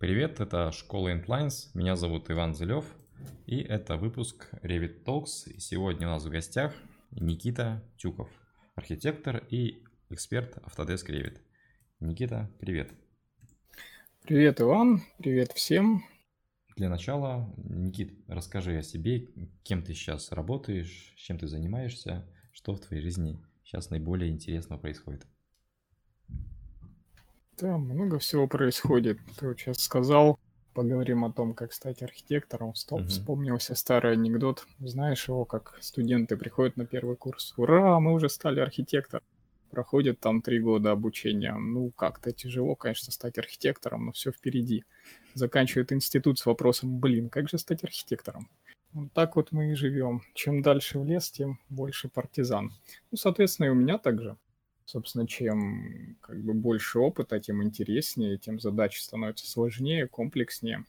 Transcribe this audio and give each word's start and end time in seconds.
Привет, 0.00 0.40
это 0.40 0.72
школа 0.72 1.14
Intlines, 1.14 1.68
меня 1.74 1.94
зовут 1.94 2.30
Иван 2.30 2.54
Зелев, 2.54 2.86
и 3.44 3.58
это 3.58 3.98
выпуск 3.98 4.48
Revit 4.62 5.04
Talks, 5.04 5.52
и 5.52 5.60
сегодня 5.60 6.08
у 6.08 6.12
нас 6.12 6.24
в 6.24 6.30
гостях 6.30 6.74
Никита 7.10 7.84
Тюков, 7.98 8.30
архитектор 8.76 9.44
и 9.50 9.84
эксперт 10.08 10.56
Autodesk 10.56 11.06
Revit. 11.10 11.36
Никита, 12.00 12.50
привет. 12.58 12.90
Привет, 14.22 14.62
Иван, 14.62 15.02
привет 15.18 15.52
всем. 15.52 16.02
Для 16.76 16.88
начала, 16.88 17.52
Никит, 17.58 18.24
расскажи 18.26 18.78
о 18.78 18.82
себе, 18.82 19.28
кем 19.64 19.82
ты 19.82 19.92
сейчас 19.92 20.32
работаешь, 20.32 21.12
чем 21.18 21.36
ты 21.36 21.46
занимаешься, 21.46 22.26
что 22.52 22.74
в 22.74 22.80
твоей 22.80 23.02
жизни 23.02 23.38
сейчас 23.64 23.90
наиболее 23.90 24.30
интересного 24.30 24.80
происходит. 24.80 25.26
Да, 27.60 27.76
много 27.78 28.18
всего 28.18 28.46
происходит. 28.46 29.18
Ты 29.38 29.48
вот 29.48 29.58
сейчас 29.58 29.78
сказал, 29.80 30.38
поговорим 30.72 31.24
о 31.24 31.32
том, 31.32 31.54
как 31.54 31.72
стать 31.72 32.02
архитектором. 32.02 32.74
Стоп, 32.74 33.00
Мгм. 33.00 33.08
вспомнился 33.08 33.74
старый 33.74 34.12
анекдот. 34.12 34.66
Знаешь 34.78 35.28
его, 35.28 35.44
как 35.44 35.76
студенты 35.80 36.36
приходят 36.36 36.76
на 36.76 36.86
первый 36.86 37.16
курс. 37.16 37.54
Ура, 37.56 37.98
мы 38.00 38.12
уже 38.12 38.28
стали 38.28 38.60
архитектором. 38.60 39.24
Проходит 39.70 40.18
там 40.20 40.42
три 40.42 40.58
года 40.58 40.90
обучения. 40.90 41.54
Ну, 41.54 41.90
как-то 41.90 42.32
тяжело, 42.32 42.74
конечно, 42.74 43.12
стать 43.12 43.38
архитектором, 43.38 44.06
но 44.06 44.12
все 44.12 44.32
впереди. 44.32 44.84
Заканчивает 45.34 45.92
институт 45.92 46.38
с 46.40 46.46
вопросом, 46.46 46.98
блин, 46.98 47.28
как 47.28 47.48
же 47.48 47.58
стать 47.58 47.84
архитектором? 47.84 48.48
Вот 48.92 49.12
так 49.12 49.36
вот 49.36 49.52
мы 49.52 49.70
и 49.70 49.74
живем. 49.74 50.22
Чем 50.34 50.62
дальше 50.62 50.98
в 50.98 51.04
лес, 51.04 51.30
тем 51.30 51.60
больше 51.68 52.08
партизан. 52.08 52.72
Ну, 53.12 53.16
соответственно, 53.16 53.66
и 53.66 53.70
у 53.70 53.74
меня 53.74 53.98
также. 53.98 54.36
Собственно, 54.90 55.24
чем 55.24 56.16
как 56.20 56.42
бы 56.42 56.52
больше 56.52 56.98
опыта, 56.98 57.38
тем 57.38 57.62
интереснее, 57.62 58.38
тем 58.38 58.58
задачи 58.58 58.98
становятся 58.98 59.48
сложнее, 59.48 60.08
комплекснее. 60.08 60.84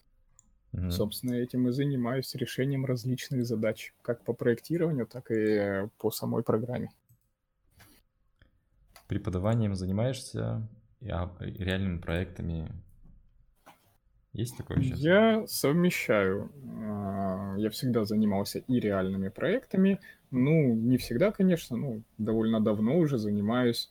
Мгм. 0.71 0.89
Собственно, 0.89 1.33
этим 1.33 1.67
и 1.67 1.71
занимаюсь 1.71 2.34
решением 2.34 2.87
различных 2.87 3.45
задач, 3.45 3.93
как 4.01 4.23
по 4.23 4.34
проектированию, 4.34 5.05
так 5.05 5.29
и 5.29 5.87
по 5.99 6.09
самой 6.09 6.41
программе. 6.41 6.89
Преподаванием 9.07 9.76
занимаешься, 9.76 10.67
и 10.99 11.09
а- 11.11 11.37
и 11.39 11.63
реальными 11.63 11.99
проектами 11.99 12.71
есть 14.34 14.57
такое 14.57 14.82
сейчас? 14.82 14.99
Я 14.99 15.48
совмещаю. 15.48 16.51
а, 16.84 17.55
Я 17.57 17.70
всегда 17.70 18.05
занимался 18.05 18.60
и 18.60 18.79
реальными 18.79 19.29
проектами. 19.29 19.99
Ну, 20.32 20.73
не 20.73 20.98
всегда, 20.98 21.32
конечно, 21.32 21.76
ну, 21.77 22.01
довольно 22.18 22.62
давно 22.62 22.98
уже 22.98 23.18
занимаюсь 23.18 23.90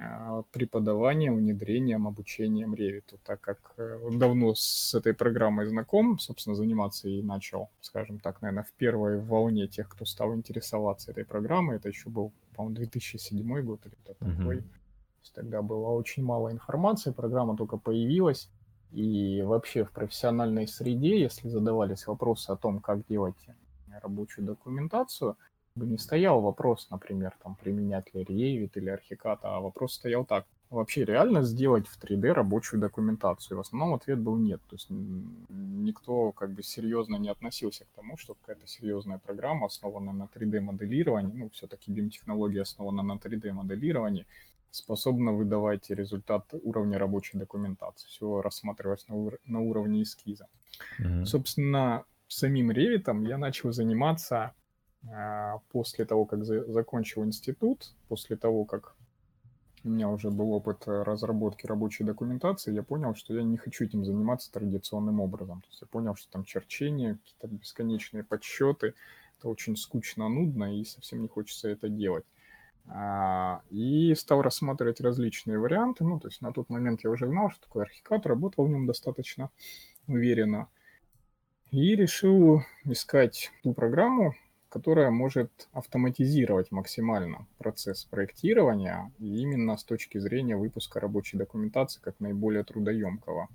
а, 0.00 0.42
преподаванием, 0.52 1.36
внедрением, 1.36 2.06
обучением 2.06 2.72
Revit, 2.72 3.18
так 3.22 3.40
как 3.42 3.74
э, 3.76 3.98
давно 4.12 4.54
с 4.54 4.94
этой 4.94 5.12
программой 5.12 5.66
знаком, 5.66 6.18
собственно, 6.18 6.56
заниматься 6.56 7.06
и 7.08 7.20
начал, 7.22 7.68
скажем 7.82 8.18
так, 8.18 8.40
наверное, 8.40 8.64
в 8.64 8.72
первой 8.72 9.20
волне 9.20 9.66
тех, 9.68 9.88
кто 9.90 10.06
стал 10.06 10.34
интересоваться 10.34 11.10
этой 11.10 11.26
программой. 11.26 11.76
Это 11.76 11.90
еще 11.90 12.08
был, 12.08 12.32
по-моему, 12.56 12.76
2007 12.76 13.60
год 13.62 13.84
или 13.84 13.94
кто-то 14.04 14.24
такой. 14.24 14.56
То 14.60 14.62
есть 15.20 15.34
Тогда 15.34 15.60
было 15.62 15.88
очень 15.88 16.24
мало 16.24 16.50
информации, 16.50 17.10
программа 17.12 17.54
только 17.56 17.76
появилась. 17.76 18.50
И 18.94 19.42
вообще 19.42 19.84
в 19.84 19.90
профессиональной 19.90 20.68
среде, 20.68 21.20
если 21.20 21.48
задавались 21.48 22.06
вопросы 22.06 22.50
о 22.50 22.56
том, 22.56 22.80
как 22.80 23.04
делать 23.08 23.34
рабочую 24.00 24.46
документацию, 24.46 25.36
бы 25.74 25.84
не 25.84 25.98
стоял 25.98 26.40
вопрос, 26.40 26.86
например, 26.90 27.34
там, 27.42 27.56
применять 27.56 28.14
ли 28.14 28.22
Revit 28.22 28.70
или 28.76 28.92
Archicad, 28.94 29.40
а 29.42 29.60
вопрос 29.60 29.94
стоял 29.94 30.24
так. 30.24 30.46
Вообще 30.74 31.04
реально 31.04 31.42
сделать 31.42 31.86
в 31.86 32.02
3D 32.02 32.32
рабочую 32.32 32.80
документацию? 32.80 33.56
И 33.56 33.58
в 33.58 33.60
основном 33.60 33.94
ответ 33.94 34.18
был 34.18 34.36
нет. 34.36 34.60
То 34.68 34.76
есть 34.76 34.86
никто 34.90 36.32
как 36.32 36.50
бы 36.50 36.62
серьезно 36.62 37.16
не 37.16 37.28
относился 37.28 37.84
к 37.84 37.88
тому, 37.94 38.16
что 38.16 38.34
какая-то 38.34 38.66
серьезная 38.66 39.18
программа, 39.18 39.66
основанная 39.66 40.12
на 40.14 40.28
3D-моделировании, 40.34 41.42
ну, 41.42 41.50
все-таки 41.50 41.92
BIM-технология 41.92 42.62
основана 42.62 43.02
на 43.02 43.18
3D-моделировании, 43.18 44.26
способна 44.70 45.32
выдавать 45.32 45.90
результат 45.90 46.52
уровня 46.64 46.98
рабочей 46.98 47.38
документации. 47.38 48.08
Все 48.08 48.42
рассматривалось 48.42 49.06
на, 49.08 49.14
ур- 49.14 49.38
на 49.46 49.60
уровне 49.60 50.02
эскиза. 50.02 50.48
Мгм. 50.98 51.24
Собственно, 51.26 52.04
самим 52.26 52.72
Revit 52.72 53.28
я 53.28 53.38
начал 53.38 53.72
заниматься 53.72 54.52
а, 55.12 55.58
после 55.70 56.04
того, 56.04 56.24
как 56.24 56.44
за- 56.44 56.64
закончил 56.72 57.24
институт, 57.24 57.92
после 58.08 58.36
того, 58.36 58.64
как 58.64 58.93
у 59.84 59.88
меня 59.88 60.08
уже 60.08 60.30
был 60.30 60.52
опыт 60.52 60.84
э, 60.86 61.02
разработки 61.02 61.66
рабочей 61.66 62.04
документации, 62.04 62.72
я 62.72 62.82
понял, 62.82 63.14
что 63.14 63.34
я 63.34 63.42
не 63.42 63.56
хочу 63.56 63.84
этим 63.84 64.04
заниматься 64.04 64.50
традиционным 64.50 65.20
образом. 65.20 65.60
То 65.60 65.68
есть 65.68 65.80
я 65.82 65.86
понял, 65.86 66.16
что 66.16 66.30
там 66.32 66.44
черчение, 66.44 67.16
какие-то 67.16 67.48
бесконечные 67.48 68.24
подсчеты, 68.24 68.94
это 69.38 69.48
очень 69.48 69.76
скучно, 69.76 70.28
нудно, 70.28 70.78
и 70.78 70.84
совсем 70.84 71.20
не 71.20 71.28
хочется 71.28 71.68
это 71.68 71.88
делать. 71.88 72.24
А, 72.86 73.62
И 73.70 74.14
стал 74.14 74.42
рассматривать 74.42 75.00
различные 75.00 75.58
варианты. 75.58 76.04
Ну, 76.04 76.18
то 76.18 76.28
есть 76.28 76.40
на 76.40 76.52
тот 76.52 76.68
момент 76.70 77.04
я 77.04 77.10
уже 77.10 77.26
знал, 77.26 77.50
что 77.50 77.60
такое 77.60 77.84
архикад, 77.84 78.26
работал 78.26 78.66
в 78.66 78.70
нем 78.70 78.86
достаточно 78.86 79.50
уверенно. 80.06 80.68
И 81.70 81.96
решил 81.96 82.62
искать 82.84 83.50
ту 83.62 83.74
программу, 83.74 84.34
которая 84.74 85.12
может 85.12 85.68
автоматизировать 85.72 86.72
максимально 86.72 87.46
процесс 87.58 88.04
проектирования, 88.06 89.12
именно 89.20 89.76
с 89.76 89.84
точки 89.84 90.18
зрения 90.18 90.56
выпуска 90.56 90.98
рабочей 90.98 91.36
документации 91.36 92.00
как 92.00 92.18
наиболее 92.18 92.64
трудоемкого 92.64 93.46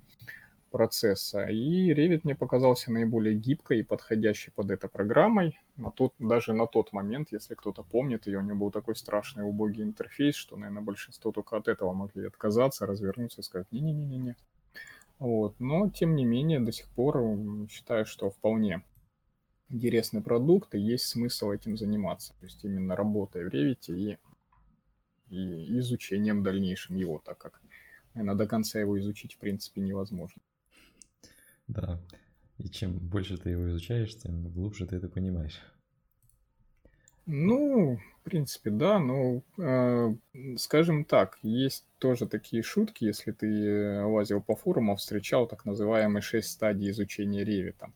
процесса. 0.70 1.44
И 1.44 1.92
Revit 1.92 2.22
мне 2.24 2.34
показался 2.34 2.90
наиболее 2.90 3.34
гибкой 3.34 3.80
и 3.80 3.82
подходящей 3.82 4.50
под 4.50 4.70
это 4.70 4.88
программой. 4.88 5.60
На 5.76 5.90
тот, 5.90 6.14
даже 6.18 6.54
на 6.54 6.66
тот 6.66 6.94
момент, 6.94 7.32
если 7.32 7.54
кто-то 7.54 7.82
помнит 7.82 8.26
ее, 8.26 8.38
у 8.38 8.42
него 8.42 8.56
был 8.56 8.70
такой 8.70 8.96
страшный 8.96 9.44
убогий 9.44 9.82
интерфейс, 9.82 10.34
что, 10.34 10.56
наверное, 10.56 10.82
большинство 10.82 11.32
только 11.32 11.58
от 11.58 11.68
этого 11.68 11.92
могли 11.92 12.28
отказаться, 12.28 12.86
развернуться 12.86 13.42
и 13.42 13.44
сказать 13.44 13.70
«не-не-не-не». 13.72 14.36
Вот. 15.18 15.54
Но, 15.58 15.90
тем 15.90 16.14
не 16.16 16.24
менее, 16.24 16.60
до 16.60 16.72
сих 16.72 16.88
пор 16.88 17.22
считаю, 17.68 18.06
что 18.06 18.30
вполне 18.30 18.82
интересный 19.70 20.20
продукт, 20.20 20.74
и 20.74 20.80
есть 20.80 21.06
смысл 21.06 21.50
этим 21.50 21.76
заниматься. 21.76 22.34
То 22.40 22.46
есть 22.46 22.64
именно 22.64 22.96
работой 22.96 23.44
в 23.44 23.52
Revit 23.52 23.88
и, 23.88 24.18
и 25.28 25.78
изучением 25.78 26.42
дальнейшим 26.42 26.96
его, 26.96 27.22
так 27.24 27.38
как, 27.38 27.60
наверное, 28.14 28.36
до 28.36 28.46
конца 28.46 28.80
его 28.80 28.98
изучить, 28.98 29.34
в 29.34 29.38
принципе, 29.38 29.80
невозможно. 29.80 30.42
Да. 31.68 32.00
И 32.58 32.68
чем 32.68 32.98
больше 32.98 33.38
ты 33.38 33.50
его 33.50 33.68
изучаешь, 33.70 34.14
тем 34.16 34.50
глубже 34.50 34.86
ты 34.86 34.96
это 34.96 35.08
понимаешь. 35.08 35.60
Ну, 37.26 37.96
в 37.96 38.24
принципе, 38.24 38.70
да, 38.70 38.98
но, 38.98 39.42
э, 39.56 40.14
скажем 40.56 41.04
так, 41.04 41.38
есть 41.42 41.86
тоже 41.98 42.26
такие 42.26 42.62
шутки, 42.62 43.04
если 43.04 43.30
ты 43.30 44.02
лазил 44.04 44.42
по 44.42 44.56
форумам, 44.56 44.96
встречал 44.96 45.46
так 45.46 45.64
называемые 45.64 46.22
шесть 46.22 46.50
стадий 46.50 46.90
изучения 46.90 47.44
Ревита. 47.44 47.92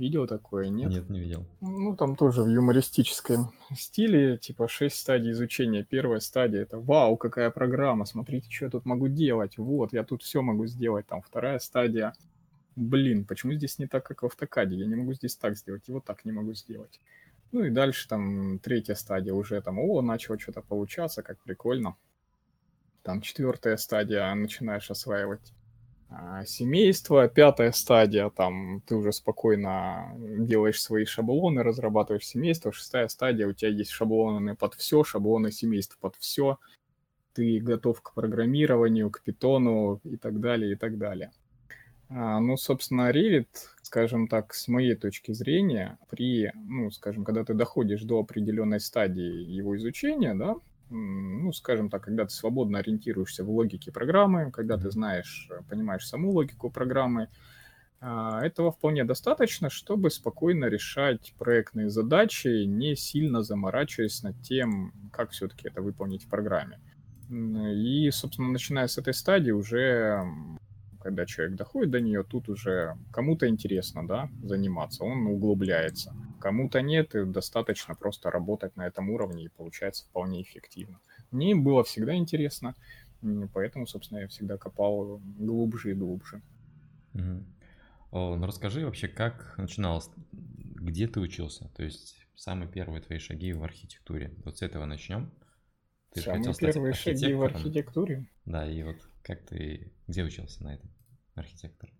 Видел 0.00 0.26
такое, 0.26 0.70
нет? 0.70 0.88
Нет, 0.88 1.10
не 1.10 1.20
видел. 1.20 1.44
Ну, 1.60 1.94
там 1.94 2.16
тоже 2.16 2.42
в 2.42 2.48
юмористическом 2.48 3.52
стиле, 3.76 4.38
типа 4.38 4.66
шесть 4.66 4.96
стадий 4.96 5.32
изучения. 5.32 5.84
Первая 5.84 6.20
стадия 6.20 6.62
это 6.62 6.78
«Вау, 6.78 7.18
какая 7.18 7.50
программа, 7.50 8.06
смотрите, 8.06 8.50
что 8.50 8.64
я 8.64 8.70
тут 8.70 8.86
могу 8.86 9.08
делать, 9.08 9.58
вот, 9.58 9.92
я 9.92 10.02
тут 10.02 10.22
все 10.22 10.40
могу 10.40 10.64
сделать». 10.64 11.06
Там 11.06 11.20
вторая 11.20 11.58
стадия 11.58 12.14
«Блин, 12.76 13.26
почему 13.26 13.52
здесь 13.52 13.78
не 13.78 13.86
так, 13.86 14.02
как 14.06 14.22
в 14.22 14.24
автокаде? 14.24 14.74
Я 14.76 14.86
не 14.86 14.94
могу 14.94 15.12
здесь 15.12 15.36
так 15.36 15.54
сделать, 15.54 15.86
и 15.86 15.92
вот 15.92 16.06
так 16.06 16.24
не 16.24 16.32
могу 16.32 16.54
сделать». 16.54 16.98
Ну 17.52 17.64
и 17.64 17.68
дальше 17.68 18.08
там 18.08 18.58
третья 18.58 18.94
стадия 18.94 19.34
уже 19.34 19.60
там 19.60 19.78
«О, 19.78 20.00
начало 20.00 20.40
что-то 20.40 20.62
получаться, 20.62 21.22
как 21.22 21.38
прикольно». 21.42 21.94
Там 23.02 23.20
четвертая 23.20 23.76
стадия, 23.76 24.34
начинаешь 24.34 24.90
осваивать 24.90 25.52
семейство, 26.46 27.28
пятая 27.28 27.72
стадия, 27.72 28.30
там 28.30 28.82
ты 28.86 28.96
уже 28.96 29.12
спокойно 29.12 30.12
делаешь 30.16 30.80
свои 30.80 31.04
шаблоны, 31.04 31.62
разрабатываешь 31.62 32.26
семейство, 32.26 32.72
шестая 32.72 33.08
стадия, 33.08 33.46
у 33.46 33.52
тебя 33.52 33.70
есть 33.70 33.90
шаблоны 33.90 34.56
под 34.56 34.74
все, 34.74 35.04
шаблоны 35.04 35.52
семейств 35.52 35.98
под 36.00 36.16
все, 36.16 36.58
ты 37.32 37.60
готов 37.60 38.02
к 38.02 38.14
программированию, 38.14 39.10
к 39.10 39.22
питону 39.22 40.00
и 40.04 40.16
так 40.16 40.40
далее, 40.40 40.72
и 40.72 40.76
так 40.76 40.98
далее. 40.98 41.30
А, 42.08 42.40
ну, 42.40 42.56
собственно, 42.56 43.12
Revit, 43.12 43.46
скажем 43.82 44.26
так, 44.26 44.52
с 44.52 44.66
моей 44.66 44.96
точки 44.96 45.32
зрения, 45.32 45.96
при, 46.08 46.50
ну, 46.54 46.90
скажем, 46.90 47.24
когда 47.24 47.44
ты 47.44 47.54
доходишь 47.54 48.02
до 48.02 48.18
определенной 48.18 48.80
стадии 48.80 49.44
его 49.48 49.76
изучения, 49.76 50.34
да, 50.34 50.56
ну, 50.90 51.52
скажем 51.52 51.88
так, 51.88 52.02
когда 52.02 52.24
ты 52.24 52.30
свободно 52.30 52.78
ориентируешься 52.78 53.44
в 53.44 53.50
логике 53.50 53.92
программы, 53.92 54.50
когда 54.50 54.76
ты 54.76 54.90
знаешь, 54.90 55.48
э, 55.50 55.60
понимаешь 55.68 56.06
саму 56.06 56.30
логику 56.30 56.70
программы, 56.70 57.28
а, 58.02 58.40
этого 58.44 58.72
вполне 58.72 59.04
достаточно, 59.04 59.68
чтобы 59.68 60.10
спокойно 60.10 60.66
решать 60.66 61.34
проектные 61.38 61.90
задачи, 61.90 62.64
не 62.64 62.96
сильно 62.96 63.42
заморачиваясь 63.42 64.22
над 64.22 64.40
тем, 64.42 64.92
как 65.12 65.30
все-таки 65.30 65.68
это 65.68 65.82
выполнить 65.82 66.24
в 66.24 66.28
программе. 66.28 66.80
И, 67.28 68.10
собственно, 68.10 68.48
начиная 68.48 68.88
с 68.88 68.98
этой 68.98 69.14
стадии 69.14 69.52
уже 69.52 70.24
когда 71.02 71.26
человек 71.26 71.56
доходит 71.56 71.90
до 71.90 72.00
нее, 72.00 72.22
тут 72.22 72.48
уже 72.48 72.96
кому-то 73.12 73.48
интересно, 73.48 74.06
да, 74.06 74.30
заниматься, 74.42 75.04
он 75.04 75.26
углубляется. 75.26 76.14
Кому-то 76.40 76.80
нет, 76.82 77.14
и 77.14 77.24
достаточно 77.24 77.94
просто 77.94 78.30
работать 78.30 78.76
на 78.76 78.86
этом 78.86 79.10
уровне, 79.10 79.44
и 79.44 79.48
получается 79.48 80.04
вполне 80.04 80.42
эффективно. 80.42 81.00
Мне 81.30 81.54
было 81.54 81.84
всегда 81.84 82.14
интересно, 82.14 82.74
поэтому, 83.52 83.86
собственно, 83.86 84.20
я 84.20 84.28
всегда 84.28 84.56
копал 84.56 85.20
глубже 85.38 85.90
и 85.90 85.94
глубже. 85.94 86.42
Угу. 87.14 87.44
О, 88.12 88.36
ну 88.36 88.46
расскажи 88.46 88.84
вообще, 88.84 89.08
как 89.08 89.54
начиналось, 89.58 90.10
где 90.32 91.06
ты 91.06 91.20
учился, 91.20 91.68
то 91.76 91.82
есть 91.82 92.26
самые 92.34 92.68
первые 92.68 93.02
твои 93.02 93.18
шаги 93.18 93.52
в 93.52 93.62
архитектуре. 93.62 94.34
Вот 94.44 94.58
с 94.58 94.62
этого 94.62 94.84
начнем. 94.84 95.30
Ты 96.12 96.22
самые 96.22 96.54
первые 96.54 96.94
шаги 96.94 97.34
в 97.34 97.42
архитектуре? 97.42 98.26
Да, 98.44 98.66
и 98.68 98.82
вот 98.82 98.96
как 99.22 99.42
ты, 99.42 99.92
где 100.06 100.24
учился 100.24 100.62
на 100.64 100.74
этом, 100.74 100.90
архитектор? 101.34 101.90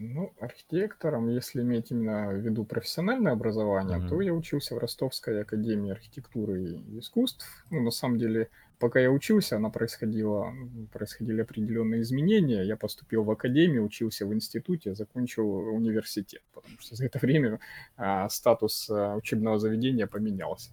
Ну, 0.00 0.32
архитектором, 0.38 1.28
если 1.28 1.60
иметь 1.60 1.90
именно 1.90 2.28
в 2.28 2.36
виду 2.36 2.64
профессиональное 2.64 3.32
образование, 3.32 3.98
mm-hmm. 3.98 4.08
то 4.08 4.20
я 4.20 4.32
учился 4.32 4.76
в 4.76 4.78
Ростовской 4.78 5.42
академии 5.42 5.90
архитектуры 5.90 6.62
и 6.62 7.00
искусств. 7.00 7.66
Ну, 7.70 7.82
на 7.82 7.90
самом 7.90 8.16
деле, 8.16 8.48
пока 8.78 9.00
я 9.00 9.10
учился, 9.10 9.56
она 9.56 9.70
происходила, 9.70 10.54
происходили 10.92 11.40
определенные 11.40 12.02
изменения. 12.02 12.62
Я 12.62 12.76
поступил 12.76 13.24
в 13.24 13.30
академию, 13.32 13.84
учился 13.84 14.24
в 14.24 14.32
институте, 14.32 14.94
закончил 14.94 15.50
университет, 15.50 16.42
потому 16.54 16.78
что 16.78 16.94
за 16.94 17.06
это 17.06 17.18
время 17.18 17.58
а, 17.96 18.28
статус 18.28 18.88
а, 18.88 19.16
учебного 19.16 19.58
заведения 19.58 20.06
поменялся. 20.06 20.70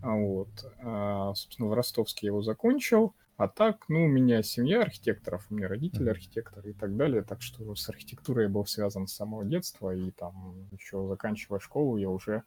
Вот. 0.00 0.48
А, 0.78 1.34
собственно, 1.34 1.68
в 1.68 1.74
Ростовске 1.74 2.28
я 2.28 2.30
его 2.30 2.40
закончил. 2.40 3.14
А 3.38 3.46
так, 3.46 3.84
ну, 3.88 4.04
у 4.04 4.08
меня 4.08 4.42
семья 4.42 4.82
архитекторов, 4.82 5.46
у 5.48 5.54
меня 5.54 5.68
родители 5.68 6.10
архитекторы 6.10 6.70
и 6.70 6.72
так 6.72 6.96
далее, 6.96 7.22
так 7.22 7.40
что 7.40 7.72
с 7.76 7.88
архитектурой 7.88 8.46
я 8.46 8.50
был 8.50 8.66
связан 8.66 9.06
с 9.06 9.14
самого 9.14 9.44
детства, 9.44 9.94
и 9.94 10.10
там 10.10 10.68
еще 10.72 11.06
заканчивая 11.06 11.60
школу 11.60 11.98
я 11.98 12.10
уже 12.10 12.42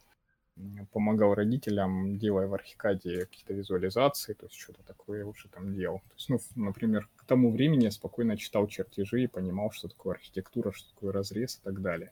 помогал 0.92 1.34
родителям, 1.34 2.20
делая 2.20 2.48
в 2.48 2.54
архикаде 2.54 3.22
какие-то 3.22 3.54
визуализации, 3.54 4.34
то 4.34 4.48
есть 4.48 4.58
что-то 4.58 4.84
такое 4.84 5.20
я 5.20 5.26
уже 5.26 5.48
там 5.48 5.74
делал. 5.74 6.00
То 6.00 6.16
есть, 6.16 6.28
ну, 6.28 6.40
например, 6.56 7.08
к 7.16 7.24
тому 7.26 7.54
времени 7.54 7.86
я 7.86 7.92
спокойно 7.92 8.36
читал 8.36 8.68
чертежи 8.68 9.24
и 9.24 9.28
понимал, 9.28 9.72
что 9.72 9.88
такое 9.88 10.16
архитектура, 10.16 10.74
что 10.74 10.90
такое 10.90 11.14
разрез 11.14 11.56
и 11.56 11.64
так 11.64 11.82
далее. 11.82 12.12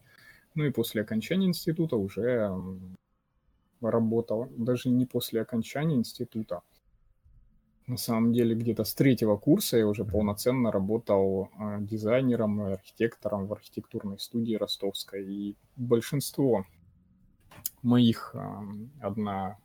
Ну 0.56 0.64
и 0.64 0.72
после 0.72 1.02
окончания 1.02 1.48
института 1.48 1.98
уже 1.98 2.58
работал, 3.82 4.48
даже 4.56 4.88
не 4.88 5.06
после 5.06 5.42
окончания 5.42 5.98
института, 5.98 6.62
на 7.90 7.98
самом 7.98 8.34
деле 8.34 8.56
где-то 8.56 8.84
с 8.84 8.94
третьего 8.94 9.36
курса 9.36 9.78
я 9.78 9.88
уже 9.88 10.06
полноценно 10.06 10.72
работал 10.72 11.50
а, 11.58 11.80
дизайнером 11.80 12.62
и 12.62 12.74
архитектором 12.74 13.48
в 13.48 13.54
архитектурной 13.54 14.20
студии 14.20 14.56
ростовской. 14.56 15.26
И 15.26 15.56
большинство 15.76 16.66
моих 17.82 18.36
одна 19.02 19.58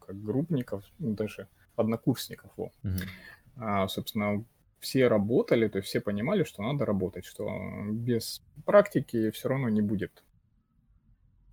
как 0.00 0.22
группников, 0.22 0.84
ну, 0.98 1.12
даже 1.12 1.48
однокурсников, 1.76 2.50
вот, 2.56 2.72
mm-hmm. 2.82 3.88
собственно, 3.88 4.44
все 4.80 5.08
работали, 5.08 5.68
то 5.68 5.78
есть 5.78 5.88
все 5.88 6.00
понимали, 6.00 6.44
что 6.44 6.62
надо 6.62 6.84
работать, 6.84 7.24
что 7.24 7.50
без 7.90 8.42
практики 8.64 9.30
все 9.30 9.48
равно 9.48 9.68
не 9.68 9.82
будет 9.82 10.22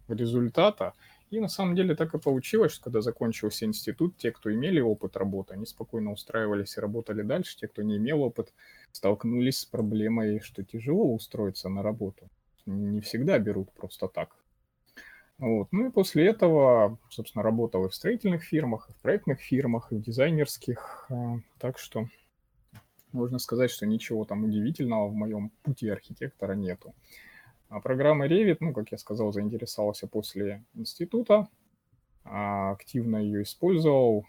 результата. 0.08 0.94
И 1.36 1.40
на 1.42 1.50
самом 1.50 1.76
деле 1.76 1.96
так 1.96 2.14
и 2.14 2.18
получилось, 2.18 2.72
что 2.72 2.86
когда 2.86 3.02
закончился 3.02 3.66
институт, 3.66 4.16
те, 4.16 4.32
кто 4.32 4.54
имели 4.54 4.80
опыт 4.80 5.18
работы, 5.18 5.56
они 5.56 5.66
спокойно 5.66 6.14
устраивались 6.14 6.78
и 6.78 6.80
работали 6.80 7.24
дальше. 7.24 7.58
Те, 7.58 7.68
кто 7.68 7.82
не 7.82 7.98
имел 7.98 8.22
опыт, 8.22 8.54
столкнулись 8.94 9.60
с 9.60 9.66
проблемой, 9.66 10.40
что 10.40 10.64
тяжело 10.64 11.14
устроиться 11.14 11.68
на 11.68 11.84
работу. 11.84 12.30
Не 12.66 13.02
всегда 13.02 13.38
берут 13.38 13.70
просто 13.74 14.08
так. 14.08 14.38
Вот. 15.38 15.68
Ну 15.74 15.88
и 15.88 15.92
после 15.92 16.26
этого, 16.26 16.98
собственно, 17.10 17.44
работал 17.44 17.86
и 17.86 17.90
в 17.90 17.96
строительных 17.96 18.42
фирмах, 18.42 18.90
и 18.90 18.94
в 18.94 19.02
проектных 19.02 19.42
фирмах, 19.42 19.92
и 19.92 19.96
в 19.96 20.02
дизайнерских. 20.02 21.08
А, 21.10 21.40
так 21.60 21.78
что 21.80 22.08
можно 23.12 23.40
сказать, 23.40 23.72
что 23.72 23.86
ничего 23.86 24.24
там 24.24 24.46
удивительного 24.46 25.10
в 25.10 25.14
моем 25.14 25.50
пути 25.64 25.90
архитектора 25.90 26.54
нету. 26.54 26.96
А 27.70 27.80
программа 27.80 28.28
Revit, 28.28 28.58
ну, 28.60 28.74
как 28.74 28.92
я 28.92 28.98
сказал, 28.98 29.32
заинтересовался 29.32 30.08
после 30.08 30.64
института, 30.74 31.48
а 32.24 32.72
активно 32.72 33.18
ее 33.18 33.44
использовал 33.44 34.26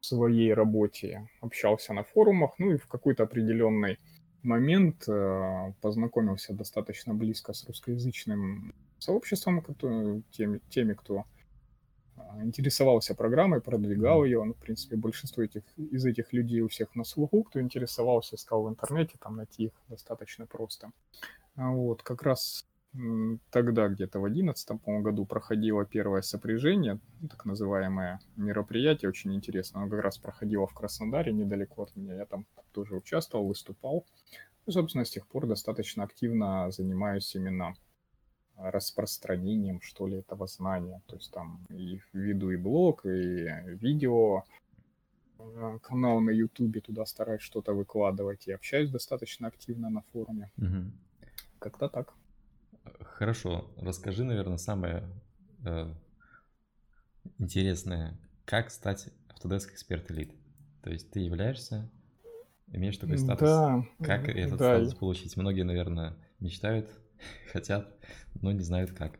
в 0.00 0.06
своей 0.06 0.54
работе, 0.54 1.28
общался 1.40 1.92
на 1.92 2.04
форумах, 2.04 2.52
ну 2.58 2.72
и 2.72 2.76
в 2.76 2.86
какой-то 2.86 3.24
определенный 3.24 3.98
момент 4.42 5.08
э, 5.08 5.72
познакомился 5.80 6.54
достаточно 6.54 7.14
близко 7.14 7.52
с 7.52 7.66
русскоязычным 7.66 8.72
сообществом, 8.98 9.64
теми, 10.30 10.60
теми 10.70 10.94
кто 10.94 11.24
а, 12.16 12.42
интересовался 12.44 13.14
программой, 13.14 13.60
продвигал 13.60 14.24
ее. 14.24 14.42
Ну, 14.44 14.54
в 14.54 14.58
принципе, 14.58 14.96
большинство 14.96 15.42
этих, 15.42 15.62
из 15.76 16.04
этих 16.04 16.32
людей 16.32 16.60
у 16.60 16.68
всех 16.68 16.94
на 16.94 17.04
слуху, 17.04 17.42
кто 17.44 17.60
интересовался, 17.60 18.36
искал 18.36 18.64
в 18.64 18.68
интернете, 18.68 19.16
там 19.20 19.36
найти 19.36 19.64
их 19.64 19.72
достаточно 19.88 20.46
просто. 20.46 20.90
А 21.58 21.72
вот, 21.72 22.02
как 22.04 22.22
раз 22.22 22.64
тогда, 23.50 23.88
где-то 23.88 24.20
в 24.20 24.30
2011 24.30 24.70
году, 25.02 25.26
проходило 25.26 25.84
первое 25.84 26.22
сопряжение, 26.22 27.00
так 27.28 27.44
называемое 27.44 28.20
мероприятие, 28.36 29.08
очень 29.08 29.34
интересно. 29.34 29.82
Оно 29.82 29.90
как 29.90 30.02
раз 30.02 30.18
проходило 30.18 30.66
в 30.68 30.74
Краснодаре, 30.74 31.32
недалеко 31.32 31.82
от 31.82 31.96
меня. 31.96 32.14
Я 32.14 32.26
там 32.26 32.46
тоже 32.72 32.94
участвовал, 32.94 33.48
выступал. 33.48 34.06
И, 34.66 34.70
собственно, 34.70 35.04
с 35.04 35.10
тех 35.10 35.26
пор 35.26 35.46
достаточно 35.46 36.04
активно 36.04 36.70
занимаюсь 36.70 37.34
именно 37.34 37.74
распространением, 38.56 39.80
что 39.80 40.06
ли, 40.06 40.18
этого 40.18 40.46
знания. 40.46 41.02
То 41.06 41.16
есть 41.16 41.32
там 41.32 41.64
и 41.70 42.00
веду 42.12 42.50
и 42.50 42.56
блог, 42.56 43.04
и 43.04 43.48
видео, 43.80 44.44
э, 45.38 45.78
канал 45.82 46.20
на 46.20 46.30
Ютубе, 46.30 46.80
туда 46.80 47.04
стараюсь 47.04 47.42
что-то 47.42 47.72
выкладывать 47.72 48.46
и 48.46 48.52
общаюсь 48.52 48.90
достаточно 48.90 49.48
активно 49.48 49.90
на 49.90 50.02
форуме. 50.12 50.50
Угу. 50.58 51.07
Как-то 51.58 51.88
так. 51.88 52.14
Хорошо. 53.00 53.70
Расскажи, 53.76 54.24
наверное, 54.24 54.58
самое 54.58 55.08
э, 55.64 55.92
интересное. 57.38 58.18
Как 58.44 58.70
стать 58.70 59.08
Autodesk 59.28 59.68
Expert 59.74 60.06
Elite? 60.08 60.34
То 60.82 60.90
есть 60.90 61.10
ты 61.10 61.20
являешься, 61.20 61.90
имеешь 62.68 62.96
такой 62.96 63.18
статус. 63.18 63.48
Да. 63.48 63.84
Как 64.02 64.28
этот 64.28 64.58
да. 64.58 64.76
статус 64.76 64.94
получить? 64.94 65.36
Многие, 65.36 65.62
наверное, 65.62 66.16
мечтают, 66.40 66.88
хотят, 67.52 67.88
но 68.40 68.52
не 68.52 68.62
знают 68.62 68.92
как. 68.92 69.18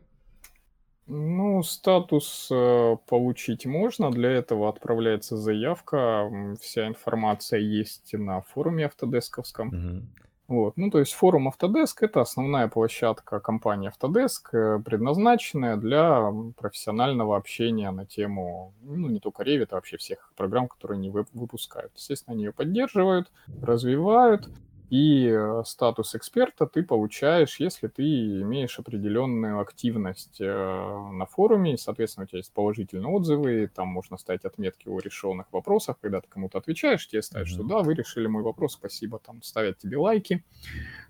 Ну, 1.11 1.63
статус 1.63 2.49
э, 2.51 2.95
получить 3.07 3.65
можно. 3.65 4.11
Для 4.11 4.29
этого 4.29 4.69
отправляется 4.69 5.37
заявка. 5.37 6.55
Вся 6.61 6.87
информация 6.87 7.59
есть 7.59 8.13
на 8.13 8.41
форуме 8.41 8.85
автодесковском. 8.85 9.67
Угу. 9.69 10.05
Вот. 10.49 10.77
Ну, 10.77 10.89
то 10.89 10.97
есть 10.97 11.13
форум 11.13 11.47
Autodesk— 11.47 11.97
это 12.01 12.21
основная 12.21 12.67
площадка 12.67 13.39
компании 13.39 13.91
Autodesk, 13.91 14.49
э, 14.51 14.79
предназначенная 14.83 15.77
для 15.77 16.33
профессионального 16.57 17.37
общения 17.37 17.91
на 17.91 18.07
тему, 18.07 18.73
ну, 18.81 19.09
не 19.09 19.19
только 19.19 19.43
Revit, 19.43 19.67
а 19.69 19.75
вообще 19.75 19.97
всех 19.97 20.33
программ, 20.35 20.67
которые 20.67 20.97
они 20.97 21.11
выпускают. 21.11 21.91
Естественно, 21.95 22.33
они 22.33 22.45
ее 22.45 22.51
поддерживают, 22.51 23.31
развивают, 23.61 24.49
и 24.89 25.27
э, 25.27 25.63
статус 25.65 26.15
эксперта 26.15 26.65
ты 26.65 26.83
получаешь, 26.83 27.59
если 27.59 27.87
ты 27.87 28.03
имеешь 28.41 28.79
определенную 28.79 29.59
активность 29.59 30.41
э, 30.41 30.45
на 30.45 31.25
форуме, 31.25 31.73
и, 31.73 31.77
соответственно, 31.77 32.23
у 32.23 32.27
тебя 32.27 32.39
есть 32.39 32.53
положительные 32.53 33.07
отзывы, 33.07 33.69
там 33.73 33.87
можно 33.87 34.17
ставить 34.17 34.45
отметки 34.45 34.87
о 34.87 34.99
решенных 34.99 35.45
вопросах, 35.51 35.97
когда 36.01 36.21
ты 36.21 36.27
кому-то 36.27 36.57
отвечаешь, 36.57 37.07
тебе 37.07 37.21
ставят, 37.21 37.47
mm-hmm. 37.47 37.51
что 37.51 37.63
да, 37.63 37.79
вы 37.79 37.93
решили 37.93 38.27
мой 38.27 38.41
вопрос, 38.41 38.73
спасибо, 38.73 39.19
там 39.19 39.43
ставят 39.43 39.77
тебе 39.77 39.97
лайки. 39.97 40.43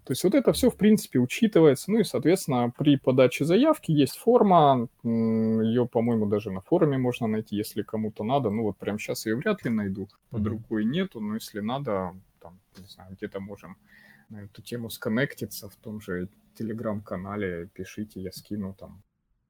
То 0.03 0.11
есть 0.11 0.23
вот 0.23 0.33
это 0.33 0.51
все, 0.53 0.69
в 0.69 0.75
принципе, 0.75 1.19
учитывается. 1.19 1.91
Ну 1.91 1.99
и, 1.99 2.03
соответственно, 2.03 2.73
при 2.75 2.97
подаче 2.97 3.45
заявки 3.45 3.91
есть 3.91 4.17
форма, 4.17 4.87
ее, 5.03 5.87
по-моему, 5.87 6.25
даже 6.25 6.51
на 6.51 6.61
форуме 6.61 6.97
можно 6.97 7.27
найти, 7.27 7.55
если 7.55 7.83
кому-то 7.83 8.23
надо. 8.23 8.49
Ну 8.49 8.63
вот 8.63 8.77
прямо 8.77 8.99
сейчас 8.99 9.25
ее 9.25 9.35
вряд 9.35 9.63
ли 9.63 9.69
найду, 9.69 10.09
под 10.31 10.45
рукой 10.47 10.83
нету, 10.83 11.19
но 11.19 11.35
если 11.35 11.59
надо, 11.59 12.13
там, 12.39 12.59
не 12.77 12.87
знаю, 12.87 13.15
где-то 13.15 13.39
можем 13.39 13.77
на 14.29 14.43
эту 14.43 14.61
тему 14.61 14.89
сконнектиться 14.89 15.69
в 15.69 15.75
том 15.75 16.01
же 16.01 16.29
телеграм-канале, 16.55 17.67
пишите, 17.73 18.21
я 18.21 18.31
скину 18.31 18.73
там, 18.73 19.01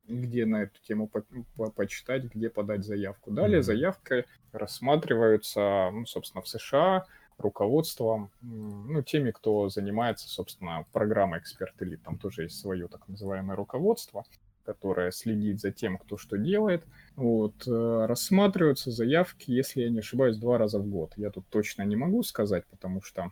где 0.08 0.46
на 0.46 0.64
эту 0.64 0.82
тему 0.82 1.08
по 1.08 1.24
по 1.56 1.72
почитать, 1.72 2.26
где 2.26 2.50
подать 2.50 2.86
заявку. 2.86 3.32
Далее 3.32 3.60
mm-hmm. 3.60 3.64
заявка 3.64 4.26
рассматриваются, 4.52 5.90
ну, 5.92 6.06
собственно, 6.06 6.42
в 6.42 6.48
США 6.48 7.06
руководством, 7.38 8.32
ну, 8.42 9.02
теми, 9.02 9.32
кто 9.32 9.70
занимается, 9.70 10.28
собственно, 10.28 10.86
программой 10.92 11.40
эксперт 11.40 11.82
или 11.82 11.96
там 11.96 12.18
тоже 12.18 12.44
есть 12.44 12.60
свое 12.60 12.88
так 12.88 13.08
называемое 13.08 13.56
руководство, 13.56 14.26
которое 14.66 15.12
следит 15.12 15.60
за 15.60 15.72
тем, 15.72 15.98
кто 15.98 16.18
что 16.18 16.38
делает. 16.38 16.84
Вот, 17.16 17.68
э, 17.68 18.06
рассматриваются 18.06 18.92
заявки, 18.92 19.52
если 19.52 19.82
я 19.82 19.90
не 19.90 20.00
ошибаюсь, 20.00 20.38
два 20.38 20.58
раза 20.58 20.80
в 20.80 20.88
год. 20.88 21.14
Я 21.18 21.32
тут 21.32 21.48
точно 21.50 21.84
не 21.84 21.96
могу 21.96 22.24
сказать, 22.24 22.66
потому 22.68 23.02
что 23.02 23.32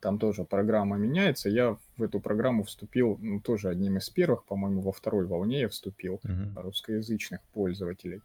там 0.00 0.18
тоже 0.18 0.44
программа 0.44 0.96
меняется. 0.96 1.48
Я 1.48 1.76
в 1.96 2.02
эту 2.02 2.20
программу 2.20 2.64
вступил 2.64 3.18
ну, 3.20 3.40
тоже 3.40 3.68
одним 3.68 3.98
из 3.98 4.08
первых, 4.10 4.44
по-моему, 4.44 4.80
во 4.80 4.92
второй 4.92 5.26
волне 5.26 5.60
я 5.60 5.68
вступил 5.68 6.20
uh-huh. 6.24 6.62
русскоязычных 6.62 7.40
пользователей. 7.52 8.22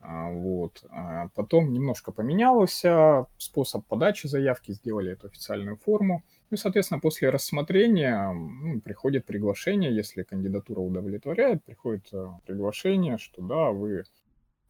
А, 0.00 0.30
вот. 0.30 0.84
А 0.90 1.28
потом 1.34 1.72
немножко 1.72 2.12
поменялся 2.12 3.26
способ 3.38 3.86
подачи 3.86 4.26
заявки, 4.26 4.72
сделали 4.72 5.12
эту 5.12 5.28
официальную 5.28 5.76
форму. 5.76 6.22
Ну 6.50 6.56
соответственно, 6.56 7.00
после 7.00 7.30
рассмотрения 7.30 8.30
ну, 8.32 8.80
приходит 8.80 9.26
приглашение, 9.26 9.94
если 9.94 10.22
кандидатура 10.22 10.80
удовлетворяет, 10.80 11.64
приходит 11.64 12.08
э, 12.12 12.28
приглашение, 12.46 13.18
что 13.18 13.42
да, 13.42 13.70
вы 13.70 14.04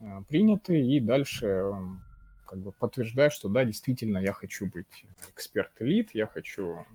э, 0.01 0.23
приняты, 0.29 0.81
и 0.81 1.01
дальше 1.01 1.75
как 2.47 2.61
бы 2.61 2.73
подтверждает, 2.73 3.33
что 3.33 3.49
да, 3.49 3.65
действительно, 3.65 4.19
я 4.19 4.33
хочу 4.33 4.67
быть 4.67 5.05
эксперт-элит, 5.35 6.11
я 6.15 6.27
хочу 6.27 6.87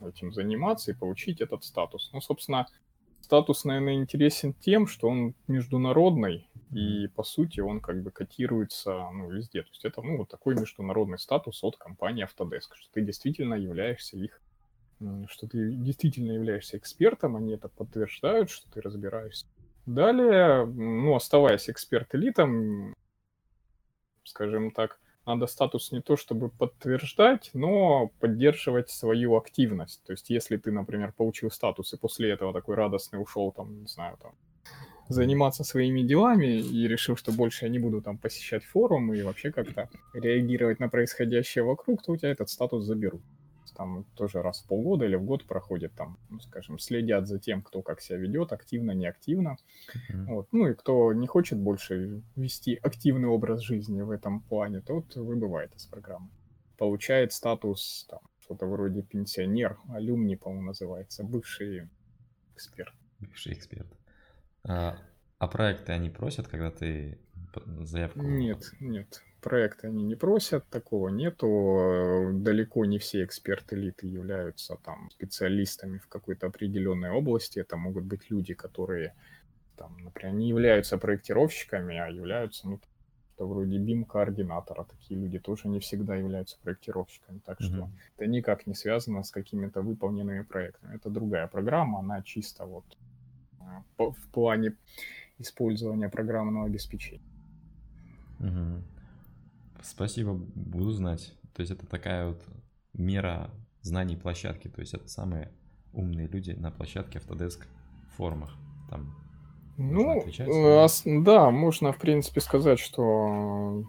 этим 0.00 0.32
заниматься 0.32 0.90
и 0.90 0.94
получить 0.94 1.40
этот 1.40 1.64
статус. 1.64 2.10
Ну, 2.12 2.20
собственно, 2.20 2.66
статус, 3.24 3.64
наверное, 3.64 3.94
интересен 3.94 4.52
тем, 4.54 4.86
что 4.86 5.08
он 5.08 5.34
международный, 5.48 6.46
и, 6.70 7.08
по 7.08 7.22
сути, 7.22 7.60
он 7.60 7.80
как 7.80 8.02
бы 8.02 8.10
котируется 8.10 9.10
ну, 9.12 9.30
везде. 9.30 9.62
То 9.62 9.68
есть 9.70 9.84
это 9.84 10.02
ну, 10.02 10.18
вот 10.18 10.28
такой 10.28 10.54
международный 10.54 11.18
статус 11.18 11.64
от 11.64 11.76
компании 11.76 12.24
Autodesk, 12.24 12.74
что 12.74 12.92
ты 12.92 13.02
действительно 13.02 13.54
являешься 13.54 14.16
их 14.16 14.40
что 15.28 15.46
ты 15.48 15.72
действительно 15.72 16.32
являешься 16.32 16.78
экспертом, 16.78 17.36
они 17.36 17.54
это 17.54 17.68
подтверждают, 17.68 18.48
что 18.48 18.70
ты 18.70 18.80
разбираешься. 18.80 19.44
Далее, 19.86 20.64
ну, 20.64 21.14
оставаясь 21.14 21.68
эксперт-элитом, 21.68 22.94
скажем 24.22 24.70
так, 24.70 24.98
надо 25.26 25.46
статус 25.46 25.92
не 25.92 26.00
то 26.00 26.16
чтобы 26.16 26.50
подтверждать, 26.50 27.50
но 27.54 28.10
поддерживать 28.20 28.90
свою 28.90 29.36
активность. 29.36 30.02
То 30.04 30.12
есть, 30.12 30.30
если 30.30 30.56
ты, 30.56 30.70
например, 30.70 31.12
получил 31.12 31.50
статус 31.50 31.92
и 31.92 31.96
после 31.98 32.30
этого 32.30 32.52
такой 32.52 32.74
радостный 32.74 33.20
ушел, 33.20 33.52
там, 33.52 33.80
не 33.80 33.86
знаю, 33.86 34.16
там, 34.20 34.32
заниматься 35.08 35.64
своими 35.64 36.02
делами 36.02 36.58
и 36.60 36.88
решил, 36.88 37.16
что 37.16 37.32
больше 37.32 37.66
я 37.66 37.70
не 37.70 37.78
буду 37.78 38.00
там 38.00 38.18
посещать 38.18 38.64
форумы 38.64 39.18
и 39.18 39.22
вообще 39.22 39.52
как-то 39.52 39.88
реагировать 40.14 40.80
на 40.80 40.88
происходящее 40.88 41.64
вокруг, 41.64 42.02
то 42.02 42.12
у 42.12 42.16
тебя 42.16 42.30
этот 42.30 42.48
статус 42.48 42.84
заберут 42.84 43.22
там 43.74 44.04
тоже 44.14 44.42
раз 44.42 44.62
в 44.62 44.66
полгода 44.66 45.04
или 45.04 45.16
в 45.16 45.24
год 45.24 45.46
проходит, 45.46 45.94
там, 45.94 46.18
ну, 46.30 46.40
скажем, 46.40 46.78
следят 46.78 47.26
за 47.26 47.38
тем, 47.38 47.62
кто 47.62 47.82
как 47.82 48.00
себя 48.00 48.18
ведет, 48.18 48.52
активно, 48.52 48.92
неактивно. 48.92 49.56
Mm-hmm. 49.94 50.24
Вот. 50.26 50.48
Ну 50.52 50.68
и 50.68 50.74
кто 50.74 51.12
не 51.12 51.26
хочет 51.26 51.58
больше 51.58 52.22
вести 52.36 52.76
активный 52.76 53.28
образ 53.28 53.60
жизни 53.60 54.00
в 54.00 54.10
этом 54.10 54.40
плане, 54.40 54.80
тот 54.80 55.14
выбывает 55.16 55.74
из 55.74 55.86
программы. 55.86 56.30
Получает 56.78 57.32
статус 57.32 58.06
там, 58.08 58.20
что-то 58.40 58.66
вроде 58.66 59.02
пенсионер, 59.02 59.78
алюмни, 59.88 60.34
по-моему, 60.34 60.66
называется, 60.66 61.24
бывший 61.24 61.88
эксперт. 62.54 62.94
Бывший 63.20 63.54
эксперт. 63.54 63.88
А, 64.64 64.96
а 65.38 65.48
проекты 65.48 65.92
они 65.92 66.10
просят, 66.10 66.48
когда 66.48 66.70
ты 66.70 67.18
заявку... 67.80 68.22
Нет, 68.22 68.72
нет 68.80 69.23
проекты 69.44 69.88
они 69.88 70.02
не 70.02 70.16
просят, 70.16 70.66
такого 70.70 71.10
нету. 71.10 72.30
Далеко 72.32 72.84
не 72.86 72.98
все 72.98 73.24
эксперты 73.24 73.76
элиты 73.76 74.06
являются 74.06 74.76
там 74.84 75.10
специалистами 75.10 75.98
в 75.98 76.08
какой-то 76.08 76.46
определенной 76.46 77.10
области. 77.10 77.60
Это 77.60 77.76
могут 77.76 78.04
быть 78.04 78.30
люди, 78.30 78.54
которые 78.54 79.14
там, 79.76 79.96
например, 79.98 80.34
не 80.34 80.48
являются 80.48 80.98
проектировщиками, 80.98 81.98
а 81.98 82.08
являются, 82.08 82.68
ну, 82.68 82.80
что 83.34 83.46
вроде 83.46 83.78
BIM-координатора. 83.78 84.84
Такие 84.84 85.20
люди 85.20 85.38
тоже 85.38 85.68
не 85.68 85.78
всегда 85.78 86.16
являются 86.16 86.56
проектировщиками. 86.62 87.40
Так 87.44 87.60
mm-hmm. 87.60 87.64
что 87.64 87.88
это 88.16 88.26
никак 88.26 88.66
не 88.66 88.74
связано 88.74 89.22
с 89.22 89.30
какими-то 89.30 89.82
выполненными 89.82 90.42
проектами. 90.42 90.96
Это 90.96 91.10
другая 91.10 91.46
программа, 91.48 91.98
она 91.98 92.22
чисто 92.22 92.64
вот 92.64 92.84
э, 93.60 93.64
в 93.98 94.28
плане 94.32 94.72
использования 95.38 96.08
программного 96.08 96.66
обеспечения. 96.66 97.34
Угу. 98.40 98.93
Спасибо, 99.84 100.32
буду 100.32 100.90
знать. 100.90 101.34
То 101.54 101.60
есть 101.60 101.72
это 101.72 101.86
такая 101.86 102.28
вот 102.28 102.42
мера 102.94 103.50
знаний 103.82 104.16
площадки. 104.16 104.68
То 104.68 104.80
есть 104.80 104.94
это 104.94 105.08
самые 105.08 105.52
умные 105.92 106.26
люди 106.26 106.52
на 106.52 106.70
площадке 106.70 107.18
Autodesk 107.18 107.64
в 108.10 108.16
форумах. 108.16 108.56
Там 108.90 109.14
ну, 109.76 110.24
э, 110.38 110.86
да, 111.04 111.50
можно, 111.50 111.92
в 111.92 111.98
принципе, 111.98 112.40
сказать, 112.40 112.78
что 112.78 113.84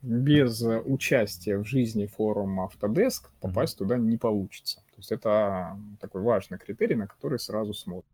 без 0.00 0.62
участия 0.62 1.58
в 1.58 1.64
жизни 1.64 2.06
форума 2.06 2.68
Autodesk 2.68 3.26
попасть 3.40 3.74
mm-hmm. 3.74 3.78
туда 3.78 3.98
не 3.98 4.16
получится. 4.16 4.80
То 4.90 4.96
есть 4.96 5.12
это 5.12 5.78
такой 6.00 6.22
важный 6.22 6.58
критерий, 6.58 6.96
на 6.96 7.06
который 7.06 7.38
сразу 7.38 7.74
смотрят. 7.74 8.06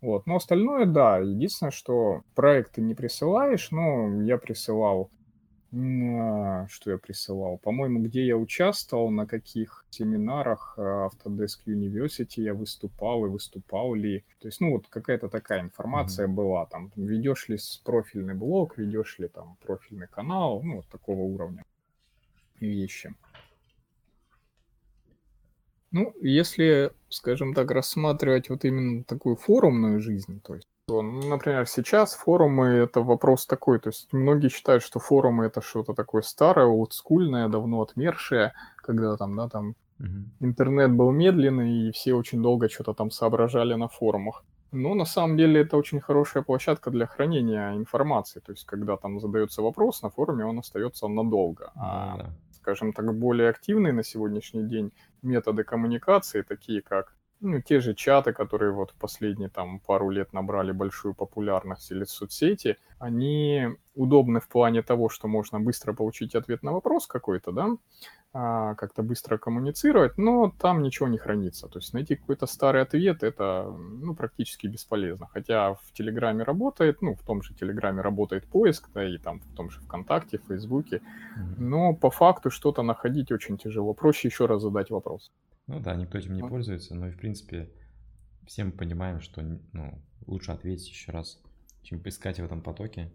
Вот. 0.00 0.26
Но 0.26 0.36
остальное, 0.36 0.86
да, 0.86 1.18
единственное, 1.18 1.70
что 1.70 2.22
проекты 2.34 2.80
не 2.80 2.94
присылаешь, 2.94 3.70
но 3.70 4.22
я 4.22 4.38
присылал 4.38 5.10
а, 5.72 6.66
что 6.68 6.90
я 6.90 6.98
присылал? 6.98 7.58
По-моему, 7.58 8.00
где 8.00 8.24
я 8.26 8.36
участвовал, 8.36 9.10
на 9.10 9.26
каких 9.26 9.84
семинарах 9.90 10.74
а, 10.76 11.08
Autodesk 11.08 11.64
University 11.66 12.42
я 12.42 12.54
выступал 12.54 13.26
и 13.26 13.28
выступал 13.28 13.94
ли. 13.94 14.24
То 14.40 14.48
есть, 14.48 14.60
ну, 14.60 14.72
вот 14.72 14.86
какая-то 14.88 15.28
такая 15.28 15.60
информация 15.60 16.28
mm-hmm. 16.28 16.34
была. 16.34 16.66
Там, 16.66 16.92
ведешь 16.96 17.48
ли 17.48 17.58
профильный 17.84 18.34
блог, 18.34 18.78
ведешь 18.78 19.18
ли 19.18 19.28
там 19.28 19.56
профильный 19.64 20.08
канал, 20.08 20.62
ну, 20.62 20.76
вот 20.76 20.86
такого 20.88 21.20
уровня 21.22 21.64
вещи. 22.60 23.14
Ну, 25.90 26.14
если, 26.20 26.92
скажем 27.08 27.54
так, 27.54 27.70
рассматривать 27.70 28.50
вот 28.50 28.64
именно 28.64 29.04
такую 29.04 29.36
форумную 29.36 30.00
жизнь, 30.00 30.40
то 30.42 30.54
есть 30.54 30.68
например, 30.88 31.66
сейчас 31.66 32.14
форумы 32.14 32.66
это 32.66 33.00
вопрос 33.00 33.46
такой, 33.46 33.80
то 33.80 33.88
есть 33.88 34.12
многие 34.12 34.48
считают, 34.48 34.82
что 34.82 35.00
форумы 35.00 35.46
это 35.46 35.60
что-то 35.60 35.94
такое 35.94 36.22
старое, 36.22 36.66
олдскульное, 36.66 37.48
давно 37.48 37.82
отмершее, 37.82 38.52
когда 38.76 39.16
там, 39.16 39.36
да, 39.36 39.48
там 39.48 39.74
угу. 39.98 40.08
интернет 40.40 40.92
был 40.92 41.10
медленный 41.10 41.88
и 41.88 41.92
все 41.92 42.14
очень 42.14 42.40
долго 42.40 42.68
что-то 42.68 42.94
там 42.94 43.10
соображали 43.10 43.74
на 43.74 43.88
форумах. 43.88 44.44
Но 44.72 44.94
на 44.94 45.04
самом 45.04 45.36
деле 45.36 45.62
это 45.62 45.76
очень 45.76 46.00
хорошая 46.00 46.42
площадка 46.42 46.90
для 46.90 47.06
хранения 47.06 47.74
информации, 47.74 48.40
то 48.40 48.52
есть 48.52 48.64
когда 48.64 48.96
там 48.96 49.20
задается 49.20 49.62
вопрос 49.62 50.02
на 50.02 50.10
форуме, 50.10 50.44
он 50.44 50.58
остается 50.58 51.08
надолго. 51.08 51.72
А, 51.74 52.16
да. 52.16 52.30
скажем 52.52 52.92
так, 52.92 53.12
более 53.18 53.48
активные 53.48 53.92
на 53.92 54.04
сегодняшний 54.04 54.64
день 54.64 54.92
методы 55.22 55.64
коммуникации, 55.64 56.42
такие 56.42 56.82
как 56.82 57.16
ну, 57.40 57.60
те 57.60 57.80
же 57.80 57.94
чаты, 57.94 58.32
которые 58.32 58.72
вот 58.72 58.90
в 58.92 58.94
последние 58.94 59.48
там 59.48 59.80
пару 59.80 60.10
лет 60.10 60.32
набрали 60.32 60.72
большую 60.72 61.14
популярность 61.14 61.90
или 61.90 62.04
соцсети, 62.04 62.76
они 62.98 63.68
удобны 63.94 64.40
в 64.40 64.48
плане 64.48 64.82
того, 64.82 65.08
что 65.08 65.28
можно 65.28 65.60
быстро 65.60 65.92
получить 65.92 66.34
ответ 66.34 66.62
на 66.62 66.72
вопрос 66.72 67.06
какой-то, 67.06 67.52
да, 67.52 67.68
а, 68.32 68.74
как-то 68.74 69.02
быстро 69.02 69.38
коммуницировать, 69.38 70.18
но 70.18 70.52
там 70.60 70.82
ничего 70.82 71.08
не 71.08 71.18
хранится. 71.18 71.68
То 71.68 71.78
есть 71.78 71.94
найти 71.94 72.16
какой-то 72.16 72.46
старый 72.46 72.82
ответ 72.82 73.22
это 73.22 73.74
ну, 74.02 74.14
практически 74.14 74.66
бесполезно. 74.66 75.26
Хотя 75.26 75.74
в 75.74 75.92
Телеграме 75.92 76.42
работает, 76.42 77.02
ну, 77.02 77.14
в 77.14 77.22
том 77.22 77.42
же 77.42 77.54
Телеграме 77.54 78.02
работает 78.02 78.46
поиск, 78.46 78.90
да, 78.94 79.08
и 79.08 79.18
там 79.18 79.40
в 79.40 79.54
том 79.54 79.70
же 79.70 79.80
ВКонтакте, 79.80 80.38
в 80.38 80.48
Фейсбуке, 80.48 81.00
но 81.58 81.94
по 81.94 82.10
факту 82.10 82.50
что-то 82.50 82.82
находить 82.82 83.32
очень 83.32 83.56
тяжело. 83.56 83.94
Проще 83.94 84.28
еще 84.28 84.46
раз 84.46 84.62
задать 84.62 84.90
вопрос. 84.90 85.32
Ну 85.66 85.80
да, 85.80 85.94
никто 85.96 86.18
этим 86.18 86.34
не 86.34 86.42
пользуется, 86.42 86.94
но 86.94 87.08
и 87.08 87.10
в 87.10 87.18
принципе 87.18 87.70
все 88.46 88.64
мы 88.64 88.72
понимаем, 88.72 89.20
что 89.20 89.42
ну, 89.72 90.02
лучше 90.26 90.52
ответить 90.52 90.88
еще 90.88 91.12
раз, 91.12 91.42
чем 91.82 92.00
поискать 92.00 92.38
в 92.38 92.44
этом 92.44 92.62
потоке, 92.62 93.12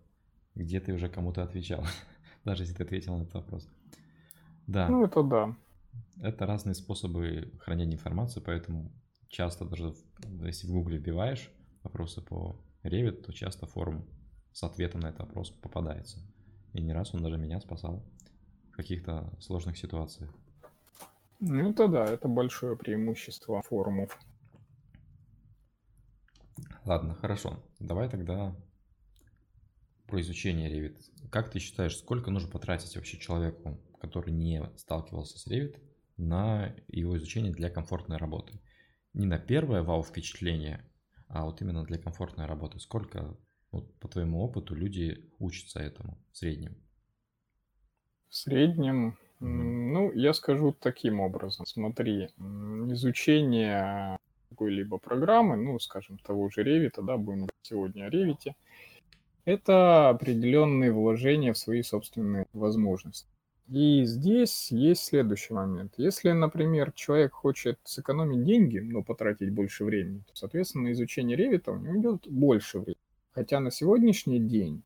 где 0.55 0.79
ты 0.79 0.93
уже 0.93 1.08
кому-то 1.10 1.43
отвечал, 1.43 1.86
даже 2.43 2.63
если 2.63 2.75
ты 2.75 2.84
ответил 2.84 3.17
на 3.17 3.24
этот 3.24 3.36
вопрос. 3.36 3.70
Да. 4.67 4.89
Ну 4.89 5.05
это 5.05 5.24
да. 5.24 5.55
Это 6.22 6.46
разные 6.46 6.75
способы 6.75 7.51
хранения 7.60 7.96
информации, 7.96 8.41
поэтому 8.41 8.91
часто 9.29 9.65
даже 9.65 9.93
если 10.43 10.67
в 10.67 10.72
Гугле 10.72 10.98
вбиваешь 10.98 11.50
вопросы 11.84 12.22
по 12.22 12.62
Revit, 12.84 13.24
то 13.24 13.31
часто 13.31 13.65
форум 13.65 14.05
с 14.53 14.63
ответом 14.63 15.01
на 15.01 15.08
этот 15.08 15.22
вопрос 15.22 15.50
попадается. 15.50 16.20
И 16.74 16.81
не 16.81 16.93
раз 16.93 17.13
он 17.13 17.24
даже 17.24 17.38
меня 17.38 17.60
спасал 17.60 18.05
в 18.72 18.75
каких-то 18.75 19.34
сложных 19.39 19.77
ситуациях. 19.77 20.34
Ну 21.43 21.71
это 21.71 21.88
да, 21.88 22.05
это 22.05 22.27
большое 22.27 22.77
преимущество 22.77 23.63
форумов. 23.63 24.19
Ладно, 26.86 27.15
хорошо. 27.15 27.63
Давай 27.79 28.07
тогда 28.10 28.55
про 30.05 30.21
изучение 30.21 30.71
Revit. 30.71 31.01
Как 31.31 31.50
ты 31.50 31.57
считаешь, 31.57 31.98
сколько 31.98 32.29
нужно 32.29 32.51
потратить 32.51 32.95
вообще 32.95 33.17
человеку, 33.17 33.81
который 34.00 34.31
не 34.31 34.63
сталкивался 34.77 35.39
с 35.39 35.48
Revit, 35.48 35.81
на 36.17 36.75
его 36.88 37.17
изучение 37.17 37.51
для 37.51 37.71
комфортной 37.71 38.17
работы? 38.17 38.62
Не 39.13 39.25
на 39.25 39.39
первое 39.39 39.81
вау 39.81 40.03
впечатление, 40.03 40.88
а 41.27 41.45
вот 41.45 41.60
именно 41.62 41.83
для 41.83 41.98
комфортной 41.98 42.45
работы. 42.45 42.79
Сколько, 42.79 43.36
вот, 43.71 43.98
по 44.00 44.07
твоему 44.07 44.41
опыту, 44.41 44.75
люди 44.75 45.33
учатся 45.39 45.79
этому 45.79 46.24
в 46.31 46.38
среднем? 46.38 46.77
В 48.29 48.36
среднем 48.36 49.17
Ну, 49.41 50.12
я 50.13 50.33
скажу 50.33 50.75
таким 50.79 51.19
образом. 51.19 51.65
Смотри, 51.65 52.29
изучение 52.38 54.17
какой-либо 54.50 55.00
программы, 55.00 55.55
ну, 55.55 55.79
скажем, 55.79 56.19
того 56.19 56.50
же 56.50 56.62
Revit, 56.63 57.03
да, 57.03 57.17
будем 57.17 57.48
сегодня 57.63 58.05
о 58.05 58.10
Revit, 58.10 58.53
это 59.45 60.10
определенные 60.10 60.91
вложения 60.91 61.53
в 61.53 61.57
свои 61.57 61.81
собственные 61.81 62.45
возможности. 62.53 63.27
И 63.67 64.03
здесь 64.05 64.71
есть 64.71 65.05
следующий 65.05 65.53
момент. 65.53 65.93
Если, 65.98 66.31
например, 66.31 66.91
человек 66.91 67.33
хочет 67.33 67.79
сэкономить 67.83 68.43
деньги, 68.43 68.79
но 68.79 69.01
потратить 69.01 69.51
больше 69.51 69.86
времени, 69.86 70.21
то, 70.27 70.36
соответственно, 70.36 70.86
на 70.86 70.91
изучение 70.91 71.38
Revit 71.38 71.71
у 71.71 71.77
него 71.77 72.00
идет 72.00 72.27
больше 72.27 72.79
времени. 72.79 72.98
Хотя 73.31 73.60
на 73.60 73.71
сегодняшний 73.71 74.39
день 74.39 74.83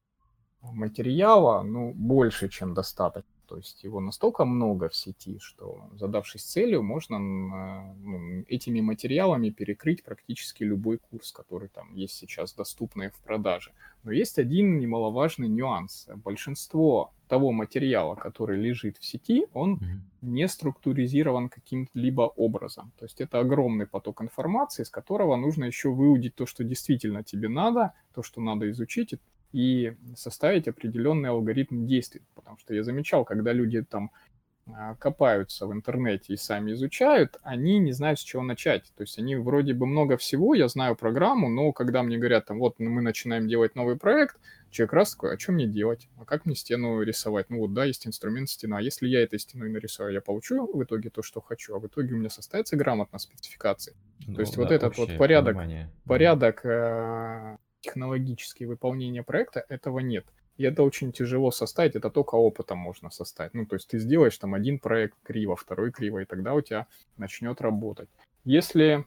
материала 0.61 1.63
ну, 1.63 1.93
больше, 1.93 2.47
чем 2.47 2.73
достаточно. 2.73 3.34
То 3.47 3.57
есть 3.57 3.83
его 3.83 3.99
настолько 3.99 4.45
много 4.45 4.89
в 4.89 4.95
сети, 4.95 5.39
что 5.39 5.89
задавшись 5.93 6.43
целью, 6.43 6.83
можно 6.83 7.19
ну, 7.19 8.43
этими 8.47 8.81
материалами 8.81 9.49
перекрыть 9.49 10.03
практически 10.03 10.63
любой 10.63 10.97
курс, 10.97 11.31
который 11.31 11.69
там 11.69 11.93
есть 11.93 12.15
сейчас 12.15 12.53
доступный 12.53 13.09
в 13.09 13.19
продаже. 13.19 13.71
Но 14.03 14.11
есть 14.11 14.39
один 14.39 14.79
немаловажный 14.79 15.47
нюанс. 15.47 16.07
Большинство 16.15 17.11
того 17.27 17.51
материала, 17.51 18.15
который 18.15 18.59
лежит 18.59 18.97
в 18.97 19.05
сети, 19.05 19.47
он 19.53 19.75
mm-hmm. 19.75 19.99
не 20.21 20.47
структуризирован 20.47 21.49
каким-либо 21.49 22.21
образом. 22.21 22.91
То 22.99 23.05
есть 23.05 23.19
это 23.19 23.39
огромный 23.39 23.87
поток 23.87 24.21
информации, 24.21 24.83
из 24.83 24.89
которого 24.89 25.35
нужно 25.35 25.65
еще 25.65 25.89
выудить 25.89 26.35
то, 26.35 26.45
что 26.45 26.63
действительно 26.63 27.23
тебе 27.23 27.49
надо, 27.49 27.93
то, 28.13 28.21
что 28.21 28.41
надо 28.41 28.69
изучить, 28.69 29.13
и 29.13 29.19
составить 30.15 30.67
определенный 30.67 31.29
алгоритм 31.29 31.85
действий. 31.85 32.21
Потому 32.33 32.57
что 32.57 32.73
я 32.73 32.83
замечал, 32.83 33.23
когда 33.25 33.53
люди 33.53 33.81
там 33.81 34.11
а, 34.67 34.95
копаются 34.95 35.67
в 35.67 35.73
интернете 35.73 36.33
и 36.33 36.37
сами 36.37 36.73
изучают, 36.73 37.37
они 37.43 37.77
не 37.77 37.91
знают, 37.91 38.19
с 38.19 38.23
чего 38.23 38.41
начать. 38.41 38.91
То 38.97 39.01
есть 39.03 39.19
они 39.19 39.35
вроде 39.35 39.73
бы 39.75 39.85
много 39.85 40.17
всего, 40.17 40.55
я 40.55 40.67
знаю 40.67 40.95
программу, 40.95 41.49
но 41.49 41.71
когда 41.71 42.01
мне 42.01 42.17
говорят, 42.17 42.47
там, 42.47 42.57
вот 42.57 42.79
мы 42.79 43.01
начинаем 43.01 43.47
делать 43.47 43.75
новый 43.75 43.95
проект, 43.95 44.37
человек 44.71 44.93
раз 44.93 45.11
такой, 45.11 45.35
а 45.35 45.39
что 45.39 45.51
мне 45.51 45.67
делать? 45.67 46.09
А 46.17 46.25
как 46.25 46.45
мне 46.45 46.55
стену 46.55 47.01
рисовать? 47.01 47.49
Ну 47.49 47.59
вот, 47.59 47.73
да, 47.73 47.85
есть 47.85 48.07
инструмент 48.07 48.49
стена. 48.49 48.79
Если 48.79 49.07
я 49.07 49.21
этой 49.21 49.37
стеной 49.37 49.69
нарисую, 49.69 50.11
я 50.11 50.21
получу 50.21 50.65
в 50.73 50.83
итоге 50.83 51.11
то, 51.11 51.21
что 51.21 51.41
хочу, 51.41 51.75
а 51.75 51.79
в 51.79 51.85
итоге 51.85 52.15
у 52.15 52.17
меня 52.17 52.29
составится 52.29 52.75
грамотно 52.75 53.19
спецификации. 53.19 53.93
Ну, 54.25 54.33
то 54.33 54.41
есть 54.41 54.55
да, 54.55 54.63
вот 54.63 54.71
этот 54.71 54.97
вот 54.97 55.15
порядок, 55.17 55.55
понимание. 55.55 55.91
порядок 56.05 56.65
э, 56.65 57.57
технологические 57.85 58.67
выполнения 58.67 59.23
проекта, 59.23 59.65
этого 59.69 59.99
нет. 59.99 60.25
И 60.57 60.63
это 60.63 60.83
очень 60.83 61.11
тяжело 61.11 61.51
составить, 61.51 61.95
это 61.95 62.09
только 62.09 62.35
опытом 62.35 62.77
можно 62.77 63.11
составить. 63.11 63.53
Ну, 63.53 63.65
то 63.65 63.75
есть 63.75 63.87
ты 63.87 63.99
сделаешь 63.99 64.37
там 64.37 64.53
один 64.53 64.79
проект 64.79 65.15
криво, 65.23 65.55
второй 65.55 65.91
криво, 65.91 66.19
и 66.19 66.25
тогда 66.25 66.53
у 66.53 66.61
тебя 66.61 66.87
начнет 67.17 67.61
работать. 67.61 68.09
Если 68.45 69.05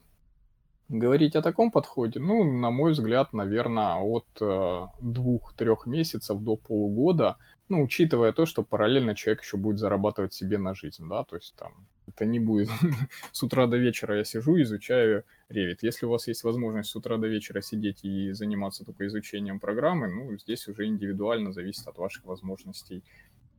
говорить 0.89 1.37
о 1.37 1.43
таком 1.43 1.71
подходе, 1.71 2.21
ну, 2.21 2.45
на 2.45 2.71
мой 2.71 2.93
взгляд, 2.93 3.33
наверное, 3.33 3.97
от 3.97 4.27
э, 4.41 4.87
двух-трех 5.01 5.87
месяцев 5.87 6.41
до 6.41 6.57
полугода 6.57 7.37
ну, 7.69 7.83
учитывая 7.83 8.33
то, 8.33 8.47
что 8.47 8.63
параллельно 8.63 9.15
человек 9.15 9.43
еще 9.43 9.57
будет 9.57 9.79
зарабатывать 9.79 10.33
себе 10.33 10.59
на 10.59 10.75
жизнь, 10.75 11.07
да, 11.09 11.25
то 11.25 11.37
есть 11.37 11.55
там 11.57 11.75
это 12.09 12.25
не 12.25 12.39
будет 12.39 12.71
с 13.33 13.43
утра 13.43 13.67
до 13.67 13.77
вечера 13.77 14.17
я 14.17 14.25
сижу, 14.25 14.61
изучаю 14.63 15.25
Revit. 15.51 15.79
Если 15.83 16.07
у 16.07 16.11
вас 16.11 16.29
есть 16.29 16.45
возможность 16.45 16.91
с 16.91 16.97
утра 16.97 17.17
до 17.17 17.29
вечера 17.29 17.61
сидеть 17.61 18.05
и 18.05 18.33
заниматься 18.33 18.85
только 18.85 19.07
изучением 19.07 19.61
программы, 19.61 20.09
ну, 20.09 20.37
здесь 20.39 20.69
уже 20.69 20.87
индивидуально 20.87 21.53
зависит 21.53 21.87
от 21.87 21.99
ваших 21.99 22.25
возможностей 22.25 23.03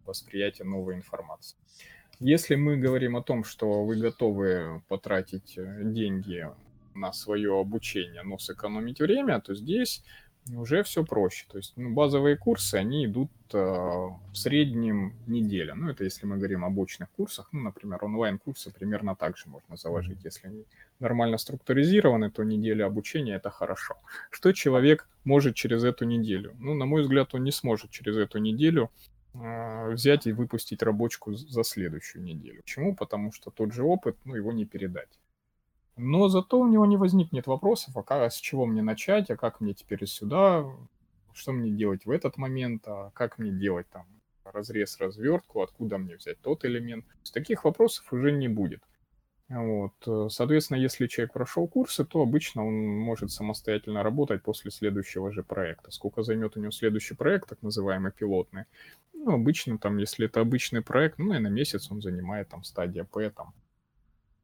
восприятия 0.06 0.64
новой 0.64 0.96
информации. 0.96 1.58
Если 2.20 2.56
мы 2.56 2.78
говорим 2.78 3.16
о 3.16 3.24
том, 3.24 3.44
что 3.44 3.86
вы 3.86 3.96
готовы 3.96 4.82
потратить 4.88 5.58
э, 5.58 5.82
деньги 5.84 6.46
на 6.94 7.14
свое 7.14 7.58
обучение, 7.58 8.24
но 8.24 8.38
сэкономить 8.38 9.00
время, 9.00 9.40
то 9.40 9.56
здесь 9.56 10.04
уже 10.56 10.84
все 10.84 11.04
проще. 11.04 11.46
То 11.50 11.58
есть 11.58 11.74
ну, 11.76 11.94
базовые 11.94 12.38
курсы, 12.38 12.76
они 12.76 13.06
идут 13.06 13.32
э, 13.54 13.58
в 13.58 14.34
среднем 14.34 15.14
неделя. 15.28 15.76
Ну, 15.76 15.90
это 15.90 16.04
если 16.04 16.26
мы 16.26 16.38
говорим 16.38 16.66
об 16.66 16.78
очных 16.80 17.10
курсах. 17.12 17.50
Ну, 17.52 17.62
например, 17.62 18.04
онлайн-курсы 18.04 18.72
примерно 18.72 19.16
так 19.16 19.38
же 19.38 19.50
можно 19.50 19.78
заложить. 19.78 20.24
Если 20.24 20.48
они 20.48 20.66
нормально 21.00 21.38
структуризированы, 21.38 22.32
то 22.32 22.44
неделя 22.44 22.86
обучения– 22.86 23.36
это 23.36 23.50
хорошо. 23.50 23.96
Что 24.32 24.52
человек 24.52 25.08
может 25.24 25.56
через 25.56 25.84
эту 25.84 26.06
неделю? 26.06 26.56
Ну, 26.60 26.74
на 26.74 26.86
мой 26.86 27.02
взгляд, 27.02 27.34
он 27.36 27.44
не 27.44 27.52
сможет 27.52 27.92
через 27.92 28.18
эту 28.18 28.40
неделю 28.40 28.90
э, 29.34 29.92
взять 29.92 30.28
и 30.28 30.34
выпустить 30.34 30.84
рабочку 30.84 31.34
за 31.34 31.64
следующую 31.64 32.24
неделю. 32.24 32.62
Почему? 32.62 32.96
Потому 32.96 33.32
что 33.32 33.52
тот 33.52 33.74
же 33.74 33.84
опыт, 33.84 34.16
ну, 34.26 34.36
его 34.36 34.52
не 34.52 34.66
передать. 34.66 35.10
Но 36.02 36.30
зато 36.30 36.58
у 36.58 36.68
него 36.68 36.86
не 36.86 36.96
возникнет 36.96 37.46
вопросов, 37.46 37.98
а 37.98 38.04
как, 38.04 38.32
с 38.32 38.38
чего 38.38 38.66
мне 38.66 38.82
начать, 38.82 39.30
а 39.30 39.36
как 39.36 39.60
мне 39.60 39.74
теперь 39.74 40.08
сюда, 40.08 40.66
что 41.34 41.52
мне 41.52 41.72
делать 41.72 42.06
в 42.06 42.10
этот 42.10 42.38
момент, 42.38 42.84
а 42.88 43.12
как 43.14 43.38
мне 43.38 43.52
делать 43.52 43.90
там 43.90 44.06
разрез, 44.46 44.98
развертку, 45.00 45.62
откуда 45.62 45.98
мне 45.98 46.16
взять 46.16 46.40
тот 46.40 46.64
элемент. 46.64 47.06
Таких 47.34 47.66
вопросов 47.66 48.14
уже 48.14 48.32
не 48.32 48.48
будет. 48.48 48.82
Вот. 49.50 50.32
Соответственно, 50.32 50.78
если 50.78 51.08
человек 51.08 51.34
прошел 51.34 51.68
курсы, 51.68 52.06
то 52.06 52.22
обычно 52.22 52.66
он 52.66 52.88
может 52.88 53.32
самостоятельно 53.32 54.02
работать 54.02 54.42
после 54.42 54.72
следующего 54.72 55.34
же 55.34 55.44
проекта. 55.44 55.92
Сколько 55.92 56.24
займет 56.24 56.56
у 56.56 56.62
него 56.62 56.72
следующий 56.72 57.14
проект, 57.14 57.50
так 57.50 57.62
называемый 57.62 58.14
пилотный? 58.14 58.64
Ну, 59.14 59.34
обычно 59.34 59.78
там, 59.78 59.98
если 59.98 60.28
это 60.28 60.40
обычный 60.40 60.82
проект, 60.82 61.20
ну, 61.20 61.34
и 61.34 61.40
на 61.40 61.50
месяц 61.50 61.92
он 61.92 62.02
занимает 62.02 62.48
там 62.48 62.64
стадия 62.64 63.04
П, 63.04 63.30
там 63.32 63.54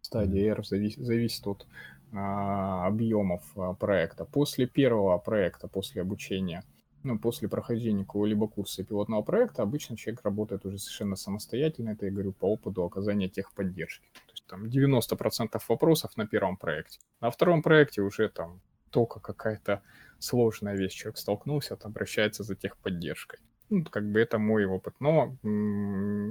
стадия 0.06 0.52
R 0.52 0.64
зависит, 0.66 1.00
зависит 1.00 1.46
от 1.48 1.68
а, 2.14 2.88
объемов 2.88 3.44
а, 3.56 3.74
проекта. 3.74 4.26
После 4.26 4.68
первого 4.68 5.18
проекта, 5.18 5.68
после 5.68 6.02
обучения, 6.02 6.64
ну, 7.04 7.20
после 7.20 7.48
прохождения 7.50 8.04
какого-либо 8.04 8.48
курса 8.48 8.84
пилотного 8.84 9.22
проекта, 9.22 9.64
обычно 9.64 9.98
человек 9.98 10.24
работает 10.24 10.66
уже 10.66 10.80
совершенно 10.80 11.16
самостоятельно, 11.16 11.90
это 11.90 12.06
я 12.06 12.12
говорю 12.12 12.32
по 12.32 12.46
опыту 12.46 12.84
оказания 12.84 13.30
техподдержки. 13.30 14.08
То 14.14 14.32
есть 14.32 14.46
там 14.48 14.66
90% 14.66 15.62
вопросов 15.68 16.18
на 16.18 16.26
первом 16.26 16.58
проекте. 16.58 17.00
На 17.22 17.30
втором 17.30 17.62
проекте 17.62 18.02
уже 18.02 18.30
там 18.30 18.62
только 18.92 19.20
какая-то 19.20 19.82
сложная 20.20 20.76
вещь, 20.78 20.94
человек 20.94 21.18
столкнулся, 21.18 21.76
там 21.76 21.92
обращается 21.92 22.44
за 22.44 22.56
техподдержкой. 22.56 23.40
Ну, 23.70 23.84
как 23.84 24.10
бы 24.10 24.20
это 24.20 24.38
мой 24.38 24.66
опыт. 24.66 24.96
Но 25.00 25.36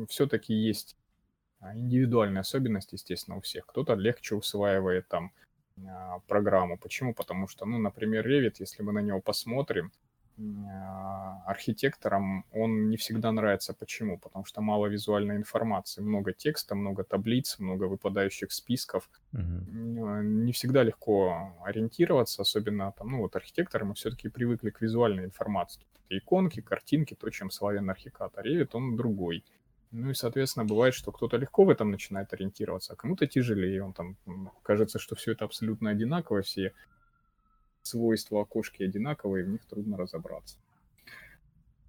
все-таки 0.09 0.55
есть 0.55 0.97
индивидуальные 1.75 2.41
особенности, 2.41 2.95
естественно, 2.95 3.37
у 3.37 3.41
всех. 3.41 3.67
Кто-то 3.67 3.95
легче 3.95 4.35
усваивает 4.35 5.09
там 5.09 5.33
а, 5.89 6.21
программу. 6.27 6.79
Почему? 6.79 7.15
Потому 7.15 7.49
что, 7.49 7.65
ну, 7.67 7.79
например, 7.79 8.27
Revit, 8.27 8.57
если 8.59 8.83
мы 8.83 8.93
на 8.93 9.01
него 9.01 9.21
посмотрим, 9.21 9.93
а, 10.39 11.43
архитекторам 11.47 12.45
он 12.53 12.89
не 12.89 12.97
всегда 12.97 13.31
нравится. 13.33 13.73
Почему? 13.73 14.19
Потому 14.19 14.45
что 14.45 14.61
мало 14.61 14.87
визуальной 14.87 15.37
информации, 15.37 16.01
много 16.01 16.33
текста, 16.33 16.75
много 16.75 17.05
таблиц, 17.05 17.59
много 17.59 17.85
выпадающих 17.85 18.51
списков. 18.53 19.09
Uh-huh. 19.33 20.23
Не 20.23 20.53
всегда 20.53 20.83
легко 20.83 21.57
ориентироваться, 21.65 22.43
особенно 22.43 22.93
там, 22.93 23.13
ну 23.13 23.19
вот 23.19 23.37
архитекторы, 23.37 23.85
мы 23.85 23.95
все-таки 23.95 24.29
привыкли 24.29 24.71
к 24.71 24.81
визуальной 24.81 25.25
информации. 25.25 25.83
Иконки, 26.09 26.61
картинки, 26.61 27.15
то, 27.15 27.31
чем 27.31 27.51
славен 27.51 27.89
архикат. 27.89 28.37
А 28.37 28.43
Revit, 28.43 28.71
он 28.73 28.97
другой. 28.97 29.45
Ну 29.97 30.11
и, 30.11 30.15
соответственно, 30.15 30.65
бывает, 30.65 30.93
что 30.93 31.13
кто-то 31.13 31.37
легко 31.37 31.65
в 31.65 31.71
этом 31.71 31.93
начинает 31.93 32.33
ориентироваться, 32.33 32.95
а 32.95 32.97
кому-то 32.97 33.29
тяжелее. 33.29 33.85
Он 33.85 33.93
там 33.93 34.17
кажется, 34.65 34.99
что 34.99 35.15
все 35.15 35.33
это 35.33 35.45
абсолютно 35.45 35.91
одинаково, 35.91 36.43
все 36.43 36.73
свойства 37.83 38.43
окошки 38.43 38.83
одинаковые, 38.83 39.45
в 39.45 39.51
них 39.51 39.65
трудно 39.67 39.97
разобраться. 39.97 40.59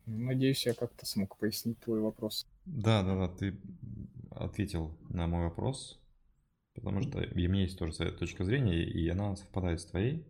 Надеюсь, 0.06 0.68
я 0.68 0.76
как-то 0.76 1.04
смог 1.08 1.36
пояснить 1.38 1.80
твой 1.80 2.00
вопрос. 2.00 2.46
Да, 2.65 3.02
да, 3.02 3.15
да, 3.15 3.28
ты 3.28 3.58
ответил 4.30 4.96
на 5.10 5.26
мой 5.26 5.46
вопрос, 5.46 6.00
потому 6.76 7.02
что 7.02 7.18
у 7.18 7.36
меня 7.36 7.62
есть 7.62 7.80
тоже 7.80 7.94
своя 7.94 8.12
точка 8.12 8.44
зрения, 8.44 8.84
и 8.84 9.10
она 9.10 9.36
совпадает 9.36 9.82
с 9.82 9.86
твоей 9.86 10.28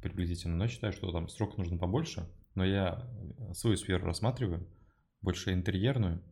приблизительно, 0.00 0.56
но 0.56 0.64
я 0.64 0.70
считаю, 0.70 0.94
что 0.94 1.12
там 1.12 1.28
срок 1.28 1.58
нужно 1.58 1.76
побольше, 1.76 2.26
но 2.54 2.64
я 2.64 3.06
свою 3.52 3.76
сферу 3.76 4.06
рассматриваю, 4.06 4.66
больше 5.20 5.52
интерьерную, 5.52 6.22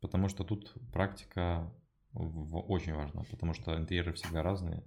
потому 0.00 0.28
что 0.28 0.44
тут 0.44 0.74
практика 0.92 1.70
очень 2.14 2.94
важна, 2.94 3.22
потому 3.30 3.54
что 3.54 3.76
интерьеры 3.76 4.12
всегда 4.12 4.42
разные, 4.42 4.82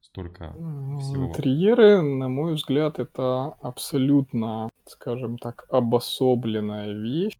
столько 0.00 0.52
всего. 1.00 1.26
Интерьеры, 1.28 2.00
на 2.00 2.28
мой 2.28 2.54
взгляд, 2.54 2.98
это 2.98 3.54
абсолютно, 3.60 4.70
скажем 4.86 5.36
так, 5.38 5.66
обособленная 5.68 6.92
вещь, 6.92 7.38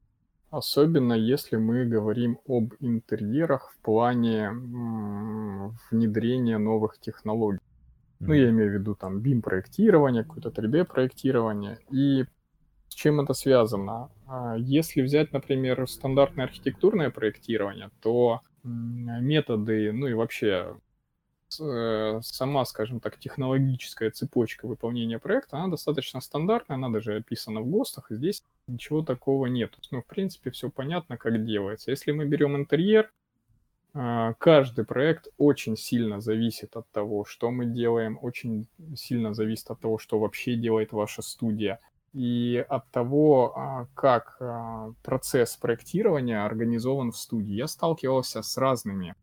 особенно 0.51 1.15
если 1.15 1.57
мы 1.57 1.85
говорим 1.85 2.39
об 2.49 2.75
интерьерах 2.81 3.71
в 3.71 3.79
плане 3.83 4.51
внедрения 5.91 6.59
новых 6.59 6.99
технологий. 6.99 7.61
Ну, 8.19 8.35
я 8.35 8.51
имею 8.51 8.71
в 8.71 8.75
виду 8.75 8.95
там 8.95 9.21
BIM-проектирование, 9.21 10.25
какое-то 10.25 10.51
3D-проектирование. 10.51 11.79
И 11.91 12.27
с 12.91 12.95
чем 12.95 13.21
это 13.21 13.35
связано? 13.35 14.11
А, 14.27 14.57
если 14.59 15.01
взять, 15.01 15.33
например, 15.33 15.89
стандартное 15.89 16.45
архитектурное 16.45 17.11
проектирование, 17.11 17.91
то 18.03 18.41
методы, 18.63 19.93
ну 19.93 20.09
и 20.09 20.13
вообще 20.13 20.77
э, 21.61 22.21
сама, 22.23 22.65
скажем 22.65 23.01
так, 23.01 23.17
технологическая 23.19 24.11
цепочка 24.11 24.67
выполнения 24.67 25.19
проекта, 25.19 25.59
она 25.59 25.69
достаточно 25.69 26.21
стандартная, 26.21 26.77
она 26.77 26.91
даже 26.91 27.17
описана 27.17 27.61
в 27.61 27.71
ГОСТах, 27.71 28.11
и 28.11 28.17
здесь 28.17 28.43
ничего 28.67 29.03
такого 29.03 29.47
нет. 29.47 29.73
Ну, 29.93 30.03
в 30.03 30.07
принципе, 30.07 30.51
все 30.51 30.69
понятно, 30.69 31.17
как 31.17 31.45
делается. 31.45 31.93
Если 31.93 32.11
мы 32.11 32.27
берем 32.27 32.57
интерьер, 32.57 33.11
а, 33.95 34.35
каждый 34.35 34.85
проект 34.85 35.29
очень 35.39 35.77
сильно 35.77 36.21
зависит 36.21 36.77
от 36.77 36.91
того, 36.91 37.25
что 37.25 37.51
мы 37.51 37.67
делаем, 37.67 38.19
очень 38.21 38.67
сильно 38.97 39.33
зависит 39.33 39.71
от 39.71 39.81
того, 39.81 39.99
что 39.99 40.19
вообще 40.19 40.57
делает 40.57 40.93
ваша 40.93 41.23
студия, 41.23 41.81
и 42.13 42.65
от 42.69 42.91
того, 42.91 43.53
а, 43.57 43.87
как 43.95 44.37
а, 44.41 44.93
процесс 45.03 45.57
проектирования 45.57 46.45
организован 46.45 47.13
в 47.13 47.17
студии. 47.17 47.55
Я 47.55 47.69
сталкивался 47.69 48.43
с 48.43 48.57
разными 48.57 49.15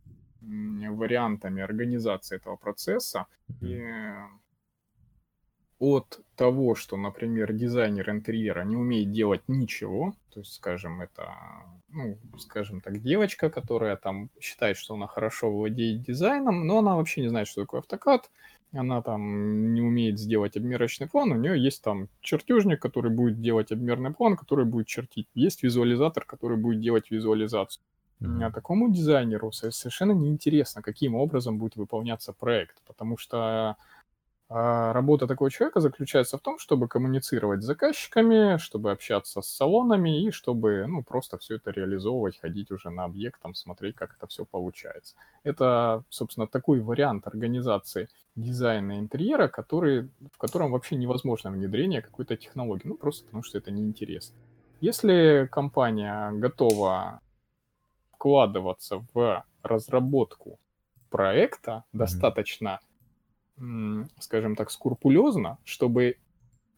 вариантами 0.42 1.62
организации 1.62 2.38
этого 2.38 2.56
процесса. 2.56 3.26
И 3.62 3.84
от 5.80 6.22
того, 6.36 6.74
что, 6.76 6.98
например, 6.98 7.54
дизайнер 7.54 8.10
интерьера 8.10 8.64
не 8.64 8.76
умеет 8.76 9.12
делать 9.12 9.44
ничего, 9.48 10.16
то 10.34 10.40
есть, 10.40 10.54
скажем, 10.54 11.02
это, 11.02 11.34
ну, 11.90 12.18
скажем 12.40 12.82
так, 12.82 13.00
девочка, 13.02 13.50
которая 13.50 13.96
там 13.96 14.30
считает, 14.40 14.78
что 14.78 14.96
она 14.96 15.08
хорошо 15.08 15.52
владеет 15.52 16.02
дизайном, 16.02 16.66
но 16.66 16.80
она 16.80 16.96
вообще 16.96 17.22
не 17.22 17.30
знает, 17.30 17.48
что 17.48 17.62
такое 17.62 17.82
автокад, 17.82 18.32
она 18.74 19.02
там 19.02 19.74
не 19.74 19.82
умеет 19.82 20.20
сделать 20.20 20.58
обмерочный 20.58 21.08
план, 21.08 21.32
у 21.32 21.36
нее 21.36 21.62
есть 21.62 21.82
там 21.82 22.10
чертежник, 22.22 22.82
который 22.82 23.12
будет 23.12 23.42
делать 23.42 23.72
обмерный 23.72 24.12
план, 24.12 24.36
который 24.36 24.66
будет 24.66 24.88
чертить. 24.88 25.28
Есть 25.34 25.64
визуализатор, 25.64 26.26
который 26.26 26.58
будет 26.58 26.82
делать 26.82 27.12
визуализацию. 27.12 27.84
Mm-hmm. 28.22 28.44
А 28.44 28.52
такому 28.52 28.92
дизайнеру 28.92 29.52
совершенно 29.52 30.12
неинтересно, 30.12 30.82
каким 30.82 31.16
образом 31.16 31.60
будет 31.60 31.76
выполняться 31.76 32.34
проект, 32.34 32.82
потому 32.88 33.18
что 33.18 33.78
а 34.50 34.94
работа 34.94 35.28
такого 35.28 35.52
человека 35.52 35.82
заключается 35.82 36.38
в 36.38 36.42
том, 36.42 36.58
чтобы 36.58 36.88
коммуницировать 36.88 37.62
с 37.62 37.66
заказчиками, 37.66 38.58
чтобы 38.58 38.92
общаться 38.92 39.42
с 39.42 39.48
салонами 39.48 40.24
и 40.24 40.32
чтобы 40.32 40.88
ну, 40.88 41.04
просто 41.04 41.38
все 41.38 41.56
это 41.56 41.72
реализовывать, 41.72 42.40
ходить 42.40 42.72
уже 42.72 42.90
на 42.90 43.04
объект, 43.04 43.42
там, 43.42 43.54
смотреть, 43.56 43.96
как 43.96 44.16
это 44.16 44.26
все 44.28 44.46
получается. 44.46 45.16
Это, 45.44 46.04
собственно, 46.10 46.48
такой 46.48 46.80
вариант 46.80 47.28
организации 47.28 48.08
дизайна 48.36 49.00
интерьера, 49.00 49.50
который, 49.50 50.10
в 50.32 50.38
котором 50.38 50.72
вообще 50.72 50.96
невозможно 50.96 51.52
внедрение 51.52 52.02
какой-то 52.02 52.38
технологии, 52.38 52.88
ну 52.88 52.96
просто 52.96 53.26
потому 53.26 53.44
что 53.44 53.58
это 53.58 53.72
неинтересно. 53.72 54.38
Если 54.80 55.50
компания 55.52 56.32
готова 56.32 57.20
вкладываться 58.14 59.06
в 59.14 59.44
разработку 59.62 60.58
проекта 61.10 61.72
mm-hmm. 61.72 61.98
достаточно 61.98 62.80
скажем 64.20 64.56
так, 64.56 64.72
скрупулезно, 64.72 65.58
чтобы 65.64 66.18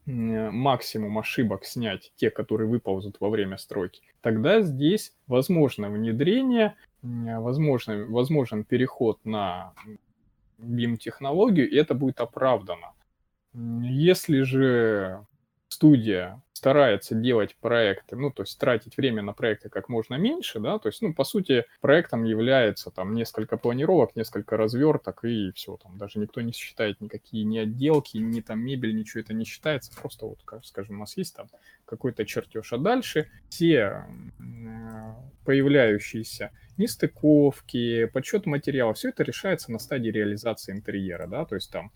максимум 0.05 1.19
ошибок 1.19 1.65
снять, 1.65 2.11
те, 2.15 2.31
которые 2.31 2.67
выползут 2.67 3.17
во 3.19 3.29
время 3.29 3.57
стройки, 3.57 4.01
тогда 4.21 4.61
здесь 4.61 5.13
возможно 5.27 5.89
внедрение, 5.89 6.75
возможно, 7.01 8.05
возможен 8.05 8.63
переход 8.63 9.23
на 9.23 9.73
BIM-технологию, 10.57 11.69
и 11.69 11.75
это 11.75 11.93
будет 11.93 12.19
оправдано. 12.19 12.93
Если 13.53 14.41
же 14.41 15.25
студия 15.67 16.41
старается 16.59 17.15
делать 17.15 17.55
проекты, 17.55 18.17
ну, 18.17 18.31
то 18.31 18.43
есть 18.43 18.59
тратить 18.59 18.97
время 18.97 19.21
на 19.21 19.31
проекты 19.31 19.69
как 19.69 19.87
можно 19.87 20.15
меньше, 20.15 20.59
да, 20.59 20.77
то 20.77 20.89
есть, 20.89 21.01
ну, 21.01 21.13
по 21.13 21.23
сути, 21.23 21.65
проектом 21.79 22.25
является 22.25 22.91
там 22.91 23.13
несколько 23.13 23.55
планировок, 23.55 24.17
несколько 24.17 24.57
разверток, 24.57 25.23
и 25.23 25.51
все, 25.53 25.77
там 25.77 25.97
даже 25.97 26.19
никто 26.19 26.41
не 26.41 26.51
считает 26.51 26.99
никакие 26.99 27.45
ни 27.45 27.57
отделки, 27.57 28.17
ни 28.17 28.41
там 28.41 28.59
мебель, 28.59 28.93
ничего 28.93 29.21
это 29.21 29.33
не 29.33 29.45
считается, 29.45 29.91
просто 29.95 30.25
вот, 30.25 30.39
как, 30.43 30.65
скажем, 30.65 30.97
у 30.97 30.99
нас 30.99 31.15
есть 31.15 31.33
там 31.33 31.47
какой-то 31.85 32.25
чертеж, 32.25 32.73
а 32.73 32.77
дальше 32.77 33.29
все 33.47 34.03
появляющиеся 35.45 36.51
нестыковки, 36.77 38.05
подсчет 38.05 38.45
материала, 38.45 38.93
все 38.93 39.09
это 39.09 39.23
решается 39.23 39.71
на 39.71 39.79
стадии 39.79 40.09
реализации 40.09 40.73
интерьера, 40.73 41.25
да, 41.25 41.45
то 41.45 41.55
есть 41.55 41.71
там 41.71 41.91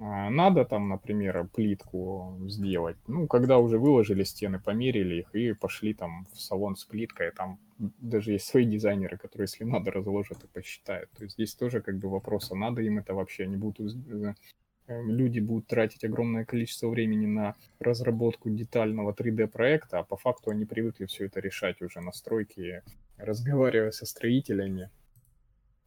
надо 0.00 0.64
там, 0.64 0.88
например, 0.88 1.48
плитку 1.52 2.38
сделать. 2.46 2.96
Ну, 3.08 3.26
когда 3.26 3.58
уже 3.58 3.78
выложили 3.78 4.22
стены, 4.22 4.60
померили 4.60 5.20
их 5.20 5.34
и 5.34 5.54
пошли 5.54 5.92
там 5.92 6.26
в 6.32 6.40
салон 6.40 6.76
с 6.76 6.84
плиткой. 6.84 7.32
Там 7.32 7.58
даже 7.78 8.32
есть 8.32 8.46
свои 8.46 8.64
дизайнеры, 8.64 9.18
которые, 9.18 9.44
если 9.44 9.64
надо, 9.64 9.90
разложат 9.90 10.44
и 10.44 10.46
посчитают. 10.46 11.10
То 11.10 11.24
есть 11.24 11.34
здесь 11.34 11.54
тоже 11.54 11.80
как 11.80 11.98
бы 11.98 12.08
вопрос, 12.08 12.52
а 12.52 12.54
надо 12.54 12.82
им 12.82 12.98
это 12.98 13.14
вообще? 13.14 13.44
Они 13.44 13.56
будут 13.56 13.96
э, 14.08 14.34
э, 14.86 15.02
люди 15.02 15.40
будут 15.40 15.66
тратить 15.66 16.04
огромное 16.04 16.44
количество 16.44 16.88
времени 16.88 17.26
на 17.26 17.56
разработку 17.80 18.50
детального 18.50 19.12
3D-проекта, 19.12 19.98
а 19.98 20.04
по 20.04 20.16
факту 20.16 20.50
они 20.50 20.64
привыкли 20.64 21.06
все 21.06 21.26
это 21.26 21.40
решать 21.40 21.82
уже 21.82 22.00
на 22.00 22.12
стройке, 22.12 22.84
разговаривая 23.16 23.90
со 23.90 24.06
строителями, 24.06 24.90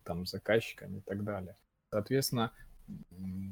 там, 0.03 0.25
заказчиками 0.25 0.97
и 0.97 1.01
так 1.01 1.23
далее. 1.23 1.55
Соответственно, 1.91 2.51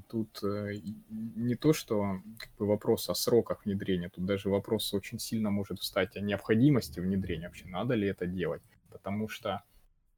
Тут 0.10 0.44
э, 0.44 0.74
не 1.10 1.56
то, 1.56 1.74
что 1.74 2.22
как 2.40 2.50
бы, 2.58 2.66
вопрос 2.66 3.10
о 3.10 3.16
сроках 3.16 3.66
внедрения, 3.66 4.10
тут 4.10 4.26
даже 4.26 4.50
вопрос 4.50 4.94
очень 4.94 5.20
сильно 5.20 5.52
может 5.52 5.80
встать 5.80 6.16
о 6.18 6.20
необходимости 6.20 7.00
внедрения, 7.00 7.48
вообще 7.48 7.68
надо 7.68 7.94
ли 7.94 8.08
это 8.08 8.26
делать. 8.26 8.64
Потому 8.90 9.28
что 9.28 9.64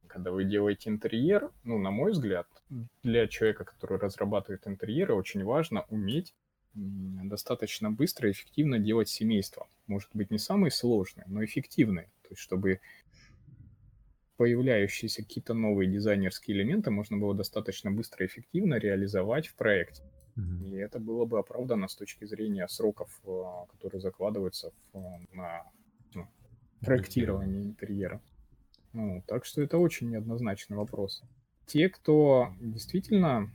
когда 0.06 0.30
вы 0.30 0.44
делаете 0.44 0.90
интерьер, 0.90 1.50
ну, 1.64 1.78
на 1.78 1.90
мой 1.90 2.12
взгляд, 2.12 2.46
для 3.02 3.26
человека, 3.26 3.64
который 3.64 3.98
разрабатывает 3.98 4.66
интерьеры, 4.66 5.14
очень 5.14 5.44
важно 5.44 5.84
уметь 5.88 6.34
достаточно 6.74 7.90
быстро 7.90 8.28
и 8.28 8.32
эффективно 8.32 8.78
делать 8.78 9.08
семейство. 9.08 9.66
Может 9.86 10.10
быть, 10.14 10.30
не 10.30 10.38
самые 10.38 10.70
сложные, 10.70 11.24
но 11.28 11.44
эффективные. 11.44 12.06
То 12.22 12.28
есть, 12.30 12.40
чтобы 12.40 12.80
появляющиеся 14.36 15.22
какие-то 15.22 15.54
новые 15.54 15.90
дизайнерские 15.90 16.56
элементы 16.56 16.90
можно 16.90 17.18
было 17.18 17.34
достаточно 17.34 17.90
быстро 17.90 18.24
и 18.24 18.28
эффективно 18.28 18.74
реализовать 18.74 19.46
в 19.46 19.54
проекте. 19.54 20.02
Mm-hmm. 20.36 20.64
И 20.64 20.76
это 20.76 20.98
было 20.98 21.24
бы 21.24 21.38
оправдано 21.38 21.88
с 21.88 21.94
точки 21.94 22.24
зрения 22.24 22.66
сроков, 22.68 23.20
э, 23.24 23.42
которые 23.70 24.00
закладываются 24.00 24.72
э, 24.94 24.98
на 25.32 25.62
ну, 26.14 26.26
проектирование 26.80 27.62
интерьера. 27.62 28.20
Ну, 28.92 29.22
так 29.26 29.44
что 29.44 29.62
это 29.62 29.78
очень 29.78 30.10
неоднозначный 30.10 30.76
вопрос. 30.76 31.22
Те, 31.66 31.88
кто 31.88 32.48
действительно 32.60 33.50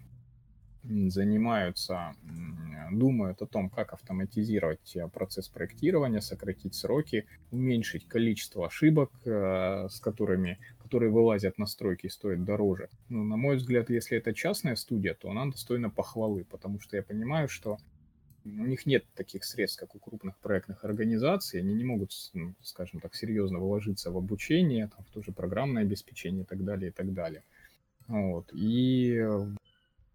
занимаются, 1.10 2.14
думают 2.92 3.42
о 3.42 3.48
том, 3.48 3.70
как 3.70 3.94
автоматизировать 3.94 4.96
э, 4.96 5.08
процесс 5.10 5.50
проектирования, 5.50 6.22
сократить 6.22 6.76
сроки, 6.76 7.26
уменьшить 7.52 8.08
количество 8.08 8.68
ошибок, 8.68 9.12
с 9.26 10.00
которыми 10.00 10.58
которые 10.88 11.12
вылазят 11.12 11.58
на 11.58 11.66
стройки 11.66 12.06
и 12.06 12.10
стоят 12.10 12.46
дороже. 12.46 12.88
Ну, 13.10 13.26
на 13.26 13.36
мой 13.36 13.58
взгляд, 13.58 13.90
если 13.90 14.18
это 14.18 14.34
частная 14.34 14.76
студия, 14.76 15.16
то 15.16 15.30
она 15.30 15.46
достойна 15.46 15.90
похвалы, 15.90 16.46
потому 16.46 16.80
что 16.80 16.96
я 16.96 17.04
понимаю, 17.04 17.50
что 17.50 17.78
у 18.46 18.66
них 18.66 18.86
нет 18.86 19.04
таких 19.14 19.44
средств, 19.44 19.82
как 19.82 19.96
у 19.96 20.00
крупных 20.00 20.38
проектных 20.40 20.86
организаций, 20.86 21.60
они 21.60 21.74
не 21.74 21.84
могут, 21.84 22.14
ну, 22.34 22.56
скажем 22.64 23.02
так, 23.02 23.16
серьезно 23.16 23.60
вложиться 23.60 24.12
в 24.12 24.18
обучение, 24.18 24.88
там, 24.88 25.04
в 25.04 25.12
то 25.12 25.22
же 25.22 25.34
программное 25.34 25.84
обеспечение 25.84 26.44
и 26.44 26.48
так 26.48 26.64
далее, 26.64 26.92
и 26.92 26.94
так 26.94 27.14
далее. 27.14 27.44
Вот. 28.08 28.50
И 28.54 29.22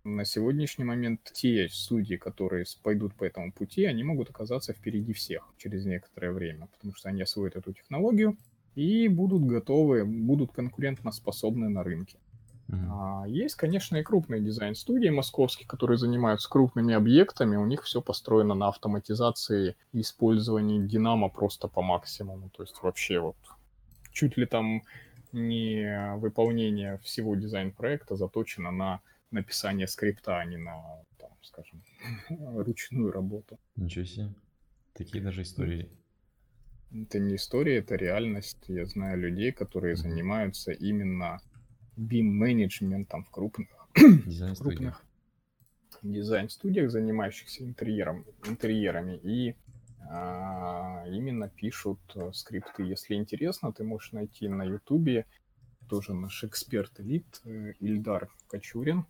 на 0.05 0.25
сегодняшний 0.25 0.85
момент 0.85 1.21
те 1.33 1.69
судьи, 1.69 2.17
которые 2.17 2.65
пойдут 2.83 3.15
по 3.15 3.25
этому 3.25 3.53
пути, 3.53 3.85
они 3.85 4.03
могут 4.03 4.31
оказаться 4.31 4.73
впереди 4.73 5.13
всех 5.13 5.49
через 5.59 5.85
некоторое 5.85 6.33
время, 6.33 6.67
потому 6.67 6.95
что 6.95 7.09
они 7.09 7.23
освоят 7.23 7.57
эту 7.57 7.73
технологию, 7.73 8.37
и 8.75 9.09
будут 9.09 9.45
готовы, 9.45 10.05
будут 10.05 10.53
конкурентно 10.53 11.13
способны 11.13 11.69
на 11.69 11.83
рынке. 11.83 12.19
Mm-hmm. 12.69 13.29
есть, 13.29 13.57
конечно, 13.57 13.97
и 13.97 14.03
крупные 14.03 14.41
дизайн-студии 14.41 15.11
московские, 15.11 15.69
которые 15.69 15.99
занимаются 15.99 16.49
крупными 16.49 16.95
объектами. 16.95 17.57
У 17.57 17.67
них 17.67 17.83
все 17.83 18.01
построено 18.01 18.55
на 18.55 18.69
автоматизации 18.69 19.77
и 19.93 20.01
использовании 20.01 20.81
Динамо 20.81 21.29
просто 21.29 21.69
по 21.69 21.83
максимуму. 21.83 22.49
То 22.49 22.63
есть 22.63 22.83
вообще 22.83 23.21
вот 23.21 23.37
чуть 24.11 24.39
ли 24.39 24.47
там 24.47 24.83
не 25.33 26.15
выполнение 26.17 26.99
всего 26.99 27.35
дизайн-проекта 27.35 28.17
заточено 28.17 28.71
на 28.71 29.01
написание 29.33 29.87
скрипта, 29.87 30.39
а 30.39 30.45
не 30.45 30.57
на, 30.57 31.05
там, 31.19 31.31
скажем, 31.43 31.83
ручную 32.31 33.11
работу. 33.11 33.59
Ничего 33.77 34.05
себе. 34.05 34.35
Такие 34.95 35.23
даже 35.23 35.43
истории 35.43 35.91
это 36.95 37.19
не 37.19 37.37
история, 37.37 37.79
это 37.79 37.95
реальность. 37.97 38.65
Я 38.69 38.85
знаю 38.85 39.19
людей, 39.19 39.53
которые 39.53 39.97
занимаются 39.97 40.73
именно 40.73 41.41
BIM-менеджментом 41.97 43.25
в 43.25 43.31
крупных, 43.31 43.69
дизайн 44.27 44.55
крупных 44.55 45.03
дизайн-студиях, 46.03 46.91
занимающихся 46.91 47.65
интерьером, 47.65 48.25
интерьерами, 48.47 49.17
и 49.23 49.55
а, 50.11 51.05
именно 51.07 51.49
пишут 51.49 52.01
э, 52.17 52.33
скрипты. 52.33 52.83
Если 52.83 53.15
интересно, 53.15 53.73
ты 53.73 53.85
можешь 53.85 54.13
найти 54.13 54.49
на 54.49 54.65
Ютубе 54.65 55.27
тоже 55.89 56.13
наш 56.15 56.43
эксперт 56.43 56.99
элит 56.99 57.41
э, 57.45 57.75
Ильдар 57.79 58.29
Кочурин. 58.49 59.07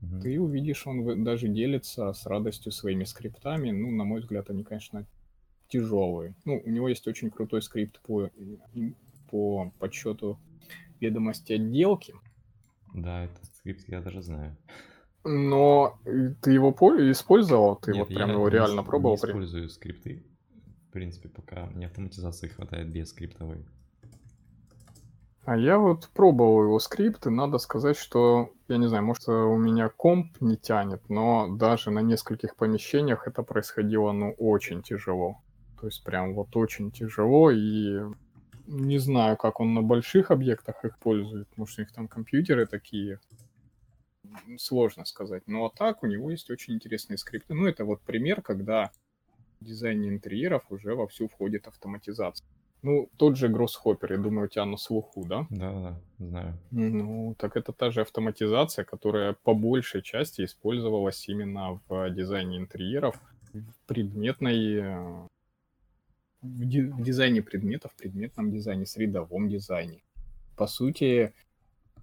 Мгм. 0.00 0.20
Ты 0.20 0.40
увидишь, 0.40 0.86
он 0.86 1.24
даже 1.24 1.48
делится 1.48 2.12
с 2.12 2.26
радостью 2.26 2.72
своими 2.72 3.04
скриптами. 3.04 3.70
Ну, 3.70 3.90
на 3.90 4.04
мой 4.04 4.20
взгляд, 4.20 4.48
они, 4.50 4.62
конечно, 4.64 5.06
тяжелые. 5.68 6.34
Ну, 6.44 6.62
у 6.64 6.70
него 6.70 6.88
есть 6.88 7.06
очень 7.08 7.30
крутой 7.30 7.62
скрипт 7.62 8.00
по, 8.00 8.30
по 9.30 9.72
подсчету 9.78 10.38
ведомости 11.00 11.52
отделки. 11.52 12.14
Да, 12.94 13.24
этот 13.24 13.44
скрипт 13.56 13.88
я 13.88 14.00
даже 14.00 14.22
знаю. 14.22 14.56
Но 15.24 15.98
э, 16.06 16.30
ты 16.40 16.52
его 16.52 16.72
по- 16.72 16.96
использовал? 17.10 17.76
Ты 17.76 17.92
Нет, 17.92 18.00
вот 18.08 18.14
прям 18.14 18.28
я 18.28 18.34
его 18.34 18.48
не 18.48 18.54
реально 18.54 18.82
с- 18.82 18.86
пробовал? 18.86 19.16
Не 19.16 19.20
при- 19.20 19.30
использую 19.30 19.68
скрипты. 19.68 20.24
В 20.88 20.92
принципе, 20.92 21.28
пока 21.28 21.66
мне 21.66 21.86
автоматизации 21.86 22.48
хватает 22.48 22.88
без 22.90 23.10
скриптовой. 23.10 23.66
А 25.48 25.56
я 25.56 25.78
вот 25.78 26.10
пробовал 26.10 26.64
его 26.64 26.78
скрипт, 26.78 27.26
и 27.26 27.30
надо 27.30 27.56
сказать, 27.56 27.96
что, 27.96 28.52
я 28.68 28.76
не 28.76 28.86
знаю, 28.86 29.02
может, 29.02 29.28
у 29.28 29.56
меня 29.56 29.88
комп 29.88 30.38
не 30.42 30.58
тянет, 30.58 31.08
но 31.08 31.48
даже 31.48 31.90
на 31.90 32.00
нескольких 32.00 32.54
помещениях 32.54 33.26
это 33.26 33.42
происходило, 33.42 34.12
ну, 34.12 34.32
очень 34.32 34.82
тяжело. 34.82 35.40
То 35.80 35.86
есть 35.86 36.04
прям 36.04 36.34
вот 36.34 36.54
очень 36.54 36.90
тяжело, 36.90 37.50
и 37.50 38.02
не 38.66 38.98
знаю, 38.98 39.38
как 39.38 39.60
он 39.60 39.72
на 39.72 39.80
больших 39.80 40.30
объектах 40.30 40.84
их 40.84 40.98
пользует, 40.98 41.48
может, 41.56 41.78
у 41.78 41.80
них 41.80 41.92
там 41.92 42.08
компьютеры 42.08 42.66
такие, 42.66 43.18
сложно 44.58 45.06
сказать. 45.06 45.44
Но 45.46 45.64
а 45.64 45.70
так 45.70 46.02
у 46.02 46.06
него 46.06 46.30
есть 46.30 46.50
очень 46.50 46.74
интересные 46.74 47.16
скрипты. 47.16 47.54
Ну, 47.54 47.66
это 47.66 47.86
вот 47.86 48.02
пример, 48.02 48.42
когда 48.42 48.90
в 49.62 49.64
дизайне 49.64 50.10
интерьеров 50.10 50.64
уже 50.68 50.94
вовсю 50.94 51.26
входит 51.26 51.68
автоматизация. 51.68 52.46
Ну, 52.82 53.08
тот 53.16 53.36
же 53.36 53.48
Гроссхоппер, 53.48 54.12
я 54.12 54.18
думаю, 54.18 54.46
у 54.46 54.48
тебя 54.48 54.64
на 54.64 54.76
слуху, 54.76 55.24
да? 55.24 55.46
Да, 55.50 55.72
да, 55.72 56.00
знаю. 56.18 56.58
Ну, 56.70 57.34
так 57.38 57.56
это 57.56 57.72
та 57.72 57.90
же 57.90 58.02
автоматизация, 58.02 58.84
которая 58.84 59.32
по 59.32 59.54
большей 59.54 60.02
части 60.02 60.44
использовалась 60.44 61.28
именно 61.28 61.80
в 61.88 62.10
дизайне 62.10 62.58
интерьеров, 62.58 63.20
в 63.52 63.86
предметной, 63.86 64.74
э, 64.76 65.26
в, 66.42 66.64
ди- 66.64 66.82
в 66.90 67.02
дизайне 67.02 67.42
предметов, 67.42 67.92
в 67.92 67.96
предметном 67.96 68.52
дизайне, 68.52 68.86
средовом 68.86 69.48
дизайне. 69.48 70.02
По 70.56 70.66
сути, 70.66 71.32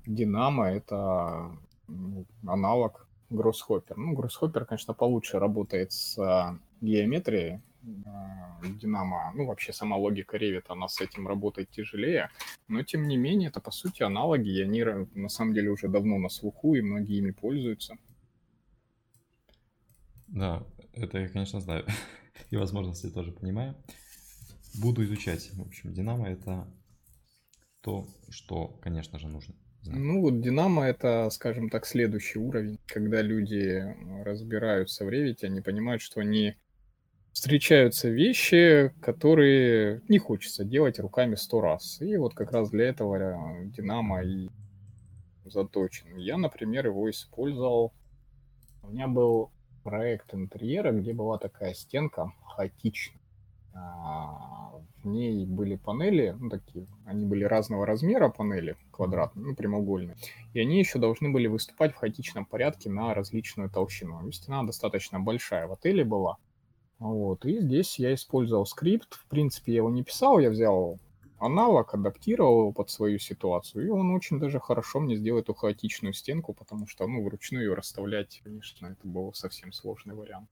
Динамо— 0.05 0.71
это 0.71 1.51
ну, 1.87 2.25
аналог 2.45 3.07
Гроссхоппер. 3.29 3.97
Ну, 3.97 4.13
Гроссхоппер, 4.13 4.65
конечно, 4.65 4.93
получше 4.93 5.39
работает 5.39 5.91
с 5.91 6.17
а, 6.17 6.57
геометрией. 6.81 7.61
А, 8.05 8.61
Динамо, 8.63 9.31
ну, 9.35 9.45
вообще 9.45 9.73
сама 9.73 9.97
логика 9.97 10.37
Revit, 10.37 10.65
она 10.67 10.87
с 10.87 11.01
этим 11.01 11.27
работает 11.27 11.69
тяжелее. 11.69 12.29
Но, 12.67 12.83
тем 12.83 13.07
не 13.07 13.17
менее, 13.17 13.49
это, 13.49 13.59
по 13.59 13.71
сути, 13.71 14.03
аналоги, 14.03 14.49
и 14.49 14.61
они 14.61 14.83
на 15.13 15.29
самом 15.29 15.53
деле 15.53 15.69
уже 15.69 15.87
давно 15.87 16.17
на 16.17 16.29
слуху, 16.29 16.75
и 16.75 16.81
многие 16.81 17.17
ими 17.17 17.31
пользуются. 17.31 17.97
Да, 20.27 20.63
это 20.93 21.19
я, 21.19 21.29
конечно, 21.29 21.59
знаю. 21.59 21.85
И 22.49 22.57
возможности 22.57 23.09
тоже 23.09 23.31
понимаю. 23.31 23.75
Буду 24.81 25.03
изучать. 25.05 25.49
В 25.53 25.61
общем, 25.61 25.93
Динамо 25.93 26.27
это 26.27 26.67
то, 27.81 28.07
что, 28.29 28.67
конечно 28.81 29.19
же, 29.19 29.27
нужно 29.27 29.55
знать. 29.81 29.97
Ну, 29.97 30.21
вот 30.21 30.41
Динамо— 30.41 30.83
это, 30.85 31.29
скажем 31.29 31.69
так, 31.69 31.85
следующий 31.85 32.39
уровень, 32.39 32.79
когда 32.85 33.21
люди 33.21 33.95
разбираются 34.23 35.05
в 35.05 35.09
Revit, 35.09 35.43
они 35.43 35.61
понимают, 35.61 36.01
что 36.01 36.19
они 36.19 36.55
встречаются 37.35 38.07
вещи, 38.07 38.93
которые 39.01 40.01
не 40.07 40.19
хочется 40.19 40.63
делать 40.63 40.99
руками 40.99 41.35
сто 41.35 41.59
раз. 41.59 42.01
И 42.01 42.15
вот 42.15 42.33
как 42.33 42.53
раз 42.53 42.69
для 42.69 42.85
этого 42.85 43.17
э, 43.17 43.65
Динамо 43.65 44.23
и 44.23 44.47
заточен. 45.43 46.15
Я, 46.15 46.37
например, 46.37 46.87
его 46.87 47.09
использовал. 47.09 47.93
У 48.81 48.87
меня 48.87 49.09
был 49.09 49.51
проект 49.83 50.33
интерьера, 50.33 50.93
где 50.93 51.11
была 51.11 51.37
такая 51.37 51.73
стенка 51.73 52.31
хаотичная. 52.41 53.19
А, 53.73 54.71
В 55.03 55.05
ней 55.05 55.45
были 55.45 55.75
панели, 55.75 56.33
ну 56.39 56.49
такие, 56.49 56.87
они 57.05 57.25
были 57.25 57.43
разного 57.43 57.85
размера 57.85 58.29
панели, 58.29 58.77
квадратные, 58.91 59.47
ну 59.47 59.55
прямоугольные. 59.55 60.15
И 60.53 60.61
они 60.61 60.79
еще 60.79 60.99
должны 60.99 61.33
были 61.33 61.47
выступать 61.47 61.91
в 61.91 61.97
хаотичном 61.97 62.45
порядке 62.45 62.89
на 62.89 63.13
различную 63.13 63.69
толщину. 63.69 64.31
Стена 64.31 64.63
достаточно 64.63 65.19
большая 65.19 65.67
в 65.67 65.73
отеле 65.73 66.05
была. 66.05 66.37
Вот. 66.99 67.45
И 67.45 67.59
здесь 67.59 67.99
я 67.99 68.13
использовал 68.13 68.65
скрипт. 68.65 69.13
В 69.13 69.27
принципе, 69.27 69.73
я 69.73 69.77
его 69.77 69.89
не 69.89 70.03
писал, 70.03 70.39
я 70.39 70.49
взял 70.49 70.99
аналог, 71.37 71.93
адаптировал 71.93 72.61
его 72.61 72.71
под 72.71 72.89
свою 72.89 73.19
ситуацию, 73.19 73.85
и 73.85 73.89
он 73.89 74.13
очень 74.13 74.39
даже 74.39 74.59
хорошо 74.59 74.99
мне 74.99 75.15
сделал 75.15 75.41
эту 75.41 75.53
хаотичную 75.53 76.13
стенку, 76.13 76.53
потому 76.53 76.87
что, 76.87 77.07
ну, 77.07 77.23
вручную 77.23 77.65
ее 77.65 77.73
расставлять, 77.73 78.41
конечно, 78.43 78.87
это 78.87 79.07
был 79.07 79.33
совсем 79.33 79.71
сложный 79.71 80.15
вариант. 80.15 80.49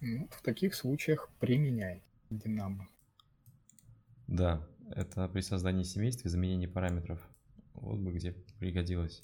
Ну, 0.00 0.28
в 0.30 0.42
таких 0.42 0.74
случаях 0.74 1.30
применяй 1.40 2.02
Динамо. 2.30 2.88
Да, 4.26 4.66
это 4.90 5.28
при 5.28 5.40
создании 5.40 5.84
семейств 5.84 6.24
и 6.24 6.28
заменении 6.28 6.66
параметров. 6.66 7.20
Вот 7.74 7.98
бы 7.98 8.12
где 8.12 8.32
пригодилось. 8.58 9.22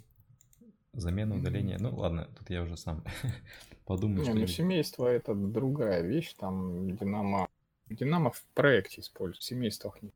Замена, 0.94 1.36
удаление. 1.36 1.78
Ну 1.78 1.96
ладно, 1.96 2.28
тут 2.38 2.50
я 2.50 2.62
уже 2.62 2.76
сам 2.76 3.02
подумаю, 3.86 4.26
Не, 4.26 4.40
ну 4.40 4.46
семейство 4.46 5.06
это 5.06 5.34
другая 5.34 6.02
вещь, 6.02 6.34
там 6.34 6.96
Динамо... 6.96 7.48
Динамо 7.88 8.30
в 8.30 8.44
проекте 8.54 9.00
используют, 9.00 9.42
в 9.42 9.44
семействах 9.44 10.02
не, 10.02 10.12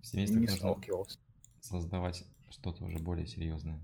В 0.00 0.06
семействах 0.06 0.40
не 0.40 0.48
сталкивался. 0.48 1.18
создавать 1.60 2.24
что-то 2.50 2.84
уже 2.84 2.98
более 2.98 3.26
серьезное. 3.26 3.78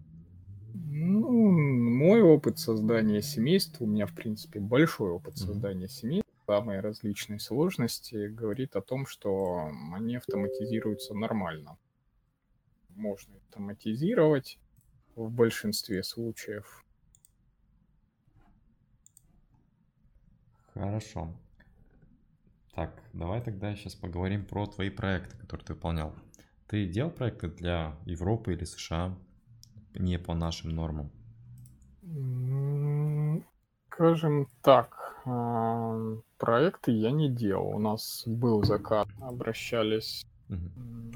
Ну, 0.74 1.50
мой 1.50 2.22
опыт 2.22 2.58
создания 2.58 3.22
семейств, 3.22 3.80
у 3.80 3.86
меня, 3.86 4.06
в 4.06 4.14
принципе, 4.14 4.60
большой 4.60 5.10
опыт 5.10 5.36
создания 5.36 5.88
семейств, 5.88 6.30
самые 6.46 6.80
различные 6.80 7.38
сложности, 7.38 8.28
говорит 8.28 8.76
о 8.76 8.80
том, 8.80 9.06
что 9.06 9.70
они 9.92 10.16
автоматизируются 10.16 11.14
нормально. 11.14 11.76
Можно 12.90 13.36
автоматизировать 13.36 14.58
в 15.28 15.32
большинстве 15.32 16.02
случаев. 16.02 16.84
Хорошо. 20.74 21.28
Так, 22.74 23.02
давай 23.12 23.42
тогда 23.42 23.74
сейчас 23.74 23.94
поговорим 23.94 24.46
про 24.46 24.66
твои 24.66 24.90
проекты, 24.90 25.36
которые 25.36 25.66
ты 25.66 25.74
выполнял. 25.74 26.14
Ты 26.68 26.86
делал 26.86 27.10
проекты 27.10 27.48
для 27.48 27.96
Европы 28.06 28.54
или 28.54 28.64
США 28.64 29.18
не 29.94 30.18
по 30.18 30.34
нашим 30.34 30.70
нормам? 30.70 31.10
Скажем 33.88 34.48
так, 34.62 35.20
а, 35.26 35.96
проекты 36.38 36.92
я 36.92 37.10
не 37.10 37.28
делал. 37.28 37.76
У 37.76 37.78
нас 37.78 38.22
был 38.26 38.62
заказ, 38.64 39.06
обращались 39.20 40.24
м, 40.48 41.12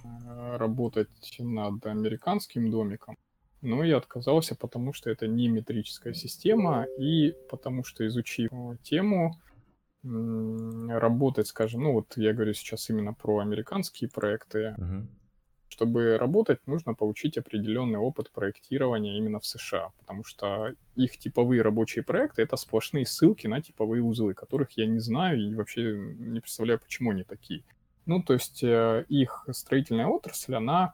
работать 0.58 1.36
над 1.38 1.86
американским 1.86 2.70
домиком. 2.70 3.16
Но 3.64 3.82
я 3.82 3.96
отказался, 3.96 4.54
потому 4.54 4.92
что 4.92 5.08
это 5.10 5.26
не 5.26 5.48
метрическая 5.48 6.12
система, 6.12 6.84
и 6.98 7.34
потому 7.48 7.82
что, 7.82 8.06
изучив 8.06 8.50
тему, 8.82 9.40
работать, 10.02 11.46
скажем, 11.46 11.82
ну 11.82 11.92
вот 11.92 12.16
я 12.16 12.34
говорю 12.34 12.52
сейчас 12.52 12.90
именно 12.90 13.14
про 13.14 13.38
американские 13.38 14.10
проекты, 14.10 14.74
Мгм. 14.76 15.08
чтобы 15.68 16.18
работать, 16.18 16.58
нужно 16.66 16.94
получить 16.94 17.38
определенный 17.38 17.98
опыт 17.98 18.30
проектирования 18.30 19.16
именно 19.16 19.40
в 19.40 19.46
США, 19.46 19.92
потому 19.98 20.22
что 20.24 20.74
их 20.94 21.16
типовые 21.16 21.62
рабочие 21.62 22.04
проекты— 22.04 22.42
это 22.44 22.56
сплошные 22.56 23.06
ссылки 23.06 23.46
на 23.46 23.62
типовые 23.62 24.02
узлы, 24.02 24.34
которых 24.34 24.72
я 24.76 24.86
не 24.86 24.98
знаю 25.00 25.40
и 25.40 25.54
вообще 25.54 25.96
не 26.18 26.40
представляю, 26.40 26.80
почему 26.80 27.12
они 27.12 27.24
такие. 27.24 27.64
Ну, 28.04 28.22
то 28.22 28.34
есть 28.34 28.62
э, 28.62 29.06
их 29.08 29.46
строительная 29.52 30.06
отрасль, 30.08 30.54
она 30.54 30.92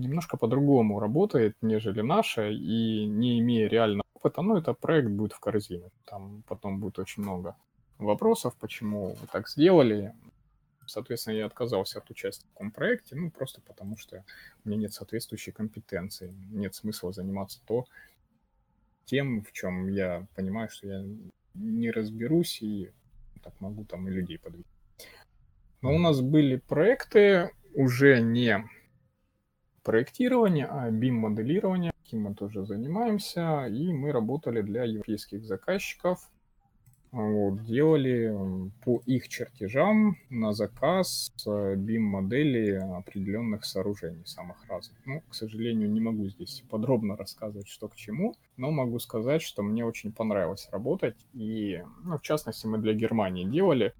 немножко 0.00 0.36
по-другому 0.36 1.00
работает, 1.00 1.56
нежели 1.62 2.00
наша, 2.00 2.50
и 2.50 3.06
не 3.06 3.40
имея 3.40 3.68
реального 3.68 4.04
опыта, 4.14 4.42
ну, 4.42 4.56
это 4.56 4.74
проект 4.74 5.08
будет 5.08 5.32
в 5.32 5.40
корзине. 5.40 5.90
Там 6.04 6.42
потом 6.46 6.80
будет 6.80 6.98
очень 6.98 7.22
много 7.22 7.56
вопросов, 7.98 8.54
почему 8.58 9.14
вы 9.14 9.26
так 9.30 9.48
сделали. 9.48 10.14
Соответственно, 10.86 11.36
я 11.36 11.46
отказался 11.46 11.98
от 11.98 12.10
участия 12.10 12.46
в 12.46 12.50
таком 12.52 12.70
проекте, 12.70 13.16
ну, 13.16 13.30
просто 13.30 13.60
потому 13.62 13.96
что 13.96 14.24
у 14.64 14.68
меня 14.68 14.80
нет 14.82 14.92
соответствующей 14.92 15.52
компетенции. 15.52 16.34
Нет 16.50 16.74
смысла 16.74 17.12
заниматься 17.12 17.60
то, 17.66 17.86
тем, 19.06 19.42
в 19.42 19.52
чем 19.52 19.88
я 19.88 20.26
понимаю, 20.34 20.68
что 20.70 20.88
я 20.88 21.04
не 21.54 21.90
разберусь 21.90 22.62
и 22.62 22.90
так 23.42 23.60
могу 23.60 23.84
там 23.84 24.08
и 24.08 24.10
людей 24.10 24.38
подвести. 24.38 24.68
Но 25.82 25.94
у 25.94 25.98
нас 25.98 26.20
были 26.22 26.56
проекты 26.56 27.50
уже 27.74 28.20
не 28.20 28.64
проектирование, 29.84 30.66
а 30.66 30.90
BIM-моделирование. 30.90 31.92
Этим 32.04 32.22
мы 32.22 32.34
тоже 32.34 32.66
занимаемся, 32.66 33.66
и 33.66 33.92
мы 33.92 34.10
работали 34.10 34.62
для 34.62 34.84
европейских 34.84 35.44
заказчиков. 35.44 36.28
Вот, 37.12 37.62
делали 37.62 38.34
по 38.84 39.00
их 39.06 39.28
чертежам 39.28 40.16
на 40.30 40.52
заказ 40.52 41.32
BIM-модели 41.46 42.72
определенных 42.72 43.64
сооружений, 43.64 44.26
самых 44.26 44.56
разных. 44.68 44.98
Ну, 45.06 45.22
к 45.28 45.32
сожалению, 45.32 45.88
не 45.92 46.00
могу 46.00 46.26
здесь 46.26 46.64
подробно 46.68 47.16
рассказывать, 47.16 47.68
что 47.68 47.86
к 47.86 47.94
чему, 47.94 48.34
но 48.56 48.72
могу 48.72 48.98
сказать, 48.98 49.42
что 49.42 49.62
мне 49.62 49.84
очень 49.84 50.10
понравилось 50.12 50.68
работать. 50.72 51.14
И, 51.34 51.84
ну, 52.02 52.18
в 52.18 52.22
частности, 52.22 52.66
мы 52.66 52.78
для 52.78 52.94
Германии 52.94 53.44
делали. 53.44 53.94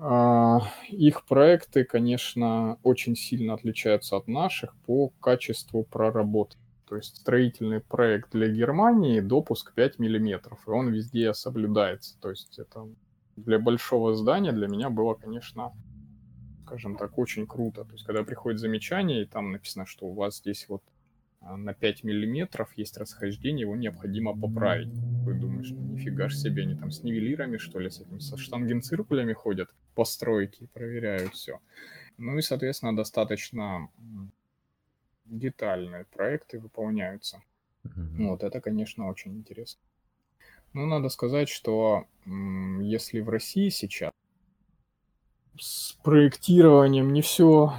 А, 0.00 0.60
их 0.88 1.24
проекты, 1.24 1.84
конечно, 1.84 2.78
очень 2.84 3.16
сильно 3.16 3.54
отличаются 3.54 4.16
от 4.16 4.28
наших 4.28 4.76
по 4.86 5.08
качеству 5.20 5.82
проработки. 5.82 6.58
То 6.88 6.96
есть 6.96 7.16
строительный 7.16 7.80
проект 7.80 8.30
для 8.30 8.48
Германии 8.48 9.20
допуск 9.20 9.74
5 9.74 9.98
миллиметров, 9.98 10.60
и 10.66 10.70
он 10.70 10.88
везде 10.88 11.34
соблюдается. 11.34 12.18
То 12.20 12.30
есть 12.30 12.58
это 12.58 12.88
для 13.36 13.58
большого 13.58 14.14
здания 14.14 14.52
для 14.52 14.68
меня 14.68 14.88
было, 14.88 15.14
конечно, 15.14 15.72
скажем 16.64 16.96
так, 16.96 17.18
очень 17.18 17.46
круто. 17.46 17.84
То 17.84 17.92
есть 17.92 18.04
когда 18.04 18.22
приходит 18.22 18.60
замечание, 18.60 19.22
и 19.22 19.26
там 19.26 19.52
написано, 19.52 19.84
что 19.84 20.06
у 20.06 20.14
вас 20.14 20.38
здесь 20.38 20.66
вот 20.68 20.82
на 21.56 21.74
5 21.74 22.04
миллиметров 22.04 22.72
есть 22.76 22.96
расхождение, 22.98 23.62
его 23.62 23.76
необходимо 23.76 24.38
поправить. 24.38 24.92
Вы 25.24 25.34
думаешь, 25.34 25.70
ну 25.70 25.80
нифига 25.82 26.28
ж 26.28 26.34
себе, 26.34 26.62
они 26.62 26.76
там 26.76 26.90
с 26.90 27.02
нивелирами, 27.02 27.56
что 27.56 27.78
ли, 27.78 27.90
с 27.90 28.00
этим, 28.00 28.20
со 28.20 28.36
штангенциркулями 28.36 29.32
ходят 29.32 29.70
по 29.94 30.04
стройке 30.04 30.64
и 30.64 30.68
проверяют 30.68 31.34
все. 31.34 31.60
Ну 32.16 32.36
и, 32.38 32.42
соответственно, 32.42 32.96
достаточно 32.96 33.88
детальные 35.24 36.04
проекты 36.06 36.58
выполняются. 36.58 37.42
Mm-hmm. 37.84 38.26
Вот 38.28 38.42
это, 38.42 38.60
конечно, 38.60 39.08
очень 39.08 39.36
интересно. 39.36 39.80
Но 40.72 40.86
надо 40.86 41.08
сказать, 41.08 41.48
что 41.48 42.06
если 42.80 43.20
в 43.20 43.28
России 43.28 43.68
сейчас 43.70 44.12
проектированием 46.02 47.12
не 47.12 47.22
все 47.22 47.72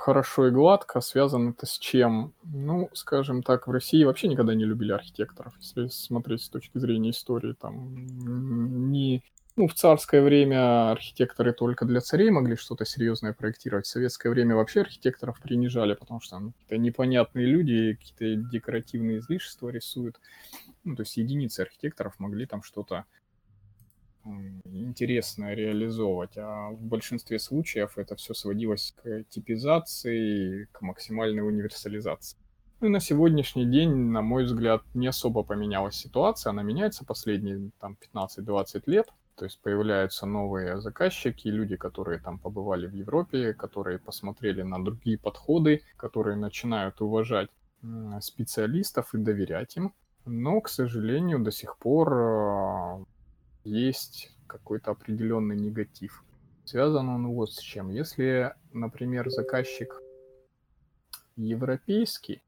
хорошо 0.00 0.48
и 0.48 0.50
гладко, 0.50 1.00
связано 1.00 1.50
это 1.50 1.66
с 1.66 1.78
чем? 1.78 2.32
Ну, 2.42 2.88
скажем 2.92 3.42
так, 3.42 3.66
в 3.66 3.70
России 3.70 4.04
вообще 4.04 4.28
никогда 4.28 4.54
не 4.54 4.64
любили 4.64 4.92
архитекторов, 4.92 5.54
если 5.60 5.88
смотреть 5.88 6.42
с 6.42 6.48
точки 6.48 6.78
зрения 6.78 7.10
истории. 7.10 7.54
Там 7.60 8.90
не 8.90 9.22
ну, 9.54 9.68
в 9.68 9.74
царское 9.74 10.22
время 10.22 10.92
архитекторы 10.92 11.52
только 11.52 11.84
для 11.84 12.00
царей 12.00 12.30
могли 12.30 12.56
что-то 12.56 12.86
серьезное 12.86 13.34
проектировать. 13.34 13.84
В 13.84 13.90
советское 13.90 14.30
время 14.30 14.56
вообще 14.56 14.80
архитекторов 14.80 15.40
принижали, 15.40 15.92
потому 15.92 16.20
что 16.20 16.38
ну, 16.38 16.52
какие-то 16.52 16.78
непонятные 16.78 17.44
люди 17.44 17.98
какие-то 18.00 18.48
декоративные 18.50 19.18
излишества 19.18 19.68
рисуют. 19.68 20.18
Ну, 20.84 20.96
то 20.96 21.02
есть 21.02 21.18
единицы 21.18 21.60
архитекторов 21.60 22.18
могли 22.18 22.46
там 22.46 22.62
что-то 22.62 23.04
интересное 24.64 25.54
реализовывать, 25.54 26.36
а 26.36 26.70
в 26.70 26.80
большинстве 26.82 27.38
случаев 27.38 27.98
это 27.98 28.16
все 28.16 28.34
сводилось 28.34 28.94
к 29.02 29.24
типизации, 29.28 30.68
к 30.72 30.80
максимальной 30.82 31.42
универсализации. 31.42 32.38
Ну 32.80 32.88
и 32.88 32.90
на 32.90 33.00
сегодняшний 33.00 33.64
день, 33.64 33.94
на 33.94 34.22
мой 34.22 34.44
взгляд, 34.44 34.82
не 34.94 35.06
особо 35.06 35.44
поменялась 35.44 35.94
ситуация. 35.94 36.50
Она 36.50 36.62
меняется 36.62 37.04
последние 37.04 37.70
там, 37.80 37.96
15-20 38.14 38.82
лет. 38.86 39.08
То 39.36 39.44
есть 39.44 39.60
появляются 39.60 40.26
новые 40.26 40.80
заказчики, 40.80 41.48
люди, 41.48 41.76
которые 41.76 42.18
там 42.18 42.38
побывали 42.38 42.86
в 42.86 42.94
Европе, 42.94 43.54
которые 43.54 43.98
посмотрели 43.98 44.62
на 44.62 44.84
другие 44.84 45.16
подходы, 45.16 45.82
которые 45.96 46.36
начинают 46.36 47.00
уважать 47.00 47.48
специалистов 48.20 49.14
и 49.14 49.18
доверять 49.18 49.76
им. 49.76 49.94
Но, 50.24 50.60
к 50.60 50.68
сожалению, 50.68 51.40
до 51.40 51.50
сих 51.50 51.76
пор 51.78 52.12
а, 52.12 53.04
есть 53.64 54.30
какой-то 54.46 54.90
определенный 54.90 55.56
негатив. 55.56 56.24
Связан 56.64 57.08
он 57.08 57.26
вот 57.28 57.52
с 57.52 57.58
чем. 57.58 57.90
Если, 57.90 58.54
например, 58.72 59.30
заказчик 59.30 60.00
европейский, 61.36 62.42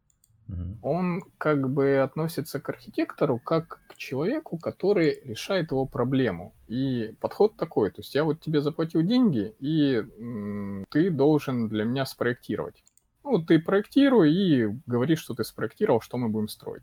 он 0.82 1.22
как 1.38 1.70
бы 1.70 1.96
относится 1.98 2.60
к 2.60 2.68
архитектору 2.68 3.38
как 3.38 3.80
к 3.88 3.96
человеку, 3.96 4.58
который 4.58 5.20
решает 5.24 5.70
его 5.70 5.86
проблему. 5.86 6.54
И 6.68 7.14
подход 7.20 7.56
такой, 7.56 7.90
то 7.90 8.02
есть 8.02 8.14
я 8.14 8.24
вот 8.24 8.40
тебе 8.40 8.60
заплатил 8.60 9.02
деньги, 9.02 9.54
и 9.60 10.04
м, 10.18 10.84
ты 10.90 11.10
должен 11.10 11.68
для 11.68 11.84
меня 11.84 12.04
спроектировать. 12.04 12.84
Ну, 13.22 13.42
ты 13.42 13.58
проектируй 13.58 14.32
и 14.32 14.68
говоришь, 14.86 15.20
что 15.20 15.34
ты 15.34 15.44
спроектировал, 15.44 16.02
что 16.02 16.18
мы 16.18 16.28
будем 16.28 16.48
строить. 16.48 16.82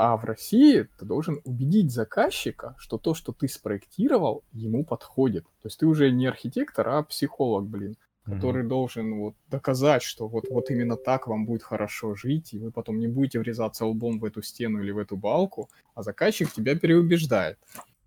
А 0.00 0.16
в 0.16 0.24
России 0.24 0.86
ты 0.96 1.04
должен 1.04 1.40
убедить 1.42 1.90
заказчика, 1.90 2.76
что 2.78 2.98
то, 2.98 3.14
что 3.14 3.32
ты 3.32 3.48
спроектировал, 3.48 4.44
ему 4.52 4.84
подходит. 4.84 5.42
То 5.60 5.66
есть 5.66 5.80
ты 5.80 5.86
уже 5.86 6.12
не 6.12 6.28
архитектор, 6.28 6.88
а 6.88 7.02
психолог, 7.02 7.66
блин 7.66 7.96
который 8.24 8.62
mm-hmm. 8.62 8.68
должен 8.68 9.18
вот 9.20 9.34
доказать, 9.48 10.02
что 10.02 10.28
вот, 10.28 10.44
вот 10.50 10.70
именно 10.70 10.98
так 10.98 11.26
вам 11.26 11.46
будет 11.46 11.62
хорошо 11.62 12.14
жить, 12.14 12.52
и 12.52 12.58
вы 12.58 12.70
потом 12.70 12.98
не 12.98 13.08
будете 13.08 13.38
врезаться 13.38 13.86
лбом 13.86 14.18
в 14.18 14.24
эту 14.26 14.42
стену 14.42 14.82
или 14.82 14.90
в 14.90 14.98
эту 14.98 15.16
балку, 15.16 15.70
а 15.94 16.02
заказчик 16.02 16.52
тебя 16.52 16.78
переубеждает. 16.78 17.58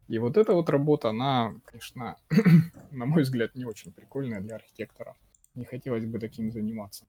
И 0.08 0.20
вот 0.20 0.38
эта 0.38 0.54
вот 0.54 0.70
работа, 0.70 1.10
она, 1.10 1.56
конечно, 1.66 2.18
на 2.92 3.08
мой 3.08 3.24
взгляд, 3.24 3.56
не 3.56 3.66
очень 3.66 3.92
прикольная 3.92 4.42
для 4.42 4.58
архитектора. 4.58 5.16
Не 5.56 5.66
хотелось 5.66 6.06
бы 6.06 6.20
таким 6.20 6.52
заниматься. 6.52 7.08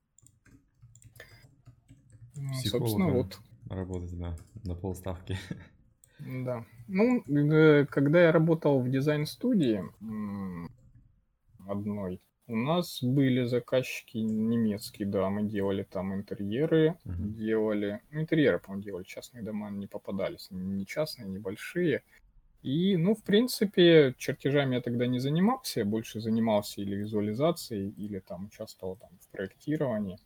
Ну, 2.35 2.51
собственно, 2.63 3.09
вот. 3.11 3.37
Работать, 3.69 4.17
да, 4.17 4.35
на 4.63 4.75
полставки. 4.75 5.37
Да. 6.19 6.65
Ну, 6.87 7.23
э, 7.27 7.85
когда 7.85 8.23
я 8.23 8.31
работал 8.31 8.79
в 8.79 8.89
дизайн-студии 8.89 9.83
одной, 11.67 12.21
у 12.47 12.55
нас 12.55 13.01
были 13.01 13.45
заказчики 13.45 14.17
немецкие, 14.17 15.07
да, 15.07 15.29
мы 15.29 15.43
делали 15.43 15.83
там 15.83 16.13
интерьеры, 16.13 16.97
uh-huh. 17.05 17.15
делали, 17.17 18.01
ну, 18.11 18.21
интерьеры, 18.21 18.59
по-моему, 18.59 18.83
делали, 18.83 19.03
частные 19.03 19.43
дома 19.43 19.69
не 19.71 19.87
попадались, 19.87 20.47
не 20.51 20.85
частные, 20.85 21.27
небольшие. 21.27 22.03
И, 22.61 22.97
ну, 22.97 23.15
в 23.15 23.23
принципе, 23.23 24.13
чертежами 24.17 24.75
я 24.75 24.81
тогда 24.81 25.07
не 25.07 25.19
занимался, 25.19 25.81
я 25.81 25.85
больше 25.85 26.19
занимался 26.19 26.81
или 26.81 26.95
визуализацией, 26.95 27.89
или 27.91 28.19
там 28.19 28.45
участвовал 28.45 28.97
там 28.97 29.09
в 29.21 29.27
проектировании, 29.29 30.17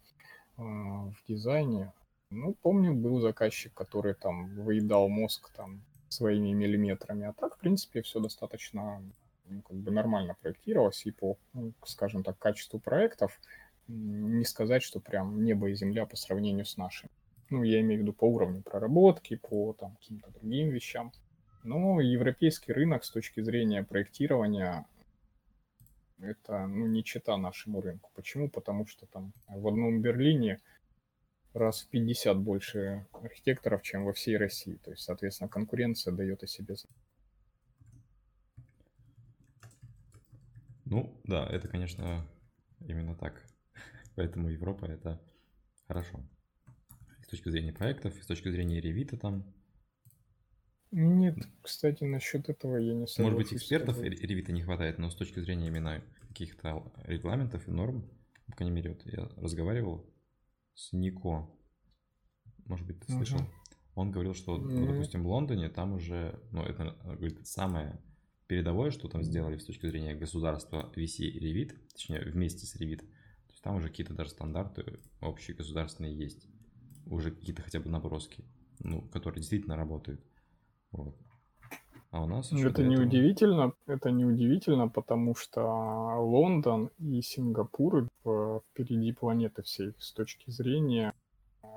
э, 0.57 0.61
в 0.61 1.15
дизайне. 1.27 1.93
Ну, 2.29 2.55
помню, 2.61 2.93
был 2.93 3.19
заказчик, 3.21 3.73
который 3.73 4.13
там 4.13 4.53
выедал 4.55 5.07
мозг 5.07 5.49
там 5.55 5.81
своими 6.09 6.51
миллиметрами, 6.51 7.25
а 7.25 7.33
так, 7.33 7.55
в 7.55 7.59
принципе, 7.59 8.01
все 8.01 8.19
достаточно 8.19 9.01
ну, 9.45 9.61
как 9.61 9.77
бы 9.77 9.91
нормально 9.91 10.35
проектировалось 10.41 11.05
и 11.05 11.11
по, 11.11 11.37
ну, 11.53 11.73
скажем 11.85 12.23
так, 12.23 12.37
качеству 12.37 12.79
проектов 12.79 13.39
не 13.87 14.43
сказать, 14.43 14.83
что 14.83 14.99
прям 14.99 15.43
небо 15.43 15.69
и 15.69 15.75
земля 15.75 16.05
по 16.05 16.17
сравнению 16.17 16.65
с 16.65 16.77
нашими. 16.77 17.09
Ну, 17.49 17.63
я 17.63 17.79
имею 17.79 18.01
в 18.01 18.03
виду 18.03 18.13
по 18.13 18.25
уровню 18.25 18.61
проработки, 18.61 19.37
по 19.37 19.73
там 19.73 19.95
каким-то 19.95 20.29
другим 20.31 20.69
вещам. 20.69 21.13
Но 21.63 22.01
европейский 22.01 22.73
рынок 22.73 23.05
с 23.05 23.11
точки 23.11 23.41
зрения 23.41 23.83
проектирования 23.83 24.85
это 26.19 26.67
ну, 26.67 26.87
не 26.87 27.03
чита 27.03 27.37
нашему 27.37 27.81
рынку. 27.81 28.11
Почему? 28.15 28.49
Потому 28.49 28.85
что 28.85 29.05
там 29.05 29.33
в 29.47 29.67
одном 29.67 30.01
Берлине 30.01 30.59
раз 31.53 31.81
в 31.81 31.89
50 31.89 32.37
больше 32.39 33.07
архитекторов, 33.11 33.81
чем 33.81 34.05
во 34.05 34.13
всей 34.13 34.37
России. 34.37 34.79
То 34.83 34.91
есть, 34.91 35.03
соответственно, 35.03 35.49
конкуренция 35.49 36.13
дает 36.13 36.43
о 36.43 36.47
себе 36.47 36.75
знать. 36.75 36.95
Ну, 40.85 41.19
да, 41.25 41.45
это, 41.47 41.67
конечно, 41.67 42.25
именно 42.79 43.15
так. 43.15 43.45
Поэтому 44.15 44.49
Европа 44.49 44.85
это 44.85 45.21
хорошо. 45.87 46.23
с 47.23 47.27
точки 47.27 47.49
зрения 47.49 47.73
проектов, 47.73 48.13
с 48.13 48.25
точки 48.25 48.49
зрения 48.49 48.79
ревита 48.79 49.17
там. 49.17 49.53
Нет, 50.91 51.35
кстати, 51.61 52.05
насчет 52.05 52.47
этого 52.47 52.77
я 52.77 52.93
не 52.93 53.07
согласен. 53.07 53.23
Может 53.23 53.37
быть, 53.37 53.53
экспертов 53.53 54.01
ревита 54.01 54.53
не 54.53 54.63
хватает, 54.63 54.97
но 54.99 55.09
с 55.09 55.15
точки 55.15 55.39
зрения 55.41 55.67
именно 55.67 56.01
каких-то 56.29 56.89
регламентов 57.03 57.67
и 57.67 57.71
норм, 57.71 58.09
по 58.45 58.53
крайней 58.53 58.73
мере, 58.73 58.91
вот 58.91 59.05
я 59.05 59.27
разговаривал 59.35 60.05
с 60.77 60.93
Нико, 60.93 61.49
может 62.65 62.85
быть, 62.85 62.99
ты 62.99 63.11
слышал? 63.11 63.39
Uh-huh. 63.39 63.51
Он 63.95 64.11
говорил, 64.11 64.35
что, 64.35 64.57
ну, 64.57 64.85
допустим, 64.85 65.23
в 65.23 65.27
Лондоне 65.27 65.69
там 65.69 65.93
уже, 65.93 66.39
ну, 66.51 66.61
это, 66.61 66.95
говорит, 67.03 67.47
самое 67.47 67.99
передовое, 68.45 68.91
что 68.91 69.07
там 69.07 69.23
сделали 69.23 69.57
с 69.57 69.65
точки 69.65 69.87
зрения 69.87 70.13
государства 70.13 70.91
VC 70.95 71.23
и 71.23 71.39
Revit, 71.39 71.75
точнее, 71.91 72.21
вместе 72.21 72.67
с 72.67 72.79
Revit, 72.79 72.99
то 72.99 73.51
есть 73.51 73.63
там 73.63 73.75
уже 73.75 73.89
какие-то 73.89 74.13
даже 74.13 74.29
стандарты 74.29 74.99
общие 75.19 75.57
государственные 75.57 76.15
есть, 76.15 76.47
уже 77.07 77.31
какие-то 77.31 77.63
хотя 77.63 77.79
бы 77.79 77.89
наброски, 77.89 78.45
ну, 78.79 79.01
которые 79.09 79.39
действительно 79.39 79.77
работают. 79.77 80.23
Вот. 80.91 81.19
А 82.11 82.23
у 82.23 82.27
нас 82.27 82.51
это 82.51 82.83
не 82.83 82.95
этого... 82.95 83.07
удивительно, 83.07 83.73
это 83.85 84.11
не 84.11 84.25
удивительно, 84.25 84.87
потому 84.87 85.35
что 85.35 85.61
Лондон 86.19 86.89
и 86.99 87.21
Сингапур 87.21 88.07
впереди 88.21 89.11
планеты 89.11 89.61
всей 89.63 89.93
с 89.99 90.13
точки 90.13 90.49
зрения 90.49 91.13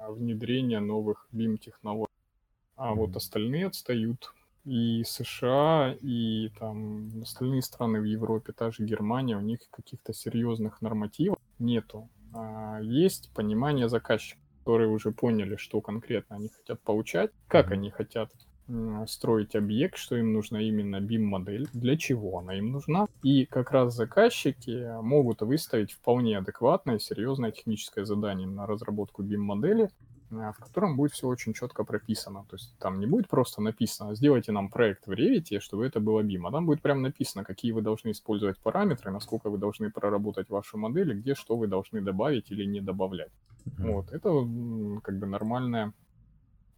внедрения 0.08 0.80
новых 0.80 1.28
BIM 1.32 1.58
технологий. 1.58 2.12
А 2.76 2.92
mm-hmm. 2.92 2.94
вот 2.94 3.16
остальные 3.16 3.66
отстают 3.66 4.32
и 4.64 5.02
США, 5.04 5.96
и 6.00 6.50
там 6.58 7.22
остальные 7.22 7.62
страны 7.62 8.00
в 8.00 8.04
Европе, 8.04 8.52
та 8.52 8.70
же 8.70 8.84
Германия, 8.84 9.36
у 9.36 9.40
них 9.40 9.60
каких-то 9.70 10.12
серьезных 10.12 10.80
нормативов 10.80 11.38
нету. 11.58 12.08
А 12.32 12.78
есть 12.80 13.30
понимание 13.34 13.88
заказчика, 13.88 14.40
которые 14.60 14.90
уже 14.90 15.10
поняли, 15.10 15.56
что 15.56 15.80
конкретно 15.80 16.36
они 16.36 16.48
хотят 16.48 16.80
получать, 16.80 17.32
как 17.48 17.72
они 17.72 17.90
хотят 17.90 18.30
строить 19.06 19.54
объект, 19.54 19.96
что 19.96 20.16
им 20.16 20.32
нужна 20.32 20.60
именно 20.60 20.96
BIM-модель, 20.96 21.68
для 21.72 21.96
чего 21.96 22.38
она 22.38 22.54
им 22.54 22.72
нужна. 22.72 23.06
И 23.22 23.46
как 23.46 23.70
раз 23.70 23.94
заказчики 23.94 25.00
могут 25.02 25.42
выставить 25.42 25.92
вполне 25.92 26.38
адекватное, 26.38 26.98
серьезное 26.98 27.50
техническое 27.50 28.04
задание 28.04 28.46
на 28.46 28.66
разработку 28.66 29.22
BIM-модели, 29.22 29.90
а, 30.32 30.52
в 30.52 30.58
котором 30.58 30.96
будет 30.96 31.12
все 31.12 31.26
очень 31.26 31.52
четко 31.54 31.84
прописано. 31.84 32.44
То 32.48 32.56
есть 32.56 32.76
там 32.78 33.00
не 33.00 33.06
будет 33.06 33.28
просто 33.28 33.60
написано, 33.60 34.14
сделайте 34.14 34.52
нам 34.52 34.68
проект 34.68 35.06
в 35.06 35.10
Revit, 35.10 35.58
чтобы 35.60 35.86
это 35.86 35.98
было 35.98 36.22
BIM, 36.22 36.46
а 36.46 36.52
там 36.52 36.66
будет 36.66 36.82
прям 36.82 37.02
написано, 37.02 37.44
какие 37.44 37.72
вы 37.72 37.82
должны 37.82 38.12
использовать 38.12 38.58
параметры, 38.58 39.10
насколько 39.10 39.50
вы 39.50 39.58
должны 39.58 39.90
проработать 39.90 40.48
вашу 40.48 40.78
модель, 40.78 41.14
где 41.14 41.34
что 41.34 41.56
вы 41.56 41.66
должны 41.66 42.00
добавить 42.00 42.50
или 42.50 42.64
не 42.64 42.80
добавлять. 42.80 43.32
Mm-hmm. 43.66 43.92
Вот, 43.92 44.12
это 44.12 45.00
как 45.02 45.18
бы 45.18 45.26
нормальное 45.26 45.92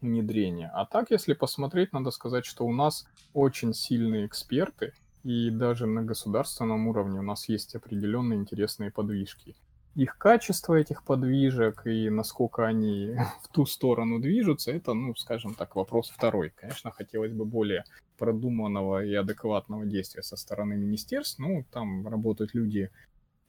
внедрения. 0.02 0.70
А 0.74 0.84
так, 0.84 1.10
если 1.10 1.32
посмотреть, 1.32 1.92
надо 1.92 2.10
сказать, 2.10 2.44
что 2.44 2.66
у 2.66 2.72
нас 2.72 3.06
очень 3.32 3.72
сильные 3.72 4.26
эксперты, 4.26 4.92
и 5.24 5.50
даже 5.50 5.86
на 5.86 6.02
государственном 6.02 6.88
уровне 6.88 7.20
у 7.20 7.22
нас 7.22 7.48
есть 7.48 7.74
определенные 7.74 8.38
интересные 8.38 8.90
подвижки. 8.90 9.54
Их 9.94 10.16
качество 10.16 10.74
этих 10.74 11.04
подвижек 11.04 11.86
и 11.86 12.08
насколько 12.08 12.66
они 12.66 13.14
в 13.42 13.48
ту 13.48 13.66
сторону 13.66 14.18
движутся, 14.18 14.72
это, 14.72 14.94
ну, 14.94 15.14
скажем 15.14 15.54
так, 15.54 15.76
вопрос 15.76 16.10
второй. 16.10 16.50
Конечно, 16.50 16.90
хотелось 16.90 17.32
бы 17.32 17.44
более 17.44 17.84
продуманного 18.18 19.04
и 19.04 19.14
адекватного 19.14 19.84
действия 19.84 20.22
со 20.22 20.36
стороны 20.36 20.74
министерств. 20.74 21.38
Ну, 21.38 21.64
там 21.70 22.08
работают 22.08 22.54
люди 22.54 22.90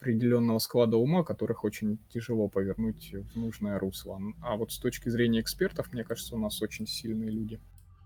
определенного 0.03 0.59
склада 0.59 0.97
ума, 0.97 1.23
которых 1.23 1.63
очень 1.63 1.97
тяжело 2.09 2.49
повернуть 2.49 3.13
в 3.13 3.37
нужное 3.37 3.79
русло. 3.79 4.19
А 4.41 4.57
вот 4.57 4.73
с 4.73 4.77
точки 4.77 5.07
зрения 5.07 5.39
экспертов, 5.39 5.93
мне 5.93 6.03
кажется, 6.03 6.35
у 6.35 6.39
нас 6.39 6.61
очень 6.61 6.85
сильные 6.85 7.31
люди. 7.31 7.61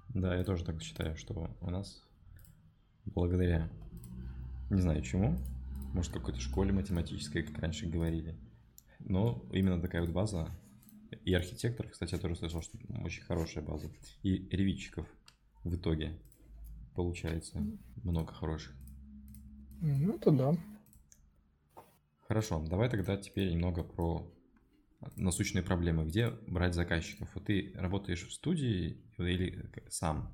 Да, 0.09 0.35
я 0.35 0.43
тоже 0.43 0.63
так 0.63 0.79
считаю, 0.81 1.17
что 1.17 1.49
у 1.59 1.69
нас 1.71 2.03
благодаря, 3.05 3.67
не 4.69 4.79
знаю 4.79 5.01
чему, 5.01 5.37
может 5.93 6.13
какой-то 6.13 6.39
школе 6.39 6.71
математической, 6.71 7.41
как 7.41 7.57
раньше 7.57 7.87
говорили, 7.87 8.37
но 8.99 9.43
именно 9.51 9.81
такая 9.81 10.01
вот 10.03 10.11
база, 10.11 10.49
и 11.25 11.33
архитектор, 11.33 11.87
кстати, 11.89 12.13
я 12.13 12.19
тоже 12.19 12.35
слышал, 12.35 12.61
что 12.61 12.77
очень 13.03 13.23
хорошая 13.23 13.63
база, 13.63 13.89
и 14.21 14.47
ревитчиков 14.51 15.07
в 15.63 15.75
итоге 15.75 16.13
получается 16.93 17.65
много 18.03 18.33
хороших. 18.33 18.75
Ну, 19.81 20.15
это 20.15 20.31
да. 20.31 20.57
Хорошо, 22.27 22.61
давай 22.67 22.89
тогда 22.89 23.15
теперь 23.17 23.51
немного 23.51 23.83
про 23.83 24.29
насущные 25.15 25.63
проблемы. 25.63 26.05
Где 26.05 26.31
брать 26.47 26.73
заказчиков? 26.73 27.29
Вот 27.33 27.45
ты 27.45 27.71
работаешь 27.75 28.27
в 28.27 28.33
студии 28.33 28.97
или 29.17 29.69
сам? 29.87 30.33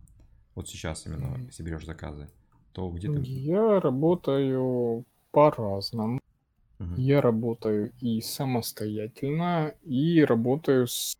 Вот 0.55 0.67
сейчас 0.67 1.05
именно, 1.05 1.37
если 1.45 1.63
берешь 1.63 1.85
заказы, 1.85 2.29
то 2.71 2.89
где 2.89 3.11
ты? 3.11 3.19
Я 3.21 3.79
работаю 3.79 5.05
по-разному. 5.31 6.19
Угу. 6.79 6.95
Я 6.97 7.21
работаю 7.21 7.91
и 8.01 8.21
самостоятельно, 8.21 9.75
и 9.83 10.23
работаю 10.23 10.87
с 10.87 11.15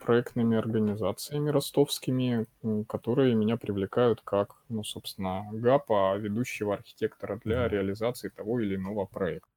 проектными 0.00 0.56
организациями 0.56 1.50
ростовскими, 1.50 2.46
которые 2.88 3.34
меня 3.34 3.58
привлекают 3.58 4.22
как, 4.22 4.56
ну, 4.70 4.84
собственно, 4.84 5.46
ГАПа, 5.52 6.16
ведущего 6.16 6.74
архитектора 6.74 7.38
для 7.44 7.66
угу. 7.66 7.74
реализации 7.74 8.30
того 8.30 8.60
или 8.60 8.76
иного 8.76 9.04
проекта. 9.04 9.48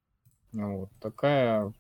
Ну 0.54 0.78
вот. 0.78 0.90
Такая, 1.00 1.74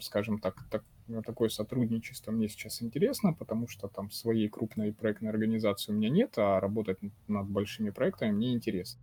скажем 0.00 0.38
так, 0.38 0.56
так, 0.70 0.84
такое 1.24 1.48
сотрудничество 1.48 2.30
мне 2.30 2.48
сейчас 2.48 2.82
интересно, 2.82 3.32
потому 3.32 3.68
что 3.68 3.88
там 3.88 4.10
своей 4.10 4.48
крупной 4.48 4.92
проектной 4.92 5.30
организации 5.30 5.92
у 5.92 5.94
меня 5.94 6.10
нет, 6.10 6.34
а 6.36 6.60
работать 6.60 6.98
над 7.26 7.48
большими 7.48 7.90
проектами 7.90 8.32
мне 8.32 8.52
интересно. 8.52 9.00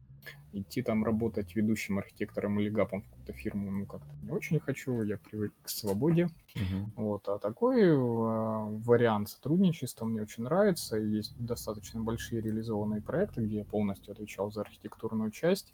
Идти 0.51 0.82
там 0.82 1.03
работать 1.03 1.55
ведущим 1.55 1.97
архитектором 1.99 2.60
или 2.60 2.70
гапом 2.70 3.01
в 3.01 3.10
какую-то 3.10 3.34
фирму, 3.34 3.72
ну, 3.72 3.86
как-то 3.86 4.10
не 4.24 4.32
очень 4.32 4.60
хочу, 4.60 5.01
я 5.03 5.18
привык 5.18 5.53
к 5.62 5.70
свободе. 5.70 6.30
Uh-huh. 6.55 6.86
Вот, 6.95 7.28
а 7.30 7.39
такой 7.39 7.82
э, 7.82 7.95
вариант 7.95 9.30
сотрудничества 9.30 10.05
мне 10.05 10.22
очень 10.22 10.43
нравится. 10.43 10.97
Есть 10.97 11.36
достаточно 11.38 12.01
большие 12.01 12.41
реализованные 12.41 13.01
проекты, 13.01 13.41
где 13.41 13.57
я 13.57 13.64
полностью 13.64 14.12
отвечал 14.12 14.51
за 14.51 14.62
архитектурную 14.62 15.32
часть. 15.32 15.74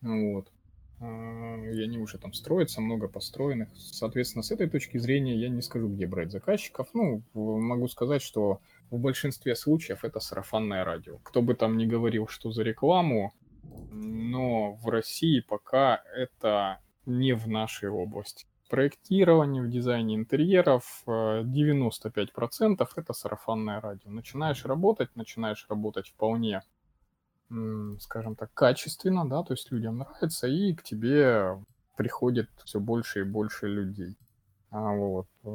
Вот 0.00 0.48
и 1.00 1.82
они 1.82 1.98
уже 1.98 2.18
там 2.18 2.32
строятся, 2.32 2.80
много 2.80 3.08
построенных. 3.08 3.68
Соответственно, 3.76 4.42
с 4.42 4.50
этой 4.50 4.68
точки 4.68 4.98
зрения 4.98 5.36
я 5.36 5.48
не 5.48 5.62
скажу, 5.62 5.88
где 5.88 6.06
брать 6.06 6.32
заказчиков. 6.32 6.88
Ну, 6.92 7.22
могу 7.34 7.88
сказать, 7.88 8.22
что 8.22 8.60
в 8.90 8.98
большинстве 8.98 9.54
случаев 9.54 10.04
это 10.04 10.18
сарафанное 10.18 10.84
радио. 10.84 11.18
Кто 11.18 11.42
бы 11.42 11.54
там 11.54 11.76
ни 11.76 11.86
говорил, 11.86 12.26
что 12.26 12.50
за 12.50 12.62
рекламу, 12.62 13.32
но 13.90 14.72
в 14.74 14.88
России 14.88 15.40
пока 15.40 16.02
это 16.16 16.80
не 17.06 17.32
в 17.32 17.46
нашей 17.48 17.90
области. 17.90 18.46
В 18.64 18.70
проектировании, 18.70 19.60
в 19.60 19.70
дизайне 19.70 20.14
интерьеров 20.16 21.02
95% 21.06 22.80
э, 22.80 22.86
это 22.96 23.12
сарафанное 23.12 23.80
радио. 23.80 24.10
Начинаешь 24.10 24.64
работать, 24.64 25.14
начинаешь 25.16 25.64
работать 25.70 26.08
вполне 26.08 26.62
скажем 28.00 28.36
так, 28.36 28.52
качественно, 28.52 29.28
да, 29.28 29.42
то 29.42 29.54
есть 29.54 29.70
людям 29.70 29.98
нравится, 29.98 30.46
и 30.46 30.74
к 30.74 30.82
тебе 30.82 31.58
приходит 31.96 32.48
все 32.64 32.78
больше 32.78 33.20
и 33.20 33.24
больше 33.24 33.68
людей. 33.68 34.16
А 34.70 34.92
вот, 34.92 35.26
э, 35.44 35.48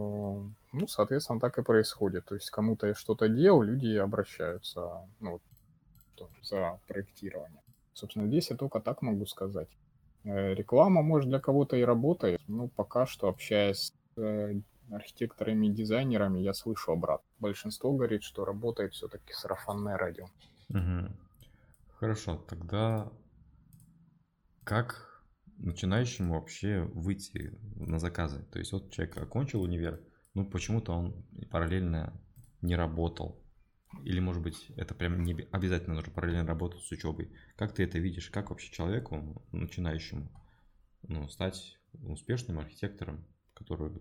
ну, 0.73 0.87
соответственно, 0.87 1.39
так 1.39 1.57
и 1.59 1.63
происходит. 1.63 2.25
То 2.25 2.35
есть 2.35 2.49
кому-то 2.49 2.87
я 2.87 2.95
что-то 2.95 3.29
делал, 3.29 3.61
люди 3.61 3.95
обращаются, 3.95 5.07
ну, 5.19 5.39
за 6.41 6.79
проектирование. 6.87 7.61
Собственно, 7.93 8.27
здесь 8.27 8.49
я 8.49 8.57
только 8.57 8.79
так 8.79 9.01
могу 9.01 9.25
сказать. 9.25 9.69
Э, 10.23 10.53
реклама, 10.55 11.03
может, 11.03 11.29
для 11.29 11.39
кого-то 11.39 11.77
и 11.77 11.83
работает, 11.83 12.41
но 12.47 12.67
пока 12.67 13.05
что, 13.05 13.27
общаясь 13.27 13.93
с 14.15 14.61
архитекторами 14.91 15.67
и 15.67 15.71
дизайнерами, 15.71 16.39
я 16.39 16.53
слышу 16.53 16.91
обратно. 16.91 17.25
Большинство 17.39 17.93
говорит, 17.93 18.23
что 18.23 18.45
работает 18.45 18.93
все-таки 18.93 19.33
сарафанное 19.33 19.97
радио. 19.97 20.25
Угу. 20.69 21.11
Хорошо, 22.03 22.35
тогда 22.49 23.09
как 24.65 25.23
начинающему 25.57 26.33
вообще 26.33 26.81
выйти 26.81 27.57
на 27.77 27.97
заказы? 27.97 28.43
То 28.51 28.59
есть 28.59 28.73
вот 28.73 28.91
человек 28.91 29.15
окончил 29.15 29.61
универ, 29.61 30.01
ну 30.33 30.45
почему-то 30.45 30.91
он 30.91 31.25
параллельно 31.49 32.21
не 32.61 32.75
работал. 32.75 33.41
Или, 34.03 34.19
может 34.19 34.43
быть, 34.43 34.69
это 34.75 34.93
прям 34.93 35.23
не 35.23 35.47
обязательно 35.53 35.95
нужно 35.95 36.11
параллельно 36.11 36.45
работать 36.45 36.81
с 36.81 36.91
учебой. 36.91 37.31
Как 37.55 37.73
ты 37.73 37.83
это 37.83 37.99
видишь? 37.99 38.29
Как 38.29 38.49
вообще 38.49 38.69
человеку, 38.69 39.41
начинающему, 39.53 40.29
ну, 41.03 41.29
стать 41.29 41.79
успешным 41.93 42.59
архитектором, 42.59 43.25
который 43.53 43.93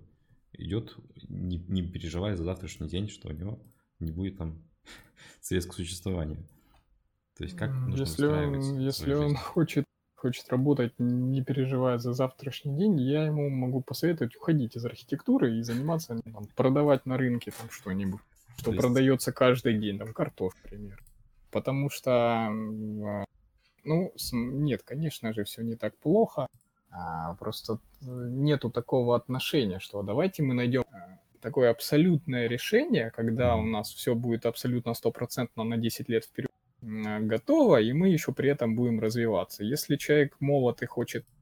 идет, 0.55 0.97
не, 1.29 1.59
не 1.59 1.87
переживая 1.87 2.35
за 2.35 2.43
завтрашний 2.43 2.89
день, 2.89 3.09
что 3.09 3.29
у 3.29 3.33
него 3.33 3.65
не 4.01 4.11
будет 4.11 4.39
там 4.39 4.61
средств 5.41 5.71
к 5.71 5.77
существованию? 5.77 6.45
То 7.37 7.45
есть 7.45 7.57
как 7.57 7.71
нужно 7.73 8.01
если 8.01 8.27
он, 8.27 8.79
если 8.79 9.15
он 9.15 9.37
хочет, 9.37 9.85
хочет 10.15 10.49
работать, 10.51 10.93
не 10.99 11.43
переживая 11.43 11.99
за 11.99 12.13
завтрашний 12.13 12.77
день, 12.77 13.01
я 13.01 13.25
ему 13.25 13.49
могу 13.49 13.81
посоветовать 13.81 14.37
уходить 14.37 14.77
из 14.77 14.85
архитектуры 14.85 15.57
и 15.57 15.63
заниматься, 15.63 16.21
там, 16.33 16.45
продавать 16.55 17.07
на 17.07 17.17
рынке 17.17 17.51
там 17.51 17.71
что-нибудь, 17.71 18.21
что 18.59 18.71
есть... 18.71 18.83
продается 18.83 19.33
каждый 19.33 19.79
день, 19.79 19.99
там, 19.99 20.13
картоф, 20.13 20.53
например. 20.63 21.03
Потому 21.51 21.91
что, 21.91 22.13
а, 22.13 23.25
ну, 23.85 24.13
нет, 24.33 24.83
конечно 24.85 25.33
же, 25.33 25.45
все 25.45 25.63
не 25.63 25.77
так 25.77 25.97
плохо, 25.99 26.47
а 26.91 27.35
просто 27.35 27.79
нету 28.01 28.71
такого 28.71 29.17
отношения, 29.17 29.81
что 29.81 30.03
давайте 30.03 30.43
мы 30.43 30.55
найдем 30.55 30.85
а, 30.93 31.19
такое 31.41 31.71
абсолютное 31.71 32.47
решение, 32.47 33.11
когда 33.11 33.57
у 33.57 33.63
нас 33.63 33.93
все 33.93 34.15
будет 34.15 34.47
абсолютно 34.47 34.95
стопроцентно 34.95 35.65
на 35.65 35.79
10 35.79 36.09
лет 36.09 36.25
вперед, 36.25 36.51
готово, 36.83 37.81
и 37.81 37.93
мы 37.93 38.09
еще 38.09 38.33
при 38.33 38.51
этом 38.51 38.75
будем 38.75 39.01
развиваться. 39.01 39.65
Если 39.65 39.97
человек 39.97 40.37
молод 40.41 40.83
и 40.83 40.87
хочет 40.87 41.25
э, 41.25 41.42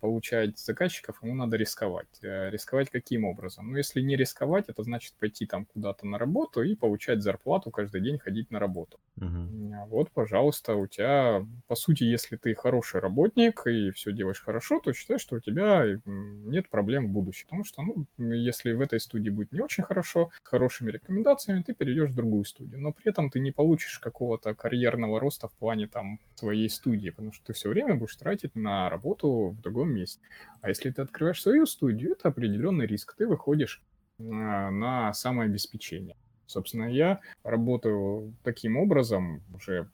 получать 0.00 0.58
заказчиков, 0.58 1.22
ему 1.22 1.34
надо 1.34 1.56
рисковать. 1.56 2.06
Э, 2.22 2.50
рисковать 2.50 2.90
каким 2.90 3.24
образом? 3.24 3.70
Ну, 3.70 3.76
если 3.76 4.00
не 4.00 4.16
рисковать, 4.16 4.68
это 4.68 4.82
значит 4.82 5.14
пойти 5.18 5.46
там 5.46 5.66
куда-то 5.66 6.06
на 6.06 6.18
работу 6.18 6.62
и 6.62 6.74
получать 6.74 7.22
зарплату, 7.22 7.70
каждый 7.70 8.00
день 8.00 8.18
ходить 8.18 8.50
на 8.50 8.58
работу. 8.58 8.98
Угу. 9.16 9.86
Вот, 9.88 10.10
пожалуйста, 10.10 10.74
у 10.74 10.86
тебя, 10.86 11.46
по 11.66 11.74
сути, 11.74 12.04
если 12.04 12.36
ты 12.36 12.54
хороший 12.54 13.00
работник 13.00 13.66
и 13.66 13.90
все 13.90 14.12
делаешь 14.12 14.40
хорошо, 14.40 14.80
то 14.80 14.92
считай, 14.92 15.18
что 15.18 15.36
у 15.36 15.40
тебя 15.40 15.84
нет 16.04 16.68
проблем 16.68 17.08
в 17.08 17.10
будущем. 17.10 17.46
Потому 17.46 17.64
что, 17.64 17.82
ну, 17.82 18.06
если 18.34 18.72
в 18.72 18.80
этой 18.80 19.00
студии 19.00 19.30
будет 19.30 19.52
не 19.52 19.60
очень 19.60 19.84
хорошо, 19.84 20.30
с 20.42 20.48
хорошими 20.48 20.90
рекомендациями, 20.90 21.62
ты 21.62 21.74
перейдешь 21.74 22.10
в 22.10 22.14
другую 22.16 22.44
студию. 22.44 22.80
Но 22.80 22.92
при 22.92 23.08
этом 23.08 23.30
ты 23.30 23.40
не 23.40 23.52
получишь 23.52 23.98
какого-то 23.98 24.54
карьерного 24.54 25.20
роста 25.20 25.48
в 25.48 25.52
плане 25.52 25.88
там 25.88 26.20
своей 26.34 26.68
студии, 26.68 27.10
потому 27.10 27.32
что 27.32 27.46
ты 27.46 27.52
все 27.52 27.68
время 27.68 27.94
будешь 27.94 28.16
тратить 28.16 28.54
на 28.54 28.90
работу 28.90 29.15
в 29.24 29.60
другом 29.60 29.90
месте. 29.90 30.20
А 30.60 30.68
если 30.68 30.90
ты 30.90 31.02
открываешь 31.02 31.42
свою 31.42 31.66
студию, 31.66 32.12
это 32.12 32.28
определенный 32.28 32.86
риск. 32.86 33.14
Ты 33.16 33.26
выходишь 33.26 33.82
на, 34.18 34.70
на 34.70 35.12
самообеспечение. 35.12 36.16
Собственно, 36.46 36.84
я 36.84 37.20
работаю 37.42 38.34
таким 38.44 38.76
образом 38.76 39.42
уже 39.54 39.88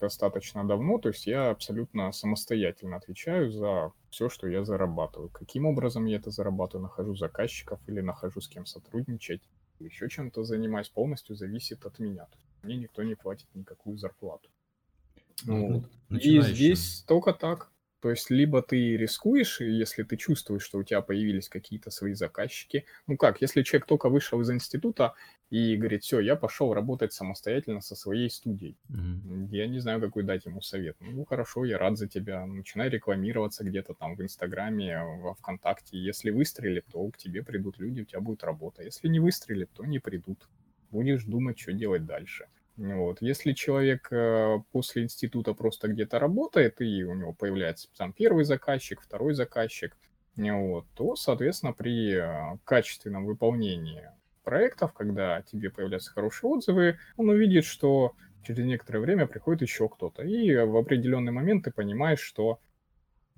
достаточно 0.00 0.66
давно, 0.66 0.98
то 0.98 1.10
есть 1.10 1.26
я 1.26 1.50
абсолютно 1.50 2.10
самостоятельно 2.10 2.96
отвечаю 2.96 3.50
за 3.52 3.92
все, 4.08 4.28
что 4.30 4.48
я 4.48 4.64
зарабатываю. 4.64 5.28
Каким 5.28 5.66
образом 5.66 6.06
я 6.06 6.16
это 6.16 6.30
зарабатываю, 6.30 6.84
нахожу 6.84 7.14
заказчиков 7.14 7.78
или 7.86 8.00
нахожу 8.00 8.40
с 8.40 8.48
кем 8.48 8.64
сотрудничать, 8.64 9.42
еще 9.78 10.08
чем-то 10.08 10.42
занимаюсь, 10.42 10.88
полностью 10.88 11.36
зависит 11.36 11.84
от 11.84 11.98
меня. 11.98 12.24
То 12.24 12.36
есть 12.36 12.48
мне 12.62 12.76
никто 12.76 13.02
не 13.02 13.14
платит 13.14 13.46
никакую 13.54 13.98
зарплату. 13.98 14.48
Ну, 15.44 15.84
вот. 16.08 16.20
И 16.22 16.40
здесь 16.40 17.04
только 17.06 17.32
так. 17.32 17.70
То 18.00 18.10
есть 18.10 18.30
либо 18.30 18.62
ты 18.62 18.96
рискуешь, 18.96 19.60
если 19.60 20.04
ты 20.04 20.16
чувствуешь, 20.16 20.62
что 20.62 20.78
у 20.78 20.82
тебя 20.82 21.02
появились 21.02 21.48
какие-то 21.48 21.90
свои 21.90 22.14
заказчики. 22.14 22.86
Ну 23.06 23.16
как, 23.16 23.42
если 23.42 23.62
человек 23.62 23.86
только 23.86 24.08
вышел 24.08 24.40
из 24.40 24.50
института 24.50 25.14
и 25.50 25.76
говорит, 25.76 26.02
все, 26.02 26.20
я 26.20 26.34
пошел 26.34 26.72
работать 26.72 27.12
самостоятельно 27.12 27.82
со 27.82 27.94
своей 27.94 28.30
студией. 28.30 28.78
Mm-hmm. 28.88 29.48
Я 29.50 29.66
не 29.66 29.80
знаю, 29.80 30.00
какой 30.00 30.22
дать 30.22 30.46
ему 30.46 30.62
совет. 30.62 30.96
Ну 31.00 31.26
хорошо, 31.26 31.64
я 31.66 31.76
рад 31.76 31.98
за 31.98 32.08
тебя. 32.08 32.46
Начинай 32.46 32.88
рекламироваться 32.88 33.64
где-то 33.64 33.92
там 33.92 34.16
в 34.16 34.22
Инстаграме, 34.22 35.02
во 35.02 35.34
Вконтакте. 35.34 35.98
Если 35.98 36.30
выстрелит, 36.30 36.86
то 36.90 37.06
к 37.10 37.18
тебе 37.18 37.42
придут 37.42 37.78
люди, 37.78 38.00
у 38.00 38.04
тебя 38.06 38.20
будет 38.20 38.44
работа. 38.44 38.82
Если 38.82 39.08
не 39.08 39.20
выстрелит, 39.20 39.70
то 39.74 39.84
не 39.84 39.98
придут. 39.98 40.48
Будешь 40.90 41.24
думать, 41.24 41.58
что 41.58 41.72
делать 41.72 42.06
дальше. 42.06 42.46
Вот. 42.80 43.20
Если 43.20 43.52
человек 43.52 44.08
э, 44.10 44.58
после 44.72 45.02
института 45.02 45.52
просто 45.52 45.88
где-то 45.88 46.18
работает, 46.18 46.80
и 46.80 47.04
у 47.04 47.14
него 47.14 47.34
появляется 47.34 47.88
там 47.94 48.14
первый 48.14 48.44
заказчик, 48.44 49.02
второй 49.02 49.34
заказчик, 49.34 49.94
вот, 50.36 50.86
то, 50.94 51.14
соответственно, 51.14 51.74
при 51.74 52.14
э, 52.14 52.58
качественном 52.64 53.26
выполнении 53.26 54.08
проектов, 54.44 54.94
когда 54.94 55.42
тебе 55.42 55.68
появляются 55.68 56.10
хорошие 56.12 56.50
отзывы, 56.50 56.98
он 57.18 57.28
увидит, 57.28 57.66
что 57.66 58.14
через 58.44 58.64
некоторое 58.64 59.00
время 59.00 59.26
приходит 59.26 59.60
еще 59.60 59.86
кто-то. 59.90 60.22
И 60.22 60.56
в 60.56 60.74
определенный 60.78 61.32
момент 61.32 61.64
ты 61.64 61.72
понимаешь, 61.72 62.20
что 62.20 62.60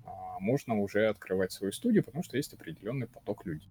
а, 0.05 0.39
можно 0.39 0.79
уже 0.79 1.07
открывать 1.07 1.51
свою 1.51 1.73
студию, 1.73 2.05
потому 2.05 2.23
что 2.23 2.37
есть 2.37 2.53
определенный 2.53 3.07
поток 3.07 3.45
людей. 3.45 3.69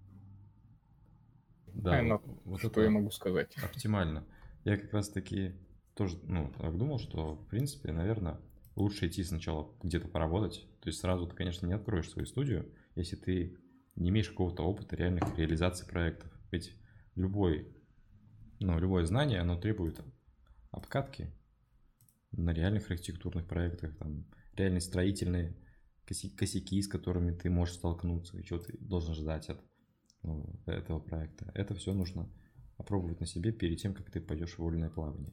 Да, 1.68 1.92
Наверное, 1.92 2.20
вот 2.44 2.58
что 2.58 2.68
это 2.68 2.82
я 2.82 2.90
могу 2.90 3.10
сказать. 3.10 3.56
Оптимально. 3.56 4.26
Я 4.64 4.76
как 4.76 4.92
раз 4.92 5.08
таки 5.08 5.54
тоже, 5.94 6.18
ну, 6.24 6.52
так 6.56 6.76
думал, 6.76 6.98
что, 6.98 7.34
в 7.34 7.48
принципе, 7.48 7.92
наверное, 7.92 8.40
лучше 8.76 9.08
идти 9.08 9.22
сначала 9.24 9.74
где-то 9.82 10.08
поработать. 10.08 10.66
То 10.80 10.88
есть 10.88 11.00
сразу 11.00 11.26
ты, 11.26 11.36
конечно, 11.36 11.66
не 11.66 11.74
откроешь 11.74 12.10
свою 12.10 12.26
студию, 12.26 12.72
если 12.94 13.16
ты 13.16 13.58
не 13.96 14.10
имеешь 14.10 14.30
какого-то 14.30 14.62
опыта 14.62 14.96
реальных 14.96 15.36
реализации 15.36 15.86
проектов. 15.86 16.30
Ведь 16.50 16.74
любой, 17.14 17.68
ну, 18.60 18.78
любое 18.78 19.04
знание, 19.04 19.40
оно 19.40 19.58
требует 19.58 20.00
обкатки 20.70 21.30
на 22.30 22.52
реальных 22.52 22.90
архитектурных 22.90 23.46
проектах, 23.46 23.96
там, 23.98 24.24
реальные 24.54 24.80
строительные 24.80 25.56
косяки, 26.06 26.80
с 26.80 26.88
которыми 26.88 27.32
ты 27.32 27.50
можешь 27.50 27.74
столкнуться, 27.74 28.38
и 28.38 28.44
что 28.44 28.58
ты 28.58 28.76
должен 28.78 29.14
ждать 29.14 29.48
от 29.48 29.60
ну, 30.22 30.58
этого 30.66 30.98
проекта. 31.00 31.50
Это 31.54 31.74
все 31.74 31.92
нужно 31.92 32.28
опробовать 32.82 33.20
на 33.20 33.26
себе 33.26 33.52
перед 33.52 33.80
тем, 33.80 33.94
как 33.94 34.10
ты 34.10 34.20
пойдешь 34.20 34.54
в 34.54 34.58
вольное 34.58 34.90
плавание. 34.90 35.32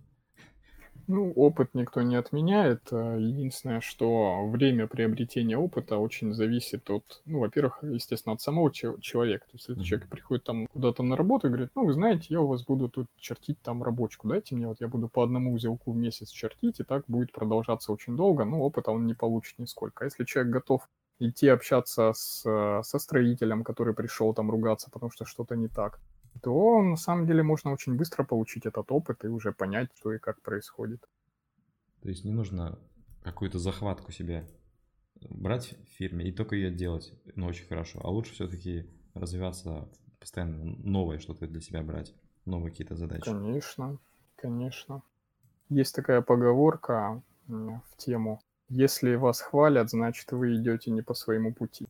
Ну, 1.08 1.32
опыт 1.32 1.74
никто 1.74 2.04
не 2.04 2.16
отменяет. 2.16 2.82
А 2.92 3.18
единственное, 3.18 3.82
что 3.82 4.48
время 4.48 4.86
приобретения 4.86 5.58
опыта 5.58 5.98
очень 5.98 6.34
зависит 6.34 6.88
от, 6.92 7.24
ну, 7.26 7.40
во-первых, 7.40 7.80
естественно, 7.82 8.34
от 8.34 8.42
самого 8.42 8.72
человека. 8.72 9.46
То 9.46 9.54
есть, 9.54 9.70
если 9.70 9.82
mm-hmm. 9.82 9.86
человек 9.86 10.10
приходит 10.10 10.44
там 10.44 10.68
куда-то 10.68 11.02
на 11.02 11.16
работу 11.16 11.48
и 11.48 11.50
говорит, 11.50 11.72
ну, 11.74 11.86
вы 11.86 11.94
знаете, 11.94 12.28
я 12.30 12.42
у 12.42 12.48
вас 12.48 12.64
буду 12.64 12.90
тут 12.90 13.08
чертить 13.18 13.60
там 13.62 13.82
рабочку, 13.82 14.28
дайте 14.28 14.56
мне, 14.56 14.68
вот 14.68 14.82
я 14.82 14.88
буду 14.88 15.10
по 15.10 15.24
одному 15.24 15.54
узелку 15.54 15.94
в 15.94 15.98
месяц 15.98 16.30
чертить, 16.30 16.80
и 16.80 16.84
так 16.84 17.06
будет 17.08 17.32
продолжаться 17.32 17.92
очень 17.92 18.16
долго, 18.16 18.46
но 18.46 18.62
опыта 18.62 18.92
он 18.92 19.08
не 19.08 19.16
получит 19.16 19.58
нисколько. 19.58 20.04
А 20.04 20.06
если 20.06 20.26
человек 20.26 20.54
готов 20.54 20.88
идти 21.18 21.48
общаться 21.48 22.14
с, 22.14 22.44
со 22.84 23.00
строителем, 23.00 23.64
который 23.64 23.96
пришел 23.96 24.34
там 24.34 24.52
ругаться, 24.52 24.92
потому 24.92 25.12
что 25.12 25.26
что-то 25.26 25.56
не 25.56 25.68
так, 25.68 26.00
то 26.42 26.82
на 26.82 26.96
самом 26.96 27.26
деле 27.26 27.44
можно 27.44 27.72
очень 27.72 27.96
быстро 27.96 28.24
получить 28.24 28.66
этот 28.66 28.92
опыт 28.92 29.24
и 29.26 29.28
уже 29.28 29.52
понять, 29.52 29.90
что 29.96 30.14
и 30.14 30.20
как 30.20 30.42
происходит. 30.42 31.08
То 32.02 32.10
есть 32.10 32.24
не 32.24 32.32
нужно 32.32 32.80
какую-то 33.24 33.60
захватку 33.60 34.12
себе 34.12 34.48
брать 35.22 35.76
в 35.86 35.98
фирме 35.98 36.30
и 36.30 36.32
только 36.32 36.56
ее 36.56 36.72
делать, 36.72 37.14
ну, 37.36 37.48
очень 37.48 37.68
хорошо. 37.68 38.00
А 38.04 38.10
лучше 38.10 38.34
все-таки 38.34 38.90
развиваться, 39.14 39.90
постоянно 40.20 40.76
новое 40.78 41.20
что-то 41.20 41.48
для 41.48 41.62
себя 41.62 41.84
брать, 41.84 42.14
новые 42.46 42.72
какие-то 42.72 42.96
задачи. 42.96 43.26
Конечно, 43.26 43.98
конечно. 44.36 45.04
Есть 45.70 45.94
такая 45.96 46.22
поговорка 46.22 47.22
в 47.48 47.98
тему 47.98 48.42
«Если 48.70 49.16
вас 49.16 49.42
хвалят, 49.42 49.90
значит, 49.90 50.32
вы 50.32 50.56
идете 50.56 50.92
не 50.92 51.02
по 51.02 51.14
своему 51.14 51.54
пути». 51.54 51.88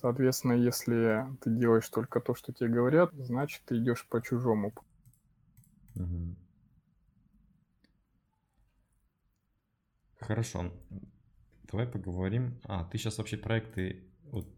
Соответственно, 0.00 0.54
если 0.54 1.26
ты 1.42 1.50
делаешь 1.50 1.86
только 1.90 2.20
то, 2.20 2.34
что 2.34 2.54
тебе 2.54 2.70
говорят, 2.70 3.12
значит, 3.12 3.62
ты 3.66 3.76
идешь 3.76 4.06
по 4.08 4.22
чужому. 4.22 4.72
Угу. 5.94 6.36
Хорошо. 10.20 10.72
Давай 11.64 11.86
поговорим. 11.86 12.58
А, 12.64 12.84
ты 12.84 12.96
сейчас 12.96 13.18
вообще 13.18 13.36
проекты 13.36 14.08
вот 14.22 14.48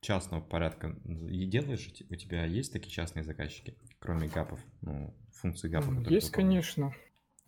частного 0.00 0.40
порядка 0.40 0.96
и 1.04 1.46
делаешь? 1.46 1.92
У 2.08 2.14
тебя 2.14 2.44
есть 2.44 2.72
такие 2.72 2.92
частные 2.92 3.24
заказчики, 3.24 3.76
кроме 3.98 4.28
гапов, 4.28 4.60
ну, 4.82 5.12
функции 5.32 5.68
гапов? 5.68 5.98
Есть, 6.06 6.30
конечно. 6.30 6.94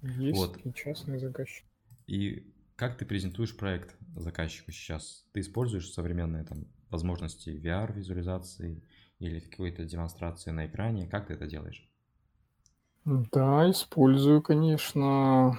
Есть 0.01 0.39
вот. 0.39 0.67
и 0.67 0.75
частные 0.75 1.21
заказчики. 1.21 1.69
И 2.09 2.53
как 2.75 2.99
ты 2.99 3.07
презентуешь 3.07 3.57
проект 3.57 3.95
заказчику 4.17 4.73
сейчас? 4.73 5.25
Ты 5.33 5.39
используешь 5.39 5.89
современные 5.89 6.43
там 6.43 6.67
возможности 6.93 7.51
VR-визуализации 7.51 8.83
или 9.19 9.41
какой-то 9.41 9.85
демонстрации 9.85 10.51
на 10.51 10.67
экране? 10.67 11.09
Как 11.09 11.27
ты 11.27 11.35
это 11.35 11.47
делаешь? 11.47 11.89
Да, 13.05 13.69
использую, 13.71 14.43
конечно. 14.43 15.59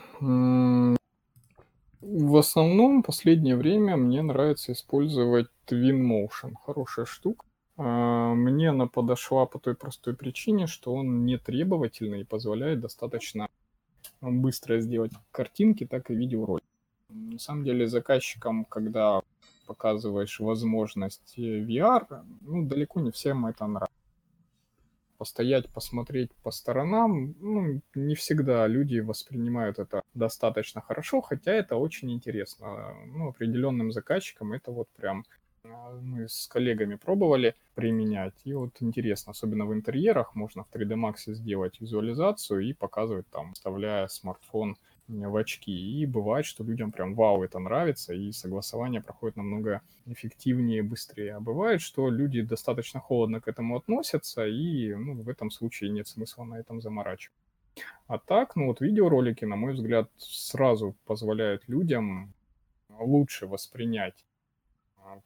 В 2.02 2.38
основном 2.38 3.02
в 3.02 3.06
последнее 3.06 3.56
время 3.56 3.98
мне 3.98 4.22
нравится 4.22 4.72
использовать 4.72 5.48
Twinmotion. 5.68 6.54
Хорошая 6.66 7.06
штука. 7.06 7.46
А, 7.78 8.34
мне 8.34 8.70
она 8.70 8.88
подошла 8.88 9.46
по 9.46 9.60
той 9.60 9.76
простой 9.76 10.16
причине, 10.16 10.68
что 10.68 10.94
он 10.94 11.26
не 11.26 11.38
требовательный 11.38 12.22
и 12.22 12.26
позволяет 12.26 12.82
достаточно 12.82 13.48
быстро 14.22 14.80
сделать 14.80 15.12
картинки, 15.32 15.86
так 15.86 16.12
и 16.12 16.16
видеоролики. 16.16 16.66
На 17.10 17.40
самом 17.40 17.64
деле 17.64 17.88
заказчикам, 17.88 18.66
когда 18.66 19.22
показываешь 19.74 20.40
возможность 20.40 21.38
VR, 21.38 22.24
ну, 22.42 22.66
далеко 22.66 23.00
не 23.02 23.12
всем 23.12 23.46
это 23.48 23.66
нравится. 23.66 23.98
Постоять, 25.18 25.70
посмотреть 25.70 26.32
по 26.44 26.52
сторонам, 26.52 27.36
ну, 27.40 27.82
не 27.96 28.14
всегда 28.16 28.68
люди 28.68 29.00
воспринимают 29.00 29.80
это 29.80 30.02
достаточно 30.14 30.82
хорошо, 30.82 31.22
хотя 31.22 31.52
это 31.52 31.76
очень 31.76 32.12
интересно. 32.12 32.94
Ну, 33.08 33.30
определенным 33.30 33.92
заказчикам 33.92 34.54
это 34.54 34.72
вот 34.72 34.90
прям 34.96 35.26
а, 35.64 35.92
мы 36.02 36.28
с 36.28 36.48
коллегами 36.48 36.96
пробовали 36.96 37.56
применять, 37.74 38.36
и 38.44 38.54
вот 38.54 38.82
интересно, 38.82 39.32
особенно 39.32 39.66
в 39.66 39.74
интерьерах, 39.74 40.36
можно 40.36 40.64
в 40.64 40.76
3D 40.76 40.96
Max 40.96 41.34
сделать 41.34 41.82
визуализацию 41.82 42.60
и 42.62 42.74
показывать 42.74 43.28
там, 43.30 43.54
вставляя 43.54 44.08
смартфон 44.08 44.78
в 45.08 45.36
очки. 45.36 45.72
И 45.72 46.06
бывает, 46.06 46.46
что 46.46 46.64
людям 46.64 46.92
прям 46.92 47.16
вау, 47.16 47.44
это 47.44 47.60
нравится, 47.60 48.14
и 48.14 48.32
согласование 48.32 49.02
проходит 49.02 49.36
намного 49.36 49.82
эффективнее, 50.06 50.84
быстрее. 50.84 51.36
А 51.36 51.40
бывает, 51.40 51.82
что 51.82 52.10
люди 52.10 52.42
достаточно 52.42 53.00
холодно 53.00 53.42
к 53.42 53.48
этому 53.48 53.78
относятся, 53.78 54.46
и 54.46 54.94
ну, 54.94 55.22
в 55.22 55.30
этом 55.30 55.52
случае 55.52 55.90
нет 55.90 56.08
смысла 56.08 56.44
на 56.44 56.56
этом 56.56 56.82
заморачивать. 56.82 57.38
А 58.08 58.18
так, 58.18 58.56
ну 58.56 58.68
вот 58.68 58.82
видеоролики, 58.82 59.46
на 59.46 59.56
мой 59.56 59.74
взгляд, 59.74 60.10
сразу 60.18 60.96
позволяют 61.06 61.68
людям 61.68 62.34
лучше 62.90 63.48
воспринять 63.48 64.26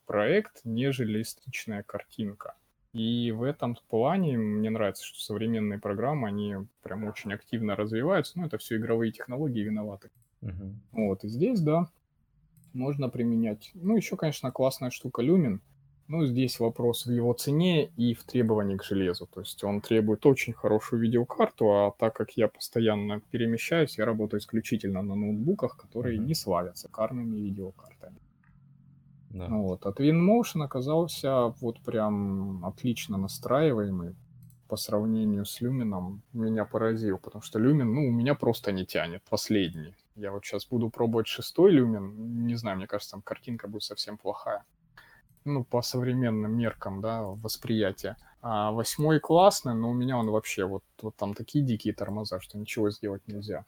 проект, 0.06 0.62
нежели 0.64 1.24
статичная 1.24 1.84
картинка. 1.84 2.56
И 2.94 3.32
в 3.32 3.44
этом 3.44 3.78
плане 3.90 4.38
мне 4.38 4.70
нравится, 4.70 5.06
что 5.06 5.20
современные 5.20 5.80
программы, 5.80 6.28
они 6.28 6.56
прям 6.82 7.04
очень 7.04 7.34
активно 7.34 7.76
развиваются. 7.76 8.40
Ну, 8.40 8.46
это 8.46 8.58
все 8.58 8.78
игровые 8.78 9.12
технологии 9.12 9.62
виноваты. 9.62 10.10
Uh-huh. 10.42 10.74
Вот, 10.92 11.24
и 11.24 11.28
здесь, 11.28 11.60
да, 11.62 11.88
можно 12.74 13.10
применять. 13.10 13.72
Ну, 13.74 13.98
еще, 13.98 14.16
конечно, 14.16 14.52
классная 14.52 14.90
штука 14.90 15.22
Lumen. 15.22 15.60
Ну, 16.08 16.26
здесь 16.26 16.60
вопрос 16.60 17.06
в 17.06 17.12
его 17.12 17.34
цене 17.34 17.88
и 17.98 18.14
в 18.14 18.24
требовании 18.24 18.78
к 18.78 18.84
железу. 18.84 19.28
То 19.28 19.42
есть 19.42 19.62
он 19.64 19.82
требует 19.82 20.26
очень 20.26 20.54
хорошую 20.54 21.02
видеокарту, 21.02 21.66
а 21.66 21.92
так 21.92 22.16
как 22.16 22.32
я 22.38 22.48
постоянно 22.48 23.20
перемещаюсь, 23.20 23.98
я 23.98 24.06
работаю 24.06 24.40
исключительно 24.40 25.02
на 25.02 25.16
ноутбуках, 25.16 25.76
которые 25.76 26.18
mm-hmm. 26.18 26.26
не 26.26 26.34
славятся 26.34 26.88
карными 26.88 27.38
видеокартами. 27.38 28.18
Да. 29.30 29.48
Вот. 29.48 29.86
А 29.86 29.92
Twinmotion 29.92 30.64
оказался 30.64 31.48
вот 31.60 31.80
прям 31.82 32.66
отлично 32.66 33.18
настраиваемый 33.18 34.16
по 34.68 34.78
сравнению 34.78 35.46
с 35.46 35.62
Люмином. 35.62 36.22
Меня 36.34 36.66
поразил, 36.66 37.18
потому 37.18 37.42
что 37.42 37.60
Люмин, 37.60 37.94
ну, 37.94 38.08
у 38.08 38.12
меня 38.12 38.36
просто 38.36 38.72
не 38.72 38.86
тянет, 38.86 39.22
последний. 39.30 39.96
Я 40.18 40.32
вот 40.32 40.44
сейчас 40.44 40.66
буду 40.66 40.90
пробовать 40.90 41.28
шестой 41.28 41.72
люмен. 41.72 42.46
Не 42.48 42.56
знаю, 42.56 42.78
мне 42.78 42.88
кажется, 42.88 43.12
там 43.12 43.22
картинка 43.22 43.68
будет 43.68 43.84
совсем 43.84 44.18
плохая. 44.18 44.64
Ну, 45.46 45.64
по 45.64 45.82
современным 45.84 46.58
меркам, 46.58 47.02
да, 47.02 47.22
восприятия. 47.22 48.18
А 48.42 48.72
восьмой 48.72 49.20
классный, 49.20 49.76
но 49.76 49.92
у 49.92 49.94
меня 49.94 50.18
он 50.18 50.30
вообще 50.32 50.66
вот, 50.66 50.84
вот 51.02 51.16
там 51.16 51.36
такие 51.36 51.64
дикие 51.64 51.94
тормоза, 51.94 52.40
что 52.40 52.58
ничего 52.58 52.90
сделать 52.90 53.22
нельзя. 53.28 53.64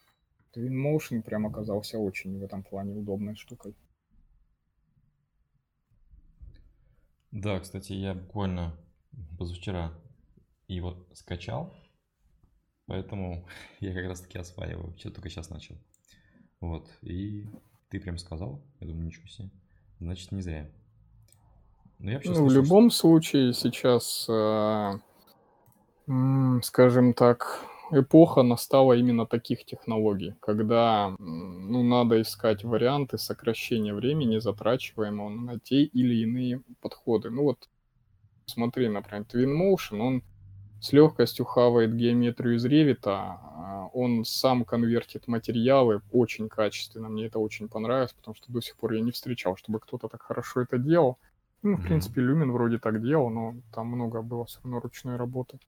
Twinmotion 0.55 1.21
прям 1.21 1.45
оказался 1.45 1.99
очень 1.99 2.39
в 2.39 2.43
этом 2.43 2.63
плане 2.63 2.95
удобной 2.95 3.35
штукой. 3.35 3.75
Да, 7.31 7.59
кстати, 7.59 7.93
я 7.93 8.13
буквально 8.13 8.75
позавчера 9.37 9.93
его 10.67 10.95
скачал, 11.13 11.73
поэтому 12.85 13.47
я 13.79 13.93
как 13.93 14.05
раз 14.05 14.21
таки 14.21 14.37
осваиваю, 14.37 14.97
что 14.97 15.11
только 15.11 15.29
сейчас 15.29 15.49
начал. 15.49 15.75
Вот, 16.59 16.89
и 17.01 17.47
ты 17.89 17.99
прям 17.99 18.17
сказал, 18.17 18.61
я 18.79 18.87
думаю, 18.87 19.05
ничего 19.05 19.27
себе, 19.27 19.49
значит, 19.99 20.31
не 20.31 20.41
зря. 20.41 20.69
Но 21.99 22.11
я 22.11 22.21
ну, 22.23 22.45
в 22.45 22.51
любом 22.51 22.91
случае 22.91 23.53
сейчас, 23.53 24.25
э, 24.29 24.99
скажем 26.63 27.13
так, 27.13 27.65
эпоха 27.91 28.43
настала 28.43 28.93
именно 28.93 29.25
таких 29.25 29.65
технологий, 29.65 30.35
когда 30.39 31.15
ну, 31.19 31.83
надо 31.83 32.21
искать 32.21 32.63
варианты 32.63 33.17
сокращения 33.17 33.93
времени, 33.93 34.39
затрачиваемого 34.39 35.29
на 35.29 35.59
те 35.59 35.83
или 35.83 36.15
иные 36.23 36.61
подходы. 36.81 37.29
Ну 37.29 37.43
вот 37.43 37.69
смотри, 38.45 38.89
например, 38.89 39.25
Twinmotion, 39.31 39.99
он 39.99 40.23
с 40.81 40.93
легкостью 40.93 41.45
хавает 41.45 41.95
геометрию 41.95 42.55
из 42.55 42.65
Revit, 42.65 43.01
а, 43.05 43.89
он 43.93 44.23
сам 44.23 44.63
конвертит 44.63 45.27
материалы 45.27 46.01
очень 46.11 46.47
качественно. 46.47 47.09
Мне 47.09 47.25
это 47.25 47.39
очень 47.39 47.67
понравилось, 47.67 48.13
потому 48.13 48.35
что 48.35 48.51
до 48.51 48.61
сих 48.61 48.75
пор 48.77 48.93
я 48.93 49.01
не 49.01 49.11
встречал, 49.11 49.57
чтобы 49.57 49.79
кто-то 49.79 50.07
так 50.07 50.21
хорошо 50.21 50.61
это 50.61 50.77
делал. 50.77 51.17
Ну, 51.61 51.75
в 51.75 51.79
mm-hmm. 51.79 51.83
принципе, 51.83 52.21
Lumen 52.21 52.51
вроде 52.51 52.79
так 52.79 53.01
делал, 53.01 53.29
но 53.29 53.55
там 53.73 53.87
много 53.87 54.21
было 54.21 54.45
все 54.45 54.59
равно 54.63 54.79
ручной 54.79 55.17
работы. 55.17 55.59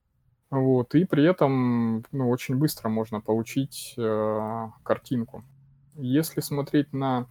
Вот, 0.52 0.94
и 0.94 1.06
при 1.06 1.24
этом 1.24 2.04
ну, 2.12 2.28
очень 2.28 2.56
быстро 2.56 2.90
можно 2.90 3.22
получить 3.22 3.94
э, 3.96 4.68
картинку. 4.82 5.44
Если 5.94 6.42
смотреть 6.42 6.92
на 6.92 7.26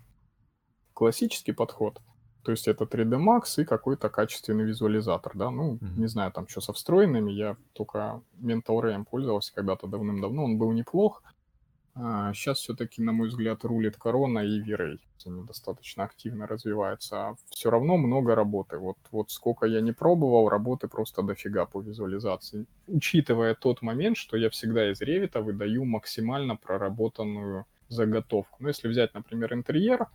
классический 0.96 1.52
подход, 1.52 2.02
то 2.42 2.50
есть 2.50 2.68
это 2.68 2.86
3D 2.86 3.24
Max 3.24 3.62
и 3.62 3.64
какой-то 3.64 4.10
качественный 4.10 4.64
визуализатор, 4.64 5.34
да, 5.36 5.52
ну, 5.52 5.76
mm-hmm. 5.76 6.00
не 6.00 6.08
знаю, 6.08 6.32
там 6.32 6.48
что 6.48 6.62
со 6.62 6.74
встроенными, 6.74 7.32
я 7.32 7.58
только 7.74 8.24
Mental 8.42 8.82
Ray 8.82 9.06
пользовался 9.06 9.54
когда-то 9.54 9.86
давным-давно, 9.86 10.44
он 10.44 10.58
был 10.58 10.72
неплох. 10.72 11.22
А 11.94 12.34
сейчас 12.34 12.60
все-таки, 12.60 13.02
на 13.02 13.12
мой 13.12 13.28
взгляд, 13.28 13.64
рулит 13.64 13.98
Корона 13.98 14.40
и 14.40 14.62
V-Ray. 14.62 15.00
Они 15.26 15.44
достаточно 15.44 16.04
активно 16.04 16.48
развиваются. 16.48 17.30
А 17.30 17.36
все 17.50 17.70
равно 17.70 17.98
много 17.98 18.34
работы. 18.34 18.78
Вот, 18.78 18.98
вот 19.12 19.30
сколько 19.32 19.66
я 19.66 19.82
не 19.82 19.92
пробовал, 19.92 20.50
работы 20.50 20.88
просто 20.88 21.22
дофига 21.22 21.66
по 21.66 21.82
визуализации. 21.82 22.66
Учитывая 22.88 23.56
тот 23.56 23.82
момент, 23.82 24.18
что 24.18 24.38
я 24.38 24.50
всегда 24.50 24.92
из 24.92 25.02
Revit 25.02 25.40
выдаю 25.42 25.86
максимально 25.86 26.56
проработанную 26.56 27.66
заготовку. 27.90 28.58
Ну, 28.60 28.70
если 28.70 28.88
взять, 28.88 29.14
например, 29.14 29.54
интерьер, 29.54 30.08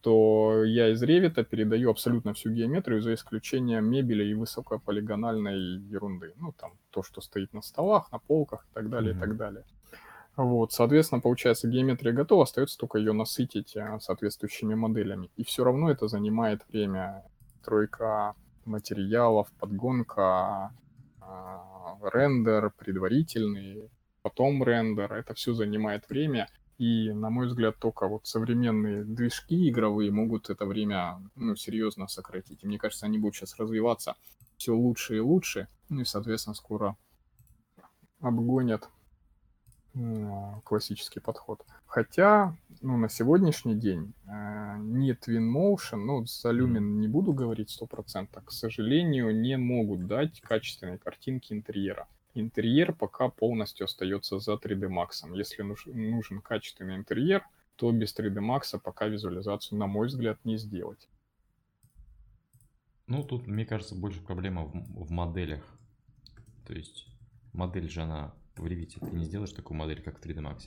то 0.00 0.64
я 0.64 0.90
из 0.90 1.02
Revit 1.02 1.42
передаю 1.44 1.90
абсолютно 1.90 2.32
всю 2.34 2.50
геометрию, 2.50 3.02
за 3.02 3.14
исключением 3.14 3.86
мебели 3.86 4.24
и 4.24 4.34
высокополигональной 4.34 5.78
ерунды. 5.78 6.32
Ну, 6.36 6.52
там, 6.52 6.72
то, 6.90 7.02
что 7.02 7.20
стоит 7.20 7.52
на 7.52 7.62
столах, 7.62 8.12
на 8.12 8.18
полках 8.18 8.66
и 8.70 8.74
так 8.74 8.88
далее, 8.88 9.14
mm-hmm. 9.14 9.16
и 9.16 9.20
так 9.20 9.36
далее. 9.36 9.64
Вот, 10.36 10.72
соответственно, 10.72 11.20
получается, 11.20 11.68
геометрия 11.68 12.12
готова, 12.12 12.42
остается 12.42 12.76
только 12.76 12.98
ее 12.98 13.12
насытить 13.12 13.76
а, 13.76 14.00
соответствующими 14.00 14.74
моделями. 14.74 15.30
И 15.36 15.44
все 15.44 15.62
равно 15.62 15.90
это 15.90 16.08
занимает 16.08 16.62
время. 16.68 17.24
Тройка 17.64 18.34
материалов, 18.64 19.50
подгонка, 19.60 20.72
а, 21.20 21.98
рендер 22.12 22.72
предварительный, 22.76 23.88
потом 24.22 24.64
рендер. 24.64 25.12
Это 25.12 25.34
все 25.34 25.54
занимает 25.54 26.08
время. 26.08 26.48
И, 26.78 27.12
на 27.12 27.30
мой 27.30 27.46
взгляд, 27.46 27.76
только 27.78 28.08
вот 28.08 28.26
современные 28.26 29.04
движки 29.04 29.68
игровые 29.70 30.10
могут 30.10 30.50
это 30.50 30.66
время 30.66 31.22
ну, 31.36 31.54
серьезно 31.54 32.08
сократить. 32.08 32.64
И 32.64 32.66
мне 32.66 32.78
кажется, 32.78 33.06
они 33.06 33.18
будут 33.18 33.36
сейчас 33.36 33.56
развиваться 33.56 34.16
все 34.56 34.74
лучше 34.74 35.16
и 35.16 35.20
лучше. 35.20 35.68
Ну 35.88 36.00
и, 36.00 36.04
соответственно, 36.04 36.54
скоро 36.54 36.96
обгонят 38.20 38.88
классический 40.64 41.20
подход. 41.20 41.64
Хотя, 41.86 42.56
ну, 42.82 42.96
на 42.96 43.08
сегодняшний 43.08 43.74
день 43.74 44.12
э, 44.26 44.76
не 44.78 45.12
Twinmotion, 45.12 45.96
ну, 45.96 46.26
за 46.26 46.50
Lumen 46.50 46.98
не 46.98 47.08
буду 47.08 47.32
говорить 47.32 47.76
100%, 47.80 48.42
к 48.44 48.50
сожалению, 48.50 49.34
не 49.40 49.56
могут 49.56 50.06
дать 50.06 50.40
качественной 50.40 50.98
картинки 50.98 51.52
интерьера 51.52 52.08
интерьер 52.34 52.92
пока 52.92 53.28
полностью 53.28 53.84
остается 53.84 54.38
за 54.38 54.54
3D 54.54 54.88
Max. 54.88 55.34
Если 55.34 55.62
нужен 55.62 56.40
качественный 56.40 56.96
интерьер, 56.96 57.46
то 57.76 57.90
без 57.92 58.16
3D 58.16 58.40
Max 58.40 58.78
пока 58.78 59.06
визуализацию, 59.06 59.78
на 59.78 59.86
мой 59.86 60.08
взгляд, 60.08 60.38
не 60.44 60.58
сделать. 60.58 61.08
Ну, 63.06 63.22
тут, 63.22 63.46
мне 63.46 63.66
кажется, 63.66 63.94
больше 63.94 64.20
проблема 64.20 64.64
в, 64.64 64.72
в 65.06 65.10
моделях. 65.10 65.64
То 66.66 66.72
есть 66.72 67.06
модель 67.52 67.88
же 67.88 68.02
она 68.02 68.34
в 68.56 68.66
Revit. 68.66 68.98
Ты 69.00 69.16
не 69.16 69.24
сделаешь 69.24 69.52
такую 69.52 69.78
модель, 69.78 70.02
как 70.02 70.18
в 70.18 70.24
3D 70.24 70.40
Max. 70.40 70.62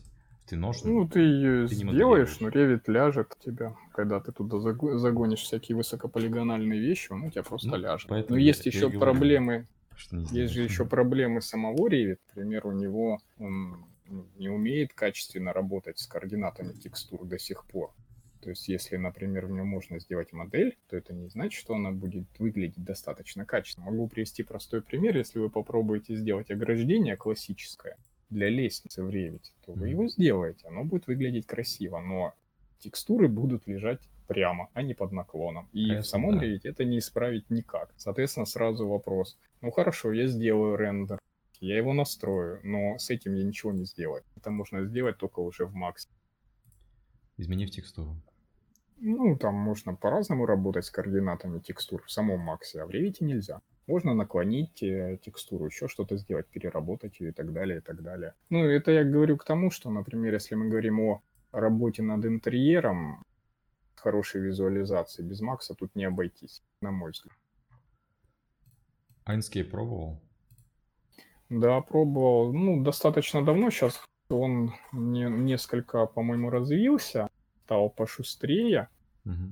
Ты 0.48 0.56
нож, 0.56 0.84
ну, 0.84 1.06
ты 1.06 1.20
ее 1.20 1.68
ты 1.68 1.76
сделаешь, 1.76 2.40
но 2.40 2.48
Revit 2.48 2.84
ляжет 2.88 3.36
тебя, 3.44 3.76
когда 3.92 4.22
ты 4.22 4.32
туда 4.32 4.60
загонишь 4.60 5.42
всякие 5.42 5.76
высокополигональные 5.76 6.80
вещи, 6.80 7.12
он 7.12 7.24
у 7.24 7.30
тебя 7.30 7.44
просто 7.44 7.68
ну, 7.68 7.76
ляжет. 7.76 8.10
Но 8.30 8.38
есть 8.38 8.66
еще 8.66 8.90
проблемы 8.90 9.68
что 9.98 10.16
не 10.16 10.26
Есть 10.28 10.54
же 10.54 10.64
еще 10.64 10.86
проблемы 10.86 11.42
самого 11.42 11.90
Revit. 11.90 12.20
Например, 12.30 12.68
у 12.68 12.72
него 12.72 13.20
он 13.40 13.86
не 14.38 14.50
умеет 14.50 14.94
качественно 14.94 15.52
работать 15.52 16.00
с 16.00 16.08
координатами 16.08 16.74
текстур 16.74 17.26
до 17.26 17.38
сих 17.40 17.66
пор. 17.66 17.94
То 18.48 18.52
есть, 18.52 18.70
если, 18.70 18.96
например, 18.96 19.46
в 19.48 19.52
нем 19.52 19.68
можно 19.68 20.00
сделать 20.00 20.32
модель, 20.32 20.78
то 20.88 20.96
это 20.96 21.14
не 21.14 21.28
значит, 21.28 21.60
что 21.60 21.76
она 21.76 21.92
будет 21.92 22.24
выглядеть 22.40 22.82
достаточно 22.82 23.46
качественно. 23.46 23.88
Могу 23.88 24.08
привести 24.08 24.42
простой 24.42 24.82
пример. 24.82 25.18
Если 25.18 25.38
вы 25.38 25.50
попробуете 25.50 26.16
сделать 26.16 26.50
ограждение 26.50 27.18
классическое 27.18 27.98
для 28.30 28.48
лестницы 28.48 29.04
в 29.04 29.10
Revit, 29.10 29.42
то 29.66 29.74
вы 29.74 29.90
его 29.90 30.08
сделаете. 30.08 30.66
Оно 30.70 30.86
будет 30.86 31.08
выглядеть 31.08 31.46
красиво, 31.46 32.00
но 32.00 32.36
текстуры 32.80 33.28
будут 33.28 33.68
лежать 33.68 34.00
прямо, 34.28 34.70
а 34.74 34.82
не 34.82 34.94
под 34.94 35.12
наклоном. 35.12 35.68
И 35.74 35.82
Конечно, 35.82 36.04
в 36.04 36.08
самом 36.08 36.40
да. 36.40 36.46
Revit 36.46 36.62
это 36.64 36.86
не 36.86 37.00
исправить 37.00 37.50
никак. 37.50 37.94
Соответственно, 37.98 38.46
сразу 38.46 38.88
вопрос. 38.88 39.38
Ну 39.60 39.72
хорошо, 39.72 40.14
я 40.14 40.26
сделаю 40.28 40.78
рендер, 40.78 41.20
я 41.60 41.76
его 41.76 41.92
настрою, 41.92 42.62
но 42.64 42.98
с 42.98 43.10
этим 43.10 43.34
я 43.34 43.44
ничего 43.44 43.74
не 43.74 43.84
сделаю. 43.84 44.24
Это 44.38 44.52
можно 44.52 44.86
сделать 44.86 45.18
только 45.18 45.42
уже 45.42 45.66
в 45.66 45.76
Max. 45.76 46.08
Изменив 47.36 47.72
текстуру. 47.72 48.16
Ну, 49.00 49.38
там 49.38 49.56
можно 49.56 49.96
по-разному 49.96 50.46
работать 50.46 50.86
с 50.86 50.92
координатами 50.92 51.60
текстур 51.60 52.04
в 52.04 52.12
самом 52.12 52.50
Max, 52.50 52.80
а 52.80 52.86
в 52.86 52.90
Revit 52.90 53.18
нельзя. 53.20 53.62
Можно 53.86 54.14
наклонить 54.14 54.82
э, 54.84 55.18
текстуру, 55.22 55.68
еще 55.68 55.88
что-то 55.88 56.18
сделать, 56.18 56.48
переработать 56.48 57.20
ее 57.20 57.30
и 57.30 57.34
так 57.34 57.54
далее, 57.54 57.78
и 57.78 57.82
так 57.82 58.02
далее. 58.02 58.34
Ну, 58.50 58.66
это 58.66 58.92
я 58.92 59.04
говорю 59.04 59.38
к 59.38 59.46
тому, 59.46 59.72
что, 59.72 59.90
например, 59.90 60.34
если 60.34 60.56
мы 60.56 60.68
говорим 60.68 61.00
о 61.00 61.22
работе 61.52 62.04
над 62.04 62.26
интерьером, 62.26 63.24
хорошей 63.96 64.42
визуализации. 64.42 65.24
Без 65.24 65.42
Макса 65.42 65.76
тут 65.76 65.96
не 65.96 66.06
обойтись, 66.06 66.64
на 66.82 66.92
мой 66.92 67.12
взгляд. 67.12 67.36
Айнскей 69.26 69.64
пробовал? 69.64 70.22
Да, 71.50 71.82
пробовал. 71.82 72.54
Ну, 72.54 72.84
достаточно 72.84 73.44
давно. 73.44 73.70
Сейчас 73.70 74.02
он 74.30 74.74
не, 74.92 75.24
несколько, 75.30 76.06
по-моему, 76.06 76.50
развился, 76.50 77.30
стал 77.68 77.90
пошустрее. 77.90 78.88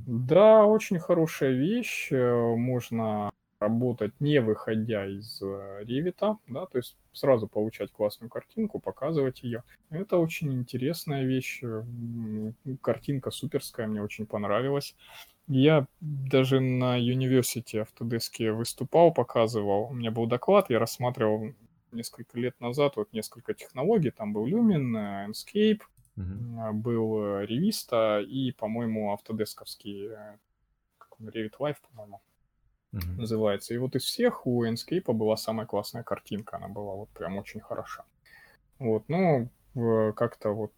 Да, 0.07 0.66
очень 0.66 0.99
хорошая 0.99 1.51
вещь. 1.51 2.07
Э, 2.09 2.55
можно 2.55 3.30
работать 3.59 4.13
не 4.22 4.39
выходя 4.39 5.05
из 5.05 5.41
Revit, 5.41 6.38
да, 6.47 6.66
то 6.66 6.78
есть 6.78 6.95
сразу 7.11 7.47
получать 7.47 7.91
классную 7.91 8.30
картинку, 8.30 8.80
показывать 8.80 9.43
ее. 9.43 9.63
Это 9.89 10.18
очень 10.18 10.53
интересная 10.53 11.26
вещь. 11.26 11.61
Картинка 12.82 13.32
суперская, 13.32 13.88
мне 13.88 14.01
очень 14.01 14.26
понравилась. 14.26 14.95
Я 15.47 15.88
даже 15.99 16.61
на 16.61 16.97
University 16.97 17.86
Autodesk 17.86 18.51
выступал, 18.53 19.13
показывал. 19.13 19.89
У 19.89 19.93
меня 19.93 20.11
был 20.11 20.26
доклад, 20.26 20.70
я 20.70 20.80
рассматривал 20.80 21.53
несколько 21.91 22.39
лет 22.39 22.59
назад 22.61 22.95
вот 22.95 23.11
несколько 23.11 23.53
технологий. 23.53 24.11
Там 24.11 24.32
был 24.32 24.47
Lumen, 24.47 25.28
Enscape, 25.30 25.82
uh-huh. 26.18 26.74
был 26.74 27.41
Revista 27.43 28.24
и, 28.24 28.51
по-моему, 28.51 29.13
автодесковский 29.13 30.09
как 30.97 31.20
он, 31.20 31.30
Revit 31.30 31.53
Live, 31.59 31.78
по-моему, 31.89 32.22
uh-huh. 32.93 33.18
называется. 33.18 33.74
И 33.74 33.78
вот 33.78 33.95
из 33.95 34.03
всех 34.03 34.45
у 34.47 34.66
Enscape 34.66 35.11
была 35.13 35.38
самая 35.38 35.66
классная 35.66 36.03
картинка. 36.03 36.57
Она 36.57 36.68
была 36.68 36.95
вот 36.95 37.09
прям 37.09 37.38
очень 37.38 37.59
хороша. 37.59 38.05
Вот, 38.80 39.05
ну, 39.07 39.49
как-то 40.16 40.49
вот 40.51 40.74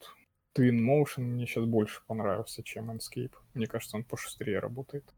Twin 0.57 0.79
Motion 0.79 1.21
мне 1.21 1.45
сейчас 1.45 1.65
больше 1.65 2.01
понравился, 2.07 2.63
чем 2.63 2.91
Enscape. 2.91 3.33
Мне 3.53 3.67
кажется, 3.67 3.97
он 3.97 4.03
пошустрее 4.03 4.59
работает. 4.59 5.13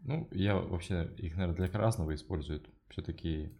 Ну, 0.00 0.28
я 0.30 0.56
вообще 0.56 1.10
их, 1.16 1.36
наверное, 1.36 1.68
для 1.68 1.78
разного 1.78 2.14
использую. 2.14 2.62
Все-таки 2.88 3.52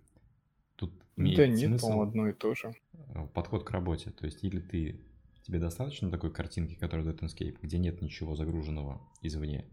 тут 0.76 0.92
имеет 1.16 1.36
Да 1.36 1.46
нет, 1.46 1.80
по 1.80 2.02
одно 2.02 2.28
и 2.28 2.32
то 2.32 2.54
же. 2.54 2.74
Э, 3.14 3.26
подход 3.34 3.64
к 3.64 3.70
работе. 3.70 4.10
То 4.10 4.24
есть, 4.24 4.42
или 4.44 4.60
ты 4.60 5.00
тебе 5.48 5.60
достаточно 5.60 6.10
такой 6.10 6.30
картинки, 6.30 6.74
которая 6.74 7.06
дает 7.06 7.22
Enscape, 7.22 7.56
где 7.62 7.78
нет 7.78 8.02
ничего 8.02 8.36
загруженного 8.36 9.00
извне, 9.22 9.64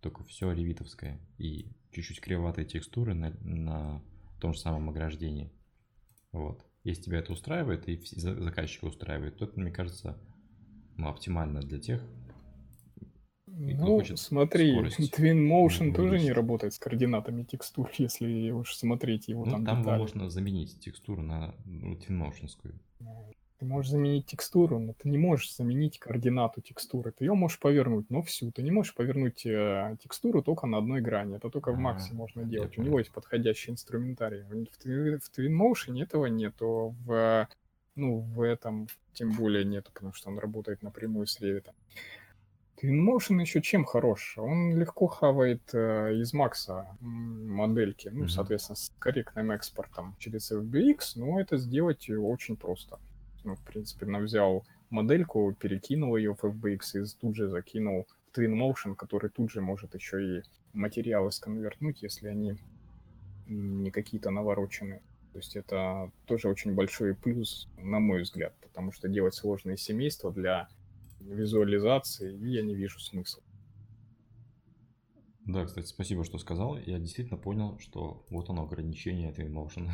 только 0.00 0.24
все 0.24 0.50
ревитовское 0.50 1.20
и 1.38 1.68
чуть-чуть 1.92 2.20
кривоватые 2.20 2.66
текстуры 2.66 3.14
на, 3.14 3.30
на 3.40 4.02
том 4.40 4.54
же 4.54 4.58
самом 4.58 4.90
ограждении. 4.90 5.52
Вот. 6.32 6.66
Если 6.82 7.04
тебя 7.04 7.20
это 7.20 7.32
устраивает 7.32 7.88
и 7.88 8.00
заказчика 8.04 8.86
устраивает, 8.86 9.38
то 9.38 9.44
это, 9.44 9.58
мне 9.58 9.70
кажется, 9.70 10.18
ну, 10.96 11.08
оптимально 11.08 11.60
для 11.60 11.78
тех, 11.78 12.02
ну, 13.46 14.02
смотри, 14.16 14.72
скорость. 14.72 15.16
Twin 15.16 15.46
Motion 15.48 15.84
ну, 15.90 15.94
тоже 15.94 16.18
не 16.18 16.32
работает 16.32 16.74
с 16.74 16.78
координатами 16.80 17.44
текстур, 17.44 17.88
если 17.98 18.50
уж 18.50 18.74
смотреть 18.74 19.28
его 19.28 19.44
ну, 19.44 19.52
там 19.52 19.64
там 19.64 19.82
детали. 19.82 19.98
можно 19.98 20.28
заменить 20.28 20.80
текстуру 20.80 21.22
на 21.22 21.54
ну, 21.64 21.94
Twin 21.94 22.18
Motionскую. 22.18 22.74
Ты 23.64 23.70
можешь 23.70 23.92
заменить 23.92 24.26
текстуру, 24.26 24.78
но 24.78 24.92
ты 24.92 25.08
не 25.08 25.16
можешь 25.16 25.56
заменить 25.56 25.98
координату 25.98 26.60
текстуры. 26.60 27.12
Ты 27.12 27.24
ее 27.24 27.32
можешь 27.32 27.58
повернуть, 27.58 28.10
но 28.10 28.20
всю. 28.20 28.52
Ты 28.52 28.62
не 28.62 28.70
можешь 28.70 28.94
повернуть 28.94 29.46
э, 29.46 29.96
текстуру 30.02 30.42
только 30.42 30.66
на 30.66 30.76
одной 30.76 31.00
грани. 31.00 31.36
Это 31.36 31.48
только 31.48 31.72
в 31.72 31.78
Максе 31.78 32.10
а, 32.12 32.14
можно 32.14 32.44
делать. 32.44 32.76
У 32.76 32.82
него 32.82 32.98
есть 32.98 33.10
подходящий 33.10 33.70
инструментарий. 33.70 34.42
В, 34.42 34.50
в 34.50 35.38
Twinmotion 35.38 36.02
этого 36.02 36.26
нету. 36.26 36.94
В, 37.06 37.48
ну, 37.96 38.18
в 38.18 38.42
этом 38.42 38.86
тем 39.14 39.32
более 39.32 39.64
нету, 39.64 39.90
потому 39.94 40.12
что 40.12 40.28
он 40.28 40.38
работает 40.38 40.82
напрямую 40.82 41.26
с 41.26 41.40
Revit. 41.40 41.70
Twinmotion 42.82 43.40
еще 43.40 43.62
чем 43.62 43.86
хорош? 43.86 44.34
Он 44.36 44.76
легко 44.76 45.06
хавает 45.06 45.62
э, 45.72 46.16
из 46.16 46.34
Макса 46.34 46.86
модельки, 47.00 48.10
ну, 48.12 48.24
mm-hmm. 48.24 48.28
соответственно, 48.28 48.76
с 48.76 48.92
корректным 48.98 49.52
экспортом 49.52 50.16
через 50.18 50.52
FBX, 50.52 50.98
но 51.16 51.40
это 51.40 51.56
сделать 51.56 52.10
очень 52.10 52.58
просто 52.58 52.98
ну, 53.44 53.54
в 53.54 53.60
принципе, 53.62 54.06
он 54.06 54.24
взял 54.24 54.64
модельку, 54.90 55.54
перекинул 55.58 56.16
ее 56.16 56.34
в 56.34 56.44
FBX 56.44 57.02
и 57.02 57.20
тут 57.20 57.36
же 57.36 57.48
закинул 57.48 58.06
в 58.32 58.38
Twinmotion, 58.38 58.94
который 58.96 59.30
тут 59.30 59.50
же 59.50 59.60
может 59.60 59.94
еще 59.94 60.38
и 60.38 60.42
материалы 60.72 61.30
сконвертнуть, 61.30 62.02
если 62.02 62.28
они 62.28 62.56
не 63.46 63.90
какие-то 63.90 64.30
навороченные. 64.30 65.02
То 65.32 65.38
есть 65.38 65.56
это 65.56 66.10
тоже 66.26 66.48
очень 66.48 66.74
большой 66.74 67.14
плюс, 67.14 67.68
на 67.76 67.98
мой 67.98 68.22
взгляд, 68.22 68.54
потому 68.60 68.92
что 68.92 69.08
делать 69.08 69.34
сложные 69.34 69.76
семейства 69.76 70.32
для 70.32 70.68
визуализации 71.20 72.36
я 72.46 72.62
не 72.62 72.74
вижу 72.74 73.00
смысла. 73.00 73.42
Да, 75.44 75.64
кстати, 75.66 75.86
спасибо, 75.86 76.24
что 76.24 76.38
сказал. 76.38 76.78
Я 76.78 76.98
действительно 76.98 77.36
понял, 77.36 77.78
что 77.78 78.24
вот 78.30 78.48
оно 78.48 78.62
ограничение 78.62 79.32
Twinmotion. 79.32 79.90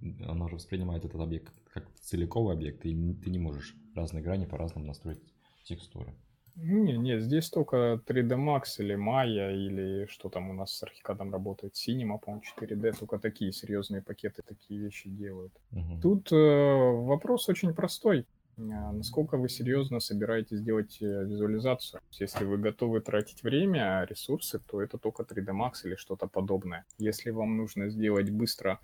Оно 0.28 0.48
же 0.48 0.56
воспринимает 0.56 1.06
этот 1.06 1.20
объект 1.20 1.54
как 1.74 1.92
целиковый 2.00 2.54
объект, 2.54 2.86
и 2.86 3.14
ты 3.14 3.30
не 3.30 3.38
можешь 3.38 3.74
разные 3.94 4.22
грани 4.22 4.46
по-разному 4.46 4.86
настроить 4.86 5.20
текстуры. 5.64 6.14
Не, 6.56 6.96
не, 6.96 7.18
здесь 7.18 7.50
только 7.50 8.00
3D 8.06 8.36
Max 8.36 8.78
или 8.78 8.94
Maya, 8.94 9.52
или 9.52 10.06
что 10.06 10.28
там 10.28 10.50
у 10.50 10.52
нас 10.52 10.70
с 10.72 10.82
архикадом 10.84 11.32
работает, 11.32 11.74
Cinema, 11.74 12.18
по-моему, 12.18 12.42
4D, 12.56 12.96
только 12.96 13.18
такие 13.18 13.52
серьезные 13.52 14.02
пакеты 14.02 14.42
такие 14.46 14.78
вещи 14.80 15.08
делают. 15.08 15.52
Угу. 15.72 16.00
Тут 16.00 16.32
э, 16.32 16.36
вопрос 16.36 17.48
очень 17.48 17.74
простой. 17.74 18.24
А 18.56 18.92
насколько 18.92 19.36
вы 19.36 19.48
серьезно 19.48 19.98
собираетесь 19.98 20.60
делать 20.60 20.98
э, 21.02 21.24
визуализацию? 21.24 22.00
Если 22.12 22.44
вы 22.44 22.58
готовы 22.58 23.00
тратить 23.00 23.42
время, 23.42 24.06
ресурсы, 24.08 24.60
то 24.60 24.80
это 24.80 24.96
только 24.96 25.24
3D 25.24 25.50
Max 25.50 25.84
или 25.84 25.96
что-то 25.96 26.28
подобное. 26.28 26.84
Если 26.98 27.30
вам 27.30 27.56
нужно 27.56 27.88
сделать 27.88 28.30
быстро 28.30 28.78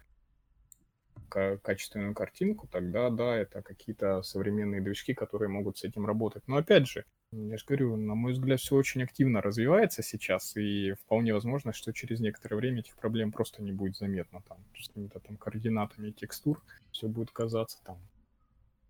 качественную 1.30 2.14
картинку, 2.14 2.68
тогда 2.68 3.10
да, 3.10 3.36
это 3.36 3.62
какие-то 3.62 4.22
современные 4.22 4.80
движки, 4.80 5.14
которые 5.14 5.48
могут 5.48 5.78
с 5.78 5.84
этим 5.84 6.06
работать. 6.06 6.42
Но 6.46 6.56
опять 6.56 6.86
же, 6.86 7.04
я 7.32 7.56
же 7.56 7.64
говорю, 7.64 7.96
на 7.96 8.14
мой 8.14 8.32
взгляд, 8.32 8.60
все 8.60 8.74
очень 8.74 9.02
активно 9.02 9.40
развивается 9.40 10.02
сейчас, 10.02 10.56
и 10.56 10.92
вполне 10.92 11.32
возможно, 11.32 11.72
что 11.72 11.92
через 11.92 12.20
некоторое 12.20 12.56
время 12.56 12.80
этих 12.80 12.96
проблем 12.96 13.30
просто 13.30 13.62
не 13.62 13.72
будет 13.72 13.96
заметно. 13.96 14.42
Там, 14.48 14.58
с 14.76 14.88
какими-то 14.88 15.20
там 15.20 15.36
координатами 15.36 16.10
текстур 16.10 16.60
все 16.90 17.06
будет 17.08 17.30
казаться 17.30 17.78
там 17.84 17.98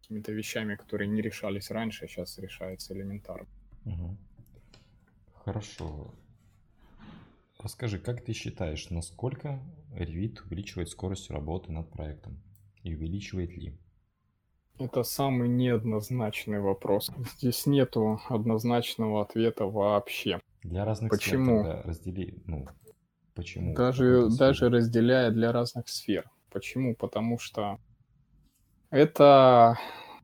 какими-то 0.01 0.33
вещами, 0.33 0.75
которые 0.75 1.09
не 1.09 1.21
решались 1.21 1.71
раньше, 1.71 2.07
а 2.07 2.09
сейчас 2.09 2.39
решается 2.39 2.95
элементарно. 2.95 3.47
Угу. 3.85 4.17
Хорошо. 5.45 6.15
Расскажи, 7.63 7.99
как 7.99 8.25
ты 8.25 8.33
считаешь, 8.33 8.89
насколько 8.91 9.61
Revit 9.93 10.39
увеличивает 10.47 10.89
скорость 10.89 11.31
работы 11.31 11.73
над 11.73 11.91
проектом? 11.91 12.41
И 12.83 12.95
увеличивает 12.95 13.51
ли? 13.57 13.79
Это 14.79 15.03
самый 15.03 15.49
неоднозначный 15.49 16.61
вопрос. 16.61 17.11
Здесь 17.37 17.67
нету 17.67 18.19
однозначного 18.31 19.21
ответа 19.21 19.67
вообще. 19.67 20.41
Для 20.63 20.87
разных 20.87 21.11
почему? 21.11 21.63
сфер 21.63 21.83
раздели, 21.85 22.43
ну, 22.47 22.67
почему? 23.35 23.75
Даже, 23.75 24.31
даже 24.31 24.71
разделяя 24.71 25.31
для 25.31 25.53
разных 25.53 25.89
сфер. 25.89 26.31
Почему? 26.51 26.95
Потому 26.95 27.39
что 27.39 27.79
это 28.89 29.79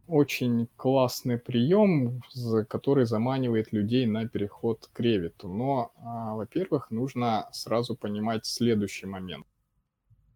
очень 0.09 0.69
классный 0.77 1.39
прием, 1.39 2.23
который 2.69 3.07
заманивает 3.07 3.73
людей 3.73 4.07
на 4.07 4.29
переход 4.29 4.89
к 4.93 5.01
ревиту. 5.01 5.49
Но, 5.49 5.93
а, 5.97 6.35
во-первых, 6.35 6.91
нужно 6.91 7.49
сразу 7.53 7.97
понимать 7.97 8.47
следующий 8.47 9.07
момент. 9.07 9.47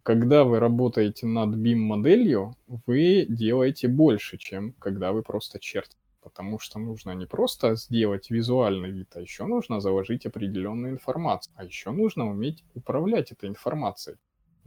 Когда 0.03 0.45
вы 0.45 0.59
работаете 0.61 1.27
над 1.27 1.57
BIM-моделью, 1.57 2.57
вы 2.87 3.27
делаете 3.29 3.87
больше, 3.89 4.39
чем 4.39 4.73
когда 4.73 5.12
вы 5.12 5.23
просто 5.23 5.59
чертите. 5.61 5.97
Потому 6.23 6.59
что 6.59 6.79
нужно 6.79 7.12
не 7.12 7.27
просто 7.27 7.77
сделать 7.77 8.31
визуальный 8.31 8.91
вид, 8.91 9.09
а 9.14 9.21
еще 9.21 9.45
нужно 9.47 9.81
заложить 9.81 10.27
определенную 10.27 10.93
информацию. 10.93 11.55
А 11.57 11.64
еще 11.64 11.93
нужно 11.93 12.29
уметь 12.29 12.62
управлять 12.75 13.33
этой 13.33 13.49
информацией. 13.49 14.16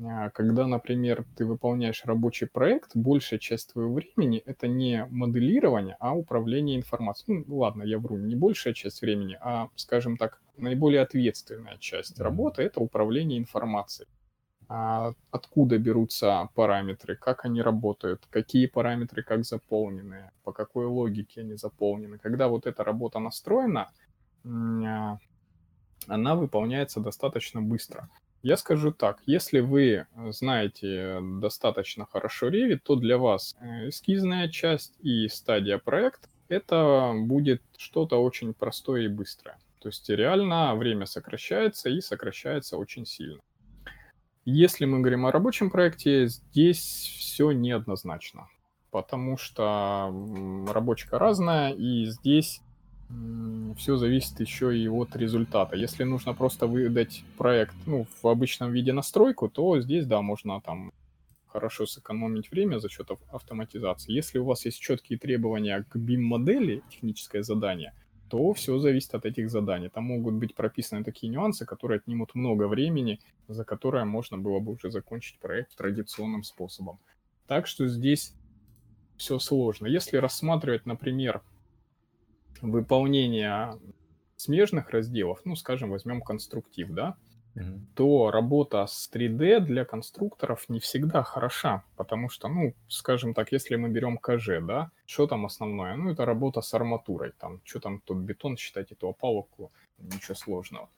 А, 0.02 0.30
когда, 0.32 0.66
например, 0.68 1.26
ты 1.36 1.46
выполняешь 1.46 2.04
рабочий 2.06 2.48
проект, 2.48 2.91
большая 2.96 3.39
часть 3.39 3.74
твоего 3.74 3.94
времени 3.94 4.41
это 4.46 4.68
не 4.68 5.06
моделирование, 5.10 5.96
а 6.00 6.16
управление 6.16 6.78
информацией. 6.78 7.44
Ну, 7.48 7.58
ладно, 7.58 7.84
я 7.84 8.00
вру, 8.00 8.18
не 8.18 8.36
большая 8.36 8.74
часть 8.74 9.02
времени, 9.02 9.38
а, 9.39 9.70
скажем 9.76 10.18
так, 10.18 10.41
наиболее 10.58 11.02
ответственная 11.02 11.78
часть 11.78 12.20
работы 12.20 12.64
это 12.64 12.80
управление 12.80 13.38
информацией. 13.39 14.08
А 14.68 15.14
откуда 15.30 15.78
берутся 15.78 16.50
параметры, 16.56 17.16
как 17.16 17.46
они 17.46 17.62
работают, 17.62 18.26
какие 18.30 18.66
параметры 18.66 19.22
как 19.22 19.46
заполнены, 19.46 20.32
по 20.44 20.54
какой 20.54 20.86
логике 20.86 21.41
они 21.41 21.56
заполнены. 21.56 22.18
Когда 22.18 22.48
вот 22.48 22.66
эта 22.66 22.84
работа 22.84 23.20
настроена, 23.20 23.91
а, 24.46 25.18
она 26.08 26.36
выполняется 26.36 27.00
достаточно 27.00 27.62
быстро. 27.62 28.10
Я 28.44 28.58
скажу 28.58 28.91
так, 28.91 29.22
если 29.26 29.62
вы 29.62 30.06
знаете 30.32 31.20
достаточно 31.39 32.06
хорошо 32.06 32.50
Revit, 32.50 32.80
то 32.84 32.98
для 32.98 33.18
вас 33.18 33.56
э, 33.62 33.88
эскизная 33.88 34.50
часть 34.50 34.94
и 35.00 35.30
стадия 35.30 35.78
проекта 35.78 36.28
это 36.50 37.14
будет 37.16 37.62
что-то 37.78 38.22
очень 38.22 38.54
простое 38.54 39.04
и 39.04 39.08
быстрое. 39.08 39.58
То 39.80 39.88
есть 39.88 40.10
реально 40.10 40.76
время 40.76 41.06
сокращается 41.06 41.89
и 41.89 42.02
сокращается 42.02 42.76
очень 42.78 43.06
сильно. 43.06 43.39
Если 44.44 44.84
мы 44.84 45.00
говорим 45.00 45.26
о 45.26 45.32
рабочем 45.32 45.72
проекте, 45.72 46.28
здесь 46.28 46.82
все 47.18 47.54
неоднозначно, 47.54 48.50
потому 48.91 49.38
что 49.38 50.14
рабочка 50.68 51.18
разная, 51.18 51.72
и 51.72 52.08
здесь 52.08 52.60
все 53.78 53.97
зависит 53.97 54.39
еще 54.39 54.78
и 54.78 54.88
от 54.88 55.16
результата. 55.16 55.76
Если 55.76 56.03
нужно 56.03 56.34
просто 56.34 56.68
выдать 56.68 57.24
проект 57.38 57.76
ну, 57.86 58.05
в 58.22 58.28
обычном 58.28 58.72
виде 58.72 58.93
настройку, 58.93 59.49
то 59.49 59.80
здесь, 59.82 60.05
да, 60.05 60.22
можно 60.22 60.61
там 60.61 60.91
хорошо 61.47 61.86
сэкономить 61.86 62.51
время 62.51 62.80
за 62.80 62.89
счет 62.89 63.09
автоматизации. 63.32 64.11
Если 64.11 64.39
у 64.39 64.45
вас 64.45 64.66
есть 64.66 64.80
четкие 64.80 65.20
требования 65.20 65.86
к 65.89 65.95
BIM-модели, 65.95 66.82
техническое 66.89 67.43
задание, 67.43 67.93
то 68.30 68.53
все 68.53 68.80
зависит 68.80 69.14
от 69.14 69.26
этих 69.26 69.51
заданий. 69.51 69.89
Там 69.89 70.05
могут 70.05 70.34
быть 70.34 70.55
прописаны 70.55 71.03
такие 71.03 71.32
нюансы, 71.32 71.66
которые 71.66 71.97
отнимут 71.97 72.34
много 72.34 72.68
времени, 72.68 73.20
за 73.47 73.64
которое 73.64 74.05
можно 74.05 74.39
было 74.39 74.59
бы 74.59 74.72
уже 74.72 74.89
закончить 74.89 75.38
проект 75.39 75.76
традиционным 75.76 76.43
способом. 76.43 76.97
Так 77.45 77.68
что 77.68 77.88
здесь 77.88 78.34
все 79.18 79.38
сложно. 79.38 79.86
Если 79.86 80.18
рассматривать, 80.18 80.88
например, 80.88 81.41
выполнение 82.64 83.78
смежных 84.38 84.89
разделов, 84.89 85.41
ну, 85.45 85.55
скажем, 85.55 85.89
возьмем 85.91 86.22
конструктив, 86.22 86.89
да, 86.89 87.16
mm-hmm. 87.55 87.80
то 87.95 88.32
работа 88.32 88.86
с 88.88 89.09
3D 89.14 89.59
для 89.59 89.86
конструкторов 89.86 90.70
не 90.70 90.80
всегда 90.80 91.24
хороша, 91.24 91.84
потому 91.95 92.30
что, 92.30 92.47
ну, 92.47 92.74
скажем 92.88 93.34
так, 93.34 93.51
если 93.51 93.76
мы 93.76 93.89
берем 93.89 94.18
КЖ, 94.18 94.61
да, 94.61 94.91
что 95.05 95.28
там 95.28 95.45
основное? 95.45 95.95
Ну, 95.95 96.11
это 96.11 96.26
работа 96.26 96.61
с 96.61 96.74
арматурой, 96.74 97.34
там, 97.38 97.61
что 97.64 97.80
там, 97.80 97.99
тот 97.99 98.18
бетон 98.18 98.57
считать, 98.57 98.91
эту 98.91 99.09
опалубку, 99.09 99.72
ничего 99.97 100.36
сложного. 100.36 100.89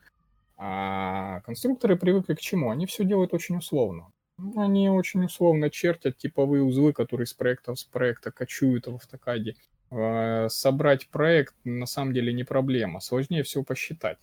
А 0.58 1.42
конструкторы 1.42 1.98
привыкли 1.98 2.36
к 2.36 2.40
чему? 2.40 2.70
Они 2.70 2.86
все 2.86 3.04
делают 3.04 3.34
очень 3.34 3.58
условно. 3.58 4.12
Они 4.56 4.90
очень 4.90 5.26
условно 5.26 5.70
чертят 5.70 6.18
типовые 6.18 6.64
узлы, 6.64 6.94
которые 6.94 7.26
с 7.26 7.34
проекта 7.34 7.76
с 7.76 7.84
проекта 7.84 8.32
кочуют 8.32 8.88
в 8.88 8.96
автокаде. 8.96 9.56
А, 9.96 10.50
собрать 10.50 11.08
проект 11.08 11.56
на 11.64 11.86
самом 11.86 12.14
деле 12.14 12.34
не 12.34 12.44
проблема, 12.44 13.00
сложнее 13.00 13.44
всего 13.44 13.64
посчитать. 13.64 14.18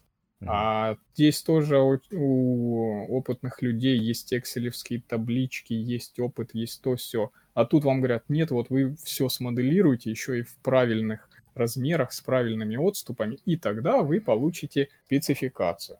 А 0.44 0.96
здесь 1.14 1.40
тоже 1.42 1.78
у, 1.78 2.00
у 2.10 3.16
опытных 3.16 3.62
людей 3.62 3.96
есть 3.96 4.34
экселевские 4.34 5.00
таблички, 5.00 5.72
есть 5.72 6.18
опыт, 6.18 6.50
есть 6.52 6.82
то 6.82 6.96
все. 6.96 7.30
А 7.54 7.64
тут 7.64 7.84
вам 7.84 7.98
говорят, 7.98 8.24
нет, 8.28 8.50
вот 8.50 8.68
вы 8.68 8.96
все 9.04 9.28
смоделируете 9.28 10.10
еще 10.10 10.40
и 10.40 10.42
в 10.42 10.56
правильных 10.56 11.28
размерах 11.54 12.12
с 12.12 12.20
правильными 12.20 12.76
отступами, 12.76 13.38
и 13.44 13.56
тогда 13.56 14.02
вы 14.02 14.20
получите 14.20 14.88
спецификацию. 15.06 15.98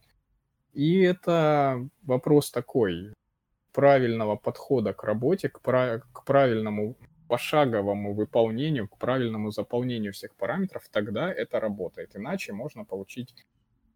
И 0.72 1.00
это 1.00 1.88
вопрос 2.02 2.50
такой 2.50 3.12
правильного 3.72 4.36
подхода 4.36 4.92
к 4.92 5.04
работе, 5.04 5.50
к, 5.50 5.60
прав- 5.60 6.02
к 6.12 6.24
правильному 6.24 6.96
пошаговому 7.32 8.12
выполнению, 8.12 8.88
к 8.88 8.98
правильному 8.98 9.50
заполнению 9.50 10.12
всех 10.12 10.34
параметров, 10.34 10.82
тогда 10.92 11.32
это 11.32 11.60
работает. 11.60 12.14
Иначе 12.14 12.52
можно 12.52 12.84
получить 12.84 13.34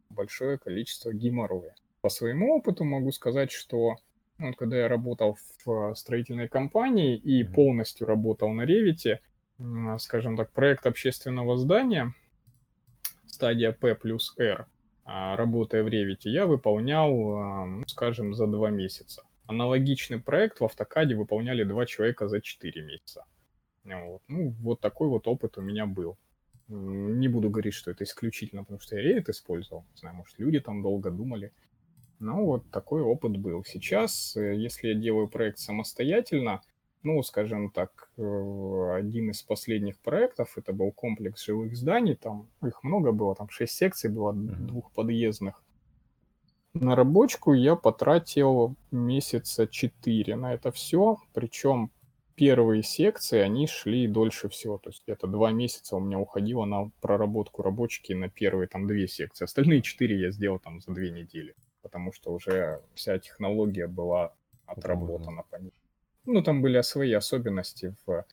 большое 0.08 0.56
количество 0.56 1.12
геморроя. 1.12 1.74
По 2.00 2.08
своему 2.08 2.56
опыту 2.56 2.84
могу 2.84 3.12
сказать, 3.12 3.52
что 3.52 3.96
ну, 4.38 4.46
вот, 4.46 4.56
когда 4.56 4.78
я 4.78 4.88
работал 4.88 5.36
в 5.66 5.94
строительной 5.96 6.48
компании 6.48 7.14
и 7.14 7.44
полностью 7.44 8.06
работал 8.06 8.50
на 8.54 8.62
Ревите, 8.62 9.20
скажем 9.98 10.38
так, 10.38 10.50
проект 10.52 10.86
общественного 10.86 11.58
здания, 11.58 12.14
стадия 13.26 13.72
P 13.72 13.94
плюс 13.96 14.34
R, 14.38 14.66
а, 15.04 15.36
работая 15.36 15.82
в 15.82 15.88
Ревите, 15.88 16.30
я 16.30 16.46
выполнял, 16.46 17.12
ну, 17.66 17.86
скажем, 17.86 18.34
за 18.34 18.46
два 18.46 18.70
месяца. 18.70 19.25
Аналогичный 19.46 20.20
проект 20.20 20.60
в 20.60 20.64
автокаде 20.64 21.14
выполняли 21.14 21.64
два 21.64 21.86
человека 21.86 22.28
за 22.28 22.40
4 22.40 22.82
месяца. 22.82 23.24
Вот. 23.84 24.22
Ну, 24.28 24.54
вот 24.60 24.80
такой 24.80 25.08
вот 25.08 25.28
опыт 25.28 25.58
у 25.58 25.62
меня 25.62 25.86
был. 25.86 26.16
Не 26.68 27.28
буду 27.28 27.48
говорить, 27.48 27.74
что 27.74 27.92
это 27.92 28.02
исключительно, 28.02 28.62
потому 28.62 28.80
что 28.80 28.96
я 28.96 29.18
Revit 29.18 29.30
использовал. 29.30 29.84
Не 29.94 30.00
знаю, 30.00 30.16
может, 30.16 30.38
люди 30.38 30.58
там 30.58 30.82
долго 30.82 31.10
думали. 31.10 31.52
Но 32.18 32.44
вот 32.44 32.70
такой 32.70 33.02
опыт 33.02 33.36
был. 33.36 33.64
Сейчас, 33.64 34.36
э, 34.36 34.56
если 34.56 34.88
я 34.88 34.94
делаю 34.94 35.28
проект 35.28 35.58
самостоятельно, 35.58 36.62
ну, 37.02 37.22
скажем 37.22 37.70
так, 37.70 38.10
э, 38.16 38.92
один 38.96 39.30
из 39.30 39.42
последних 39.42 39.98
проектов, 39.98 40.58
это 40.58 40.72
был 40.72 40.90
комплекс 40.90 41.44
жилых 41.44 41.76
зданий, 41.76 42.16
там 42.16 42.48
их 42.64 42.82
много 42.82 43.12
было, 43.12 43.36
там 43.36 43.48
шесть 43.48 43.74
секций 43.74 44.10
было, 44.10 44.32
двухподъездных. 44.32 45.62
На 46.80 46.94
рабочку 46.94 47.54
я 47.54 47.74
потратил 47.74 48.76
месяца 48.90 49.66
4 49.66 50.36
на 50.36 50.52
это 50.52 50.70
все, 50.70 51.16
причем 51.32 51.90
первые 52.34 52.82
секции, 52.82 53.38
они 53.38 53.66
шли 53.66 54.06
дольше 54.06 54.50
всего, 54.50 54.76
то 54.76 54.90
есть 54.90 55.02
где-то 55.06 55.26
два 55.26 55.52
месяца 55.52 55.96
у 55.96 56.00
меня 56.00 56.18
уходило 56.18 56.66
на 56.66 56.90
проработку 57.00 57.62
рабочки 57.62 58.12
на 58.12 58.28
первые 58.28 58.68
там 58.68 58.86
две 58.86 59.08
секции, 59.08 59.44
остальные 59.44 59.80
четыре 59.80 60.20
я 60.20 60.30
сделал 60.30 60.58
там 60.58 60.80
за 60.82 60.92
две 60.92 61.10
недели, 61.10 61.54
потому 61.80 62.12
что 62.12 62.32
уже 62.32 62.82
вся 62.94 63.18
технология 63.18 63.86
была 63.86 64.34
отработана 64.66 65.44
по 65.48 65.56
ней. 65.56 65.72
Ну, 66.26 66.42
там 66.42 66.60
были 66.60 66.80
свои 66.82 67.12
особенности 67.12 67.96
в 68.04 68.26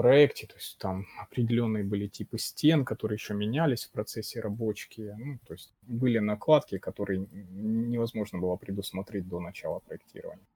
проекте, 0.00 0.46
то 0.46 0.54
есть 0.54 0.78
там 0.78 1.06
определенные 1.18 1.84
были 1.84 2.06
типы 2.06 2.38
стен, 2.38 2.86
которые 2.86 3.16
еще 3.16 3.34
менялись 3.34 3.84
в 3.84 3.90
процессе 3.90 4.40
рабочки, 4.40 5.14
ну, 5.18 5.38
то 5.46 5.52
есть 5.52 5.74
были 5.82 6.18
накладки, 6.20 6.78
которые 6.78 7.26
невозможно 7.28 8.38
было 8.38 8.56
предусмотреть 8.56 9.28
до 9.28 9.40
начала 9.40 9.80
проектирования. 9.80 10.46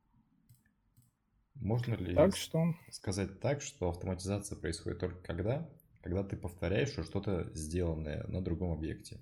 Можно 1.57 1.97
ли 1.97 2.15
так 2.15 2.35
что... 2.35 2.75
сказать 2.91 3.39
так, 3.41 3.61
что 3.61 3.91
автоматизация 3.91 4.57
происходит 4.57 5.01
только 5.01 5.19
когда? 5.23 5.69
Когда 6.01 6.25
ты 6.25 6.39
повторяешь 6.39 6.93
что-то 6.93 7.51
сделанное 7.53 8.25
на 8.29 8.41
другом 8.43 8.73
объекте. 8.73 9.21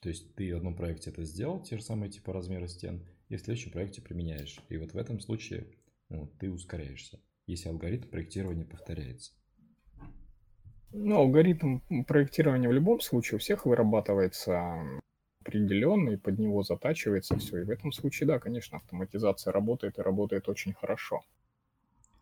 То 0.00 0.08
есть 0.08 0.34
ты 0.34 0.52
в 0.52 0.56
одном 0.56 0.74
проекте 0.74 1.10
это 1.10 1.22
сделал, 1.22 1.62
те 1.62 1.76
же 1.76 1.84
самые 1.84 2.10
типа 2.10 2.32
размеры 2.32 2.66
стен, 2.66 3.06
и 3.28 3.36
в 3.36 3.40
следующем 3.40 3.70
проекте 3.70 4.02
применяешь. 4.02 4.58
И 4.68 4.76
вот 4.78 4.94
в 4.94 4.96
этом 4.96 5.20
случае 5.20 5.68
ну, 6.08 6.26
ты 6.40 6.50
ускоряешься 6.50 7.20
если 7.50 7.68
алгоритм 7.68 8.08
проектирования 8.08 8.64
повторяется? 8.64 9.32
Ну, 10.92 11.16
алгоритм 11.16 11.80
проектирования 12.06 12.68
в 12.68 12.72
любом 12.72 13.00
случае 13.00 13.36
у 13.36 13.40
всех 13.40 13.64
вырабатывается 13.64 15.00
определенный, 15.40 16.18
под 16.18 16.38
него 16.38 16.62
затачивается 16.62 17.36
все. 17.38 17.60
И 17.60 17.64
в 17.64 17.70
этом 17.70 17.92
случае, 17.92 18.26
да, 18.26 18.38
конечно, 18.38 18.76
автоматизация 18.76 19.52
работает 19.52 19.98
и 19.98 20.02
работает 20.02 20.48
очень 20.48 20.74
хорошо. 20.74 21.22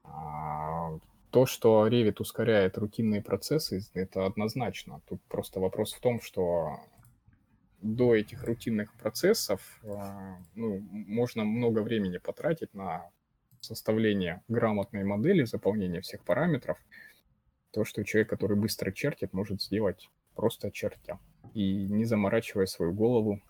А 0.04 0.98
то, 1.30 1.46
что 1.46 1.86
Revit 1.88 2.16
ускоряет 2.20 2.78
рутинные 2.78 3.22
процессы, 3.22 3.82
это 3.94 4.26
однозначно. 4.26 5.00
Тут 5.08 5.22
просто 5.28 5.60
вопрос 5.60 5.92
в 5.92 6.00
том, 6.00 6.20
что 6.20 6.78
до 7.80 8.14
этих 8.14 8.44
рутинных 8.44 8.92
процессов 8.94 9.60
а, 9.84 10.38
ну, 10.54 10.80
можно 10.90 11.44
много 11.44 11.80
времени 11.80 12.18
потратить 12.18 12.74
на 12.74 13.10
составления 13.60 14.42
грамотной 14.48 15.04
модели, 15.04 15.44
заполнения 15.44 16.00
всех 16.00 16.24
параметров, 16.24 16.78
то, 17.72 17.84
что 17.84 18.04
человек, 18.04 18.30
который 18.30 18.56
быстро 18.56 18.92
чертит, 18.92 19.32
может 19.32 19.62
сделать 19.62 20.08
просто 20.34 20.70
чертя 20.70 21.18
и 21.54 21.86
не 21.88 22.04
заморачивая 22.04 22.66
свою 22.66 22.92
голову. 22.92 23.40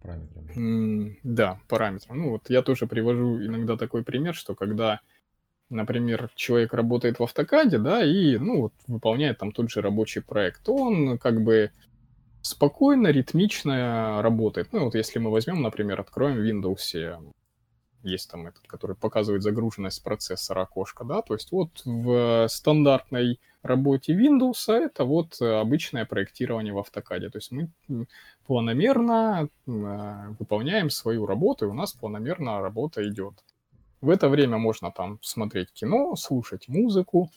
Параметрами. 0.00 1.18
Да, 1.22 1.60
параметром. 1.68 2.18
Ну 2.18 2.30
вот 2.30 2.50
я 2.50 2.62
тоже 2.62 2.86
привожу 2.86 3.44
иногда 3.44 3.76
такой 3.76 4.04
пример, 4.04 4.34
что 4.34 4.54
когда, 4.54 5.00
например, 5.70 6.30
человек 6.34 6.72
работает 6.72 7.18
в 7.18 7.22
автокаде, 7.22 7.78
да, 7.78 8.04
и, 8.04 8.38
ну, 8.38 8.62
вот 8.62 8.72
выполняет 8.86 9.38
там 9.38 9.50
тот 9.50 9.70
же 9.70 9.80
рабочий 9.80 10.22
проект, 10.22 10.62
то 10.62 10.76
он 10.76 11.18
как 11.18 11.42
бы 11.42 11.72
спокойно, 12.42 13.08
ритмично 13.08 14.22
работает. 14.22 14.72
Ну, 14.72 14.84
вот 14.84 14.94
если 14.94 15.18
мы 15.18 15.30
возьмем, 15.30 15.62
например, 15.62 16.00
откроем 16.00 16.36
в 16.36 16.46
Windows 16.46 16.76
есть 18.08 18.30
там 18.30 18.46
этот, 18.46 18.66
который 18.66 18.96
показывает 18.96 19.42
загруженность 19.42 20.02
процессора 20.02 20.62
окошка, 20.62 21.04
да, 21.04 21.22
то 21.22 21.34
есть 21.34 21.52
вот 21.52 21.70
в 21.84 22.46
стандартной 22.48 23.40
работе 23.62 24.14
Windows 24.14 24.72
это 24.72 25.04
вот 25.04 25.40
обычное 25.40 26.04
проектирование 26.04 26.72
в 26.72 26.78
автокаде, 26.78 27.28
то 27.30 27.38
есть 27.38 27.52
мы 27.52 27.70
планомерно 28.46 29.48
э, 29.66 30.34
выполняем 30.38 30.90
свою 30.90 31.26
работу, 31.26 31.66
и 31.66 31.68
у 31.68 31.74
нас 31.74 31.92
планомерно 31.92 32.60
работа 32.60 33.06
идет. 33.08 33.34
В 34.00 34.10
это 34.10 34.28
время 34.28 34.58
можно 34.58 34.90
там 34.90 35.18
смотреть 35.22 35.72
кино, 35.72 36.16
слушать 36.16 36.68
музыку, 36.68 37.30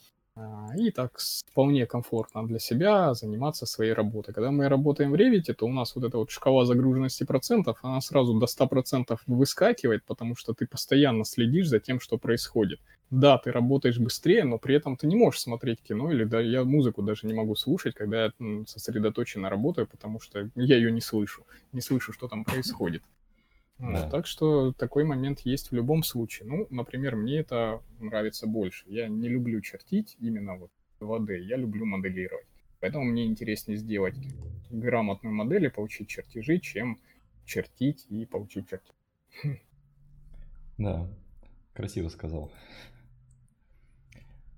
и 0.77 0.91
так 0.91 1.19
вполне 1.51 1.85
комфортно 1.85 2.47
для 2.47 2.59
себя 2.59 3.13
заниматься 3.13 3.65
своей 3.65 3.93
работой. 3.93 4.33
Когда 4.33 4.51
мы 4.51 4.69
работаем 4.69 5.11
в 5.11 5.15
Revit, 5.15 5.53
то 5.53 5.65
у 5.65 5.73
нас 5.73 5.95
вот 5.95 6.05
эта 6.05 6.17
вот 6.17 6.31
шкала 6.31 6.65
загруженности 6.65 7.23
процентов, 7.23 7.79
она 7.81 7.99
сразу 8.01 8.39
до 8.39 8.47
100% 8.47 9.19
выскакивает, 9.27 10.05
потому 10.05 10.35
что 10.35 10.53
ты 10.53 10.65
постоянно 10.65 11.25
следишь 11.25 11.67
за 11.67 11.79
тем, 11.79 11.99
что 11.99 12.17
происходит. 12.17 12.79
Да, 13.09 13.37
ты 13.37 13.51
работаешь 13.51 13.99
быстрее, 13.99 14.45
но 14.45 14.57
при 14.57 14.75
этом 14.75 14.95
ты 14.95 15.05
не 15.05 15.17
можешь 15.17 15.41
смотреть 15.41 15.81
кино, 15.81 16.11
или 16.11 16.23
да, 16.23 16.39
я 16.39 16.63
музыку 16.63 17.01
даже 17.01 17.27
не 17.27 17.33
могу 17.33 17.55
слушать, 17.55 17.93
когда 17.93 18.25
я 18.25 18.31
сосредоточенно 18.65 19.49
работаю, 19.49 19.85
потому 19.85 20.21
что 20.21 20.49
я 20.55 20.77
ее 20.77 20.91
не 20.93 21.01
слышу, 21.01 21.45
не 21.73 21.81
слышу, 21.81 22.13
что 22.13 22.29
там 22.29 22.45
происходит. 22.45 23.03
Да. 23.81 24.07
Так 24.09 24.27
что 24.27 24.73
такой 24.73 25.03
момент 25.03 25.39
есть 25.39 25.71
в 25.71 25.75
любом 25.75 26.03
случае. 26.03 26.47
Ну, 26.47 26.67
например, 26.69 27.15
мне 27.15 27.39
это 27.39 27.81
нравится 27.99 28.45
больше. 28.45 28.85
Я 28.87 29.07
не 29.07 29.27
люблю 29.27 29.59
чертить 29.61 30.15
именно 30.19 30.55
вот 30.55 30.71
2D, 30.99 31.39
я 31.39 31.57
люблю 31.57 31.85
моделировать. 31.85 32.45
Поэтому 32.79 33.05
мне 33.05 33.25
интереснее 33.25 33.77
сделать 33.77 34.15
грамотную 34.69 35.33
модель 35.33 35.65
и 35.65 35.69
получить 35.69 36.09
чертежи, 36.09 36.59
чем 36.59 36.99
чертить 37.45 38.05
и 38.09 38.25
получить 38.25 38.67
чертежи. 38.69 39.61
Да, 40.77 41.07
красиво 41.73 42.09
сказал. 42.09 42.51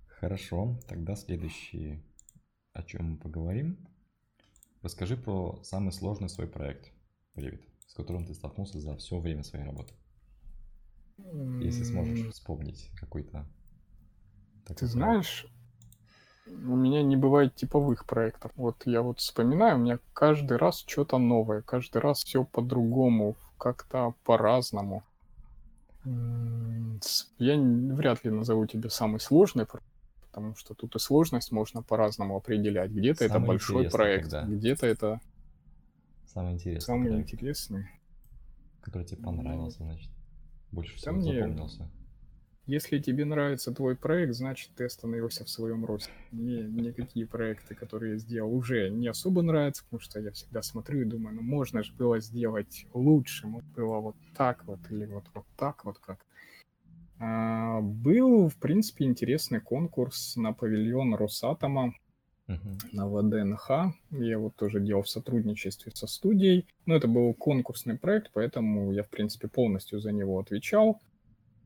Хорошо, 0.08 0.78
тогда 0.88 1.16
следующий, 1.16 2.00
о 2.74 2.84
чем 2.84 3.12
мы 3.12 3.18
поговорим. 3.18 3.78
Расскажи 4.82 5.16
про 5.16 5.60
самый 5.64 5.94
сложный 5.94 6.30
свой 6.30 6.48
проект, 6.48 6.92
Ревит, 7.36 7.62
с 7.94 7.96
которым 7.96 8.26
ты 8.26 8.34
столкнулся 8.34 8.80
за 8.80 8.98
все 8.98 9.20
время 9.20 9.44
своей 9.44 9.66
работы. 9.66 9.94
Если 11.62 11.84
сможешь 11.84 12.28
вспомнить 12.34 12.90
какой-то. 13.00 13.46
Ты 14.76 14.88
знаешь, 14.88 15.46
у 16.48 16.76
меня 16.76 17.04
не 17.04 17.16
бывает 17.16 17.54
типовых 17.54 18.08
проектов. 18.08 18.52
Вот 18.56 18.82
я 18.86 19.04
вот 19.04 19.20
вспоминаю, 19.20 19.76
у 19.76 19.80
меня 19.80 20.00
каждый 20.14 20.58
раз 20.58 20.84
что-то 20.88 21.20
новое, 21.20 21.62
каждый 21.62 22.02
раз 22.02 22.24
все 22.24 22.44
по-другому, 22.44 23.36
как-то 23.60 24.16
по-разному. 24.24 25.04
Я 27.38 27.58
вряд 27.58 28.24
ли 28.24 28.32
назову 28.32 28.66
тебе 28.66 28.90
самый 28.90 29.20
сложный 29.20 29.68
потому 30.32 30.56
что 30.56 30.74
тут 30.74 30.96
и 30.96 31.00
сложность 31.00 31.52
можно 31.52 31.84
по-разному 31.84 32.36
определять. 32.36 32.90
Где-то 32.90 33.24
это 33.24 33.40
большой 33.40 33.92
проект, 33.92 34.32
тогда. 34.32 34.48
где-то 34.48 34.88
это 34.88 35.22
самый 36.34 36.54
интересный. 36.54 36.86
Самый 36.86 37.10
проект, 37.10 37.34
интересный. 37.34 37.86
Который 38.82 39.06
тебе 39.06 39.24
понравился, 39.24 39.84
значит. 39.84 40.12
Больше 40.72 40.96
всего 40.96 41.16
мне... 41.16 41.34
запомнился. 41.34 41.90
Если 42.66 42.98
тебе 43.00 43.26
нравится 43.26 43.74
твой 43.74 43.98
проект, 43.98 44.36
значит 44.36 44.72
ты 44.76 44.86
остановился 44.86 45.44
в 45.44 45.50
своем 45.50 45.84
росте. 45.84 46.10
Мне 46.32 46.64
никакие 46.64 47.28
проекты, 47.28 47.76
которые 47.76 48.14
я 48.14 48.18
сделал, 48.18 48.56
уже 48.56 48.90
не 48.90 49.10
особо 49.10 49.42
нравятся, 49.42 49.84
потому 49.84 50.00
что 50.00 50.22
я 50.22 50.32
всегда 50.32 50.62
смотрю 50.62 51.02
и 51.02 51.06
думаю, 51.06 51.36
ну 51.36 51.42
можно 51.42 51.84
же 51.84 51.94
было 51.94 52.22
сделать 52.22 52.86
лучше, 52.94 53.48
вот 53.48 53.66
было 53.76 54.00
вот 54.00 54.16
так 54.34 54.64
вот 54.66 54.80
или 54.90 55.06
вот, 55.06 55.26
вот 55.34 55.46
так 55.58 55.84
вот 55.84 56.00
как. 56.00 56.26
А, 57.20 57.82
был, 57.82 58.48
в 58.48 58.56
принципе, 58.56 59.06
интересный 59.06 59.60
конкурс 59.60 60.38
на 60.38 60.54
павильон 60.54 61.16
Росатома 61.16 61.94
uh-huh. 62.54 62.90
на 62.92 63.08
ВДНХ. 63.08 63.96
Я 64.12 64.40
вот 64.40 64.56
тоже 64.56 64.80
делал 64.80 65.04
в 65.04 65.10
сотрудничестве 65.10 65.92
со 65.96 66.08
студией. 66.08 66.66
Но 66.86 66.96
это 66.96 67.08
был 67.08 67.34
конкурсный 67.34 67.98
проект, 67.98 68.32
поэтому 68.34 68.92
я, 68.92 69.04
в 69.04 69.10
принципе, 69.10 69.48
полностью 69.48 70.00
за 70.00 70.12
него 70.12 70.40
отвечал. 70.40 71.00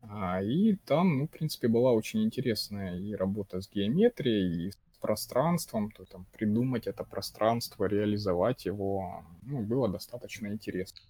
А, 0.02 0.42
и 0.42 0.76
там, 0.86 1.20
ну, 1.20 1.28
в 1.28 1.32
принципе, 1.32 1.68
была 1.68 1.92
очень 1.92 2.24
интересная 2.24 2.98
и 2.98 3.14
работа 3.14 3.62
с 3.62 3.70
геометрией, 3.70 4.68
и 4.68 4.72
с 4.72 4.78
пространством, 5.00 5.92
то 5.92 6.06
там 6.06 6.26
придумать 6.32 6.88
это 6.88 7.04
пространство, 7.04 7.86
реализовать 7.86 8.66
его, 8.66 9.24
ну, 9.44 9.62
было 9.62 9.90
достаточно 9.90 10.48
интересно. 10.48 11.02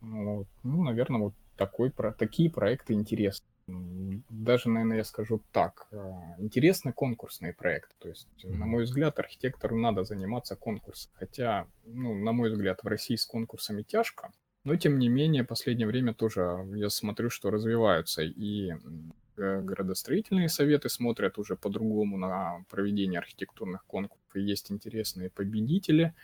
Вот. 0.00 0.46
Ну, 0.62 0.82
наверное, 0.82 1.20
вот 1.20 1.34
такой, 1.56 1.90
про, 1.90 2.12
такие 2.12 2.50
проекты 2.50 2.94
интересны. 2.94 3.46
Даже, 3.66 4.68
наверное, 4.68 4.98
я 4.98 5.04
скажу 5.04 5.42
так, 5.52 5.86
а, 5.92 6.34
интересны 6.38 6.92
конкурсные 6.92 7.52
проекты. 7.52 7.94
То 7.98 8.08
есть, 8.08 8.28
на 8.42 8.66
мой 8.66 8.84
взгляд, 8.84 9.18
архитектору 9.18 9.76
надо 9.76 10.04
заниматься 10.04 10.56
конкурсом. 10.56 11.10
Хотя, 11.14 11.66
ну, 11.84 12.14
на 12.14 12.32
мой 12.32 12.50
взгляд, 12.50 12.82
в 12.82 12.86
России 12.86 13.16
с 13.16 13.26
конкурсами 13.26 13.82
тяжко. 13.82 14.32
Но, 14.64 14.76
тем 14.76 14.98
не 14.98 15.08
менее, 15.08 15.42
в 15.42 15.46
последнее 15.46 15.86
время 15.86 16.12
тоже 16.14 16.66
я 16.74 16.90
смотрю, 16.90 17.30
что 17.30 17.50
развиваются 17.50 18.22
и 18.22 18.72
градостроительные 19.36 20.48
советы 20.48 20.88
смотрят 20.88 21.38
уже 21.38 21.56
по-другому 21.56 22.18
на 22.18 22.64
проведение 22.68 23.20
архитектурных 23.20 23.84
конкурсов. 23.86 24.20
И 24.34 24.42
есть 24.42 24.70
интересные 24.70 25.30
победители. 25.30 26.14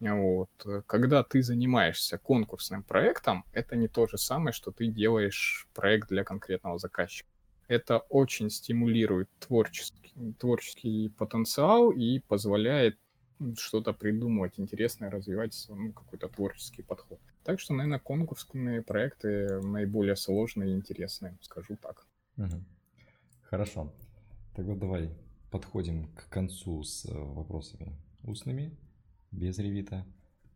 Вот. 0.00 0.50
Когда 0.86 1.22
ты 1.22 1.42
занимаешься 1.42 2.18
конкурсным 2.18 2.82
проектом, 2.82 3.44
это 3.52 3.76
не 3.76 3.88
то 3.88 4.06
же 4.06 4.18
самое, 4.18 4.52
что 4.52 4.70
ты 4.70 4.88
делаешь 4.88 5.66
проект 5.74 6.08
для 6.08 6.24
конкретного 6.24 6.78
заказчика. 6.78 7.28
Это 7.68 7.98
очень 7.98 8.50
стимулирует 8.50 9.28
творческий, 9.40 10.34
творческий 10.38 11.08
потенциал 11.18 11.90
и 11.90 12.20
позволяет 12.20 12.98
что-то 13.56 13.92
придумывать 13.92 14.58
интересное, 14.58 15.10
развивать 15.10 15.66
ну, 15.68 15.92
какой-то 15.92 16.28
творческий 16.28 16.82
подход. 16.82 17.18
Так 17.44 17.60
что, 17.60 17.74
наверное, 17.74 17.98
конкурсные 17.98 18.82
проекты 18.82 19.60
наиболее 19.62 20.16
сложные 20.16 20.70
и 20.70 20.74
интересные, 20.74 21.36
скажу 21.42 21.76
так. 21.76 22.06
Угу. 22.38 22.62
Хорошо. 23.42 23.92
Тогда 24.54 24.74
давай 24.74 25.10
подходим 25.50 26.08
к 26.14 26.28
концу 26.28 26.82
с 26.82 27.04
э, 27.04 27.12
вопросами 27.12 27.96
устными, 28.22 28.76
без 29.30 29.58
ревита. 29.58 30.06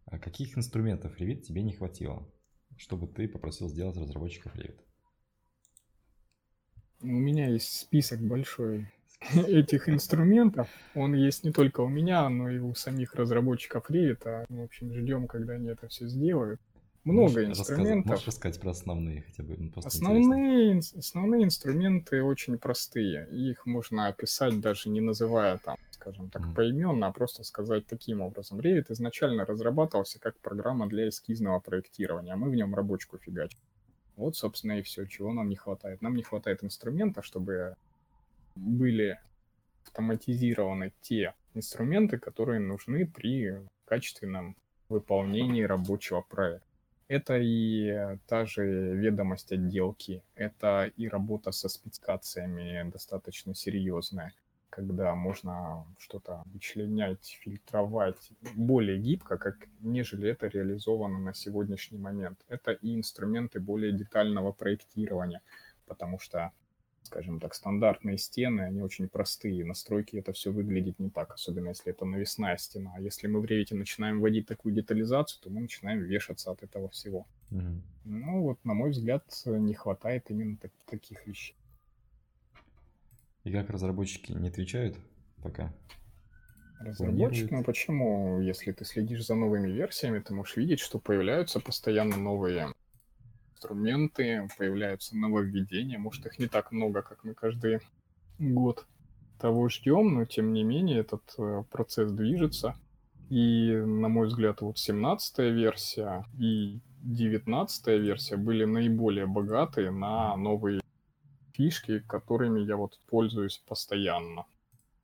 А 0.06 0.18
каких 0.18 0.58
инструментов 0.58 1.18
ревит 1.18 1.44
тебе 1.44 1.62
не 1.62 1.72
хватило, 1.72 2.28
чтобы 2.76 3.06
ты 3.06 3.28
попросил 3.28 3.68
сделать 3.68 3.96
разработчиков 3.96 4.54
ревит? 4.56 4.80
У 7.02 7.06
меня 7.06 7.48
есть 7.48 7.80
список 7.80 8.20
большой 8.20 8.88
этих 9.34 9.88
инструментов. 9.88 10.68
Он 10.94 11.14
есть 11.14 11.44
не 11.44 11.52
только 11.52 11.80
у 11.80 11.88
меня, 11.88 12.28
но 12.28 12.50
и 12.50 12.58
у 12.58 12.74
самих 12.74 13.14
разработчиков 13.14 13.90
Revit. 13.90 14.46
В 14.48 14.62
общем, 14.62 14.92
ждем, 14.92 15.26
когда 15.26 15.54
они 15.54 15.68
это 15.68 15.88
все 15.88 16.08
сделают. 16.08 16.60
Много 17.04 17.22
можешь 17.22 17.58
инструментов. 17.58 18.10
Можешь 18.10 18.26
рассказать 18.26 18.60
про 18.60 18.70
основные 18.70 19.22
хотя 19.22 19.42
бы? 19.42 19.56
Ну, 19.58 19.72
основные, 19.76 20.78
основные 20.78 21.44
инструменты 21.44 22.22
очень 22.22 22.58
простые. 22.58 23.26
Их 23.30 23.64
можно 23.64 24.08
описать 24.08 24.60
даже 24.60 24.90
не 24.90 25.00
называя 25.00 25.58
там, 25.58 25.76
скажем 25.92 26.28
так, 26.28 26.42
mm. 26.42 26.54
поименно, 26.54 27.06
а 27.06 27.12
просто 27.12 27.42
сказать 27.42 27.86
таким 27.86 28.20
образом. 28.20 28.60
Revit 28.60 28.92
изначально 28.92 29.46
разрабатывался 29.46 30.20
как 30.20 30.38
программа 30.40 30.88
для 30.88 31.08
эскизного 31.08 31.58
проектирования. 31.60 32.36
Мы 32.36 32.50
в 32.50 32.54
нем 32.54 32.74
рабочку 32.74 33.16
фигачим. 33.16 33.60
Вот, 34.16 34.36
собственно, 34.36 34.78
и 34.78 34.82
все, 34.82 35.06
чего 35.06 35.32
нам 35.32 35.48
не 35.48 35.56
хватает. 35.56 36.02
Нам 36.02 36.14
не 36.14 36.22
хватает 36.22 36.62
инструмента, 36.62 37.22
чтобы 37.22 37.76
были 38.54 39.18
автоматизированы 39.86 40.92
те 41.00 41.34
инструменты, 41.54 42.18
которые 42.18 42.60
нужны 42.60 43.06
при 43.06 43.66
качественном 43.86 44.54
выполнении 44.90 45.62
рабочего 45.62 46.20
проекта. 46.20 46.69
Это 47.10 47.38
и 47.38 48.16
та 48.28 48.46
же 48.46 48.94
ведомость 48.94 49.50
отделки, 49.50 50.22
это 50.36 50.92
и 50.96 51.08
работа 51.08 51.50
со 51.50 51.68
спецификациями 51.68 52.88
достаточно 52.88 53.52
серьезная, 53.52 54.32
когда 54.68 55.16
можно 55.16 55.84
что-то 55.98 56.44
вычленять, 56.46 57.36
фильтровать 57.40 58.30
более 58.54 58.96
гибко, 58.98 59.38
как 59.38 59.56
нежели 59.80 60.30
это 60.30 60.46
реализовано 60.46 61.18
на 61.18 61.34
сегодняшний 61.34 61.98
момент. 61.98 62.38
Это 62.46 62.70
и 62.70 62.94
инструменты 62.94 63.58
более 63.58 63.90
детального 63.90 64.52
проектирования, 64.52 65.42
потому 65.86 66.20
что 66.20 66.52
скажем 67.10 67.40
так, 67.40 67.54
стандартные 67.54 68.18
стены, 68.18 68.60
они 68.60 68.82
очень 68.82 69.08
простые. 69.08 69.64
Настройки 69.64 70.16
это 70.16 70.32
все 70.32 70.52
выглядит 70.52 71.00
не 71.00 71.10
так, 71.10 71.34
особенно 71.34 71.70
если 71.70 71.90
это 71.92 72.04
навесная 72.04 72.56
стена. 72.56 72.92
А 72.94 73.00
если 73.00 73.26
мы 73.26 73.40
в 73.40 73.44
Revit 73.44 73.74
начинаем 73.74 74.20
вводить 74.20 74.46
такую 74.46 74.74
детализацию, 74.74 75.42
то 75.42 75.50
мы 75.50 75.60
начинаем 75.60 76.00
вешаться 76.00 76.52
от 76.52 76.62
этого 76.62 76.88
всего. 76.88 77.26
Mm-hmm. 77.50 77.80
Ну 78.04 78.42
вот, 78.42 78.64
на 78.64 78.74
мой 78.74 78.90
взгляд, 78.90 79.24
не 79.44 79.74
хватает 79.74 80.30
именно 80.30 80.56
так, 80.56 80.70
таких 80.88 81.26
вещей. 81.26 81.56
И 83.42 83.50
как 83.50 83.70
разработчики 83.70 84.32
не 84.32 84.48
отвечают 84.48 84.96
пока? 85.42 85.74
Разработчик, 86.78 87.50
ну 87.50 87.64
почему? 87.64 88.40
Если 88.40 88.70
ты 88.70 88.84
следишь 88.84 89.26
за 89.26 89.34
новыми 89.34 89.68
версиями, 89.68 90.20
ты 90.20 90.32
можешь 90.32 90.56
видеть, 90.56 90.78
что 90.78 91.00
появляются 91.00 91.58
постоянно 91.58 92.16
новые 92.16 92.72
инструменты, 93.60 94.48
появляются 94.56 95.16
нововведения. 95.16 95.98
Может, 95.98 96.26
их 96.26 96.38
не 96.38 96.46
так 96.46 96.72
много, 96.72 97.02
как 97.02 97.24
мы 97.24 97.34
каждый 97.34 97.80
год 98.38 98.86
того 99.38 99.68
ждем, 99.68 100.14
но 100.14 100.24
тем 100.24 100.52
не 100.52 100.64
менее 100.64 101.00
этот 101.00 101.22
э, 101.38 101.64
процесс 101.70 102.10
движется. 102.10 102.74
И, 103.28 103.72
на 103.72 104.08
мой 104.08 104.26
взгляд, 104.26 104.60
вот 104.60 104.78
17 104.78 105.38
версия 105.38 106.24
и 106.38 106.80
19 107.02 107.86
версия 108.00 108.36
были 108.36 108.64
наиболее 108.64 109.26
богатые 109.26 109.90
на 109.90 110.36
новые 110.36 110.80
фишки, 111.52 112.00
которыми 112.00 112.60
я 112.60 112.76
вот 112.76 112.98
пользуюсь 113.08 113.62
постоянно. 113.68 114.46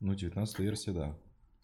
Ну, 0.01 0.15
19 0.15 0.59
версия, 0.59 0.93
да. 0.93 1.15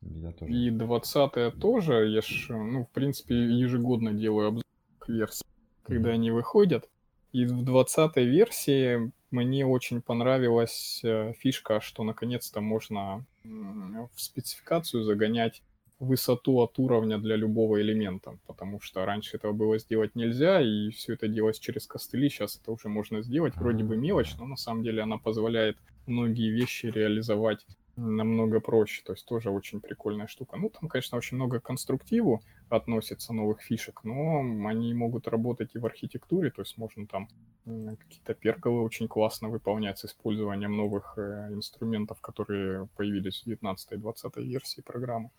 Я 0.03 0.33
тоже. 0.33 0.53
И 0.53 0.71
20 0.71 1.59
тоже. 1.59 2.09
Я 2.09 2.21
ж, 2.21 2.47
ну, 2.51 2.85
в 2.85 2.91
принципе, 2.91 3.35
ежегодно 3.35 4.13
делаю 4.13 4.49
обзор 4.49 4.65
версии 5.09 5.52
когда 5.83 6.11
они 6.11 6.31
выходят. 6.31 6.89
И 7.33 7.47
в 7.47 7.65
20 7.65 8.17
версии 8.17 9.11
мне 9.31 9.67
очень 9.67 10.03
понравилась 10.03 11.01
э, 11.03 11.33
фишка, 11.39 11.81
что 11.81 12.05
наконец-то 12.05 12.61
можно 12.61 13.25
в 13.45 14.21
спецификацию 14.21 15.05
загонять 15.05 15.63
высоту 16.03 16.59
от 16.61 16.79
уровня 16.79 17.19
для 17.19 17.37
любого 17.37 17.81
элемента, 17.81 18.37
потому 18.47 18.81
что 18.81 19.05
раньше 19.07 19.37
этого 19.37 19.53
было 19.53 19.79
сделать 19.79 20.15
нельзя, 20.17 20.61
и 20.61 20.91
все 20.91 21.15
это 21.15 21.29
делалось 21.29 21.61
через 21.61 21.87
костыли, 21.87 22.29
сейчас 22.29 22.59
это 22.61 22.73
уже 22.73 22.89
можно 22.89 23.23
сделать, 23.23 23.57
вроде 23.57 23.85
бы 23.85 23.97
мелочь, 23.97 24.35
но 24.39 24.47
на 24.47 24.57
самом 24.57 24.83
деле 24.83 25.03
она 25.03 25.19
позволяет 25.19 25.77
многие 26.07 26.51
вещи 26.51 26.87
реализовать 26.87 27.65
намного 27.97 28.61
проще, 28.61 29.03
то 29.05 29.13
есть 29.13 29.27
тоже 29.27 29.51
очень 29.51 29.81
прикольная 29.81 30.27
штука. 30.27 30.57
Ну, 30.57 30.71
там, 30.71 30.89
конечно, 30.89 31.19
очень 31.19 31.37
много 31.37 31.61
конструктиву 31.61 32.43
относится 32.69 33.33
новых 33.33 33.61
фишек, 33.61 34.01
но 34.05 34.41
они 34.67 34.95
могут 34.95 35.29
работать 35.29 35.75
и 35.75 35.79
в 35.79 35.87
архитектуре, 35.87 36.51
то 36.51 36.63
есть 36.63 36.79
можно 36.79 37.07
там 37.07 37.29
какие-то 37.65 38.35
перголы 38.35 38.83
очень 38.83 39.09
классно 39.09 39.49
выполнять 39.49 39.99
с 39.99 40.07
использованием 40.07 40.77
новых 40.77 41.15
э, 41.17 41.49
инструментов, 41.53 42.21
которые 42.21 42.89
появились 42.97 43.43
в 43.43 43.49
19-20 43.49 44.43
версии 44.43 44.81
программы. 44.81 45.31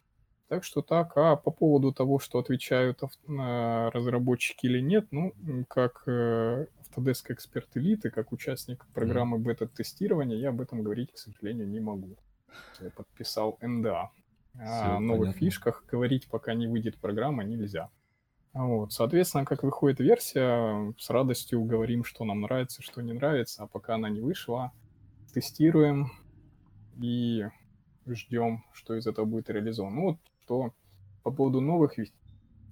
Так 0.48 0.64
что 0.64 0.82
так, 0.82 1.14
а 1.18 1.36
по 1.36 1.52
поводу 1.52 1.92
того, 1.92 2.20
что 2.20 2.38
отвечают 2.38 3.02
разработчики 3.28 4.68
или 4.68 4.82
нет, 4.82 5.08
ну, 5.12 5.34
как 5.68 6.04
э, 6.06 6.68
Autodesk 6.96 7.36
Expert 7.36 7.68
Elite, 7.76 8.10
как 8.10 8.32
участник 8.32 8.86
программы 8.94 9.40
бета-тестирования, 9.40 10.38
я 10.38 10.50
об 10.50 10.62
этом 10.62 10.84
говорить, 10.84 11.12
к 11.12 11.18
сожалению, 11.18 11.68
не 11.68 11.80
могу. 11.80 12.18
Я 12.80 12.90
подписал 12.92 13.58
НДА. 13.62 14.12
О 14.60 15.00
новых 15.00 15.30
понятно. 15.30 15.40
фишках 15.40 15.84
говорить, 15.88 16.28
пока 16.28 16.54
не 16.54 16.68
выйдет 16.68 16.98
программа, 17.00 17.44
нельзя. 17.44 17.90
Вот, 18.54 18.94
соответственно, 18.94 19.46
как 19.46 19.64
выходит 19.64 20.00
версия, 20.00 20.94
с 21.00 21.10
радостью 21.10 21.64
говорим, 21.64 22.04
что 22.04 22.24
нам 22.24 22.42
нравится, 22.42 22.84
что 22.84 23.02
не 23.02 23.14
нравится, 23.14 23.64
а 23.64 23.68
пока 23.68 23.96
она 23.96 24.10
не 24.10 24.22
вышла, 24.22 24.72
тестируем 25.34 26.12
и 27.02 27.48
ждем, 28.06 28.64
что 28.74 28.96
из 28.96 29.08
этого 29.08 29.26
будет 29.26 29.50
реализовано. 29.50 29.96
Ну 29.96 30.02
вот, 30.04 30.18
что 30.44 30.74
по 31.24 31.32
поводу 31.32 31.62
новых 31.62 31.96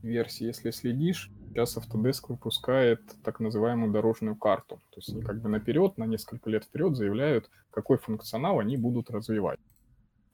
версий, 0.03 0.45
если 0.45 0.69
следишь, 0.69 1.32
сейчас 1.49 1.77
Autodesk 1.77 2.25
выпускает 2.27 3.01
так 3.23 3.39
называемую 3.39 3.91
дорожную 3.91 4.36
карту. 4.36 4.75
То 4.91 4.97
есть 4.97 5.09
они 5.09 5.23
как 5.23 5.41
бы 5.41 5.49
наперед, 5.49 5.97
на 5.97 6.05
несколько 6.05 6.49
лет 6.51 6.65
вперед 6.65 6.95
заявляют, 6.95 7.49
какой 7.71 7.97
функционал 7.97 8.59
они 8.59 8.77
будут 8.77 9.09
развивать. 9.09 9.59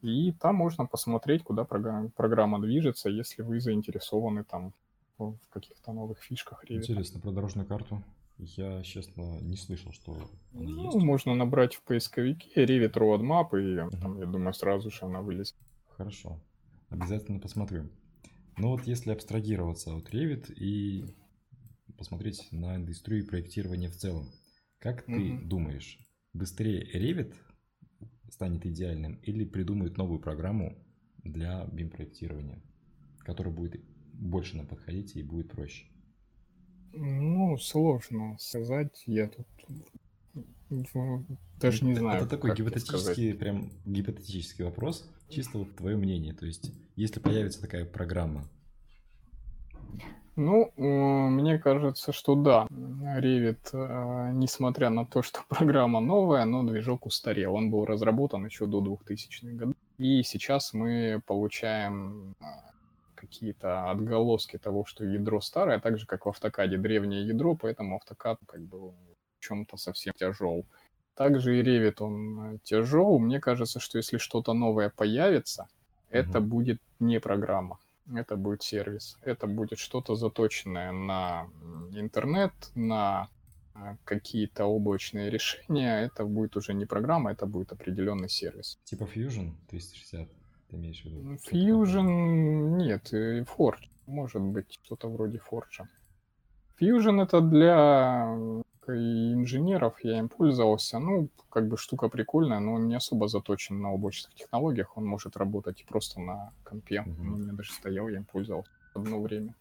И 0.02 0.32
там 0.34 0.56
можно 0.56 0.86
посмотреть, 0.86 1.44
куда 1.44 1.64
программа, 1.64 2.10
программа 2.10 2.62
движется, 2.62 3.10
если 3.10 3.42
вы 3.42 3.60
заинтересованы 3.60 4.44
там 4.44 4.74
в 5.18 5.38
каких-то 5.50 5.92
новых 5.92 6.20
фишках 6.20 6.64
Revit. 6.66 6.78
Интересно, 6.78 7.20
про 7.20 7.32
дорожную 7.32 7.68
карту. 7.68 8.04
Я, 8.38 8.84
честно, 8.84 9.40
не 9.42 9.58
слышал, 9.58 9.92
что 9.92 10.14
она 10.54 10.70
ну, 10.70 10.86
есть. 10.86 10.98
Можно 10.98 11.34
набрать 11.34 11.74
в 11.74 11.82
поисковике 11.82 12.66
Revit 12.66 12.94
Roadmap, 12.94 13.50
и 13.54 13.78
uh-huh. 13.78 14.00
там, 14.00 14.20
я 14.20 14.28
думаю, 14.28 14.54
сразу 14.54 14.92
же 14.92 15.00
она 15.02 15.22
вылезет. 15.22 15.56
Хорошо. 15.88 16.40
Обязательно 16.90 17.40
посмотрю. 17.40 17.90
Но 18.58 18.72
вот 18.72 18.86
если 18.86 19.12
абстрагироваться 19.12 19.96
от 19.96 20.14
Revit 20.14 20.54
и 20.54 21.06
посмотреть 21.98 22.48
на 22.52 22.76
индустрию 22.76 23.26
проектирования 23.26 23.90
в 23.90 23.96
целом, 23.96 24.30
как 24.78 25.10
uh-huh. 25.10 25.40
ты 25.40 25.46
думаешь, 25.46 25.98
быстрее 26.34 26.84
Revit 26.94 27.34
станет 28.30 28.66
идеальным 28.66 29.16
или 29.24 29.46
придумают 29.46 29.98
новую 29.98 30.20
программу 30.20 30.78
для 31.24 31.66
BIM-проектирования, 31.66 32.62
которая 33.20 33.54
будет 33.54 33.82
больше 34.14 34.58
нам 34.58 34.68
подходить 34.68 35.16
и 35.16 35.24
будет 35.24 35.52
проще? 35.52 35.86
Ну, 36.94 37.58
сложно 37.58 38.38
сказать. 38.40 39.04
Я 39.06 39.28
тут 39.28 39.48
даже 41.60 41.86
не 41.86 41.96
знаю. 41.96 42.22
Это 42.22 42.30
такой 42.30 42.56
гипотетический, 42.56 43.34
прям 43.34 43.72
гипотетический 43.86 44.66
вопрос. 44.66 45.10
Чисто 45.30 45.60
вот 45.60 45.76
твое 45.76 45.98
мнение. 45.98 46.34
То 46.34 46.46
есть, 46.46 46.72
если 46.96 47.20
появится 47.20 47.62
такая 47.62 47.86
программа, 47.86 48.50
ну, 50.38 50.72
мне 50.78 51.58
кажется, 51.58 52.14
что 52.14 52.36
да. 52.36 52.68
Revit, 52.70 53.70
э, 53.74 54.32
несмотря 54.34 54.90
на 54.92 55.06
то, 55.06 55.24
что 55.24 55.40
программа 55.50 56.00
новая, 56.00 56.46
но 56.46 56.64
движок 56.64 57.08
устарел. 57.08 57.56
Он 57.56 57.72
был 57.72 57.86
разработан 57.86 58.46
еще 58.46 58.68
до 58.68 58.80
2000-х 58.80 59.58
годов. 59.58 59.76
И 59.98 60.22
сейчас 60.22 60.74
мы 60.74 61.22
получаем 61.26 62.36
э, 62.40 62.46
какие-то 63.16 63.90
отголоски 63.90 64.58
того, 64.58 64.86
что 64.86 65.04
ядро 65.04 65.42
старое, 65.42 65.80
так 65.80 65.98
же, 65.98 66.06
как 66.06 66.28
в 66.28 66.30
автокаде 66.30 66.78
древнее 66.78 67.28
ядро, 67.28 67.56
поэтому 67.56 67.96
автокад 67.96 68.38
как 68.46 68.62
бы 68.62 68.90
в 68.90 68.94
чем-то 69.40 69.78
совсем 69.78 70.14
тяжел. 70.16 70.66
Также 71.16 71.60
и 71.60 71.64
Revit, 71.64 71.96
он 72.00 72.40
э, 72.40 72.58
тяжел. 72.64 73.18
Мне 73.18 73.40
кажется, 73.40 73.80
что 73.80 73.98
если 73.98 74.18
что-то 74.18 74.54
новое 74.54 74.92
появится, 74.96 75.64
mm-hmm. 75.64 76.20
это 76.20 76.42
будет 76.42 76.80
не 77.00 77.20
программа 77.20 77.80
это 78.16 78.36
будет 78.36 78.64
сервис, 78.64 79.18
это 79.22 79.48
будет 79.48 79.80
что-то 79.80 80.16
заточенное 80.16 80.92
на 80.92 81.48
интернет, 81.94 82.54
на 82.76 83.30
а, 83.74 83.98
какие-то 84.06 84.66
облачные 84.66 85.30
решения, 85.30 86.02
это 86.02 86.26
будет 86.26 86.56
уже 86.58 86.74
не 86.74 86.86
программа, 86.86 87.32
это 87.32 87.46
будет 87.46 87.72
определенный 87.72 88.30
сервис. 88.30 88.80
Типа 88.86 89.04
Fusion 89.04 89.54
360, 89.70 90.30
ты 90.70 90.76
имеешь 90.76 91.02
в 91.02 91.06
виду? 91.06 91.38
Fusion, 91.52 92.78
нет, 92.78 93.14
Forge, 93.14 93.90
может 94.08 94.42
быть, 94.42 94.80
что-то 94.84 95.10
вроде 95.10 95.40
Forge. 95.52 95.86
Fusion 96.80 97.22
это 97.24 97.42
для 97.42 98.64
и 98.90 99.34
инженеров, 99.34 100.00
я 100.04 100.20
им 100.20 100.30
пользовался. 100.30 101.00
Ну, 101.00 101.30
как 101.50 101.68
бы 101.68 101.78
штука 101.78 102.10
прикольная, 102.10 102.60
но 102.60 102.74
он 102.74 102.88
не 102.88 102.96
особо 102.96 103.28
заточен 103.28 103.82
на 103.82 103.92
облачных 103.92 104.34
технологиях. 104.36 104.98
Он 104.98 105.06
может 105.06 105.38
работать 105.38 105.86
просто 105.88 106.20
на 106.20 106.54
компе. 106.64 107.04
Mm-hmm. 107.06 107.22
Он 107.22 107.34
у 107.34 107.38
меня 107.38 107.54
даже 107.54 107.72
стоял, 107.72 108.08
я 108.08 108.18
им 108.18 108.26
пользовался 108.26 108.72
одно 108.94 109.22
время. 109.22 109.56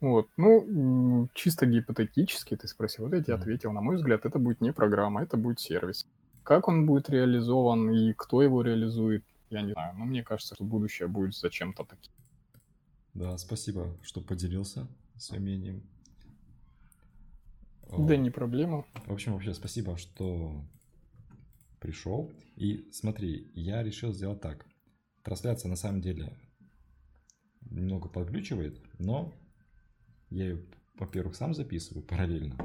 Вот, 0.00 0.28
ну, 0.36 1.28
чисто 1.34 1.66
гипотетически 1.66 2.56
ты 2.56 2.68
спросил, 2.68 3.04
вот 3.04 3.14
я 3.14 3.22
тебе 3.22 3.34
ответил. 3.34 3.72
На 3.72 3.80
мой 3.80 3.96
взгляд, 3.96 4.26
это 4.26 4.38
будет 4.38 4.60
не 4.60 4.72
программа, 4.72 5.22
это 5.22 5.36
будет 5.36 5.60
сервис. 5.60 6.06
Как 6.42 6.68
он 6.68 6.84
будет 6.84 7.08
реализован 7.08 7.90
и 7.90 8.12
кто 8.12 8.42
его 8.42 8.60
реализует, 8.60 9.24
я 9.50 9.62
не 9.62 9.72
знаю. 9.72 9.94
Но 9.96 10.04
мне 10.04 10.22
кажется, 10.22 10.56
что 10.56 10.64
будущее 10.64 11.08
будет 11.08 11.34
зачем-то 11.34 11.84
таким. 11.84 12.12
Да, 13.14 13.38
спасибо, 13.38 13.96
что 14.02 14.20
поделился 14.20 14.86
своим 15.16 15.44
мнением. 15.44 15.82
Да, 17.98 18.16
не 18.16 18.30
проблема. 18.30 18.84
В 19.06 19.12
общем, 19.12 19.32
вообще 19.32 19.54
спасибо, 19.54 19.96
что 19.96 20.64
пришел. 21.80 22.32
И 22.56 22.88
смотри, 22.92 23.50
я 23.54 23.82
решил 23.82 24.12
сделать 24.12 24.40
так. 24.40 24.66
Трансляция 25.22 25.68
на 25.68 25.76
самом 25.76 26.00
деле 26.00 26.36
немного 27.70 28.08
подключивает, 28.08 28.80
но 28.98 29.32
я 30.30 30.44
ее, 30.44 30.66
во-первых, 30.98 31.34
сам 31.36 31.54
записываю 31.54 32.04
параллельно. 32.04 32.56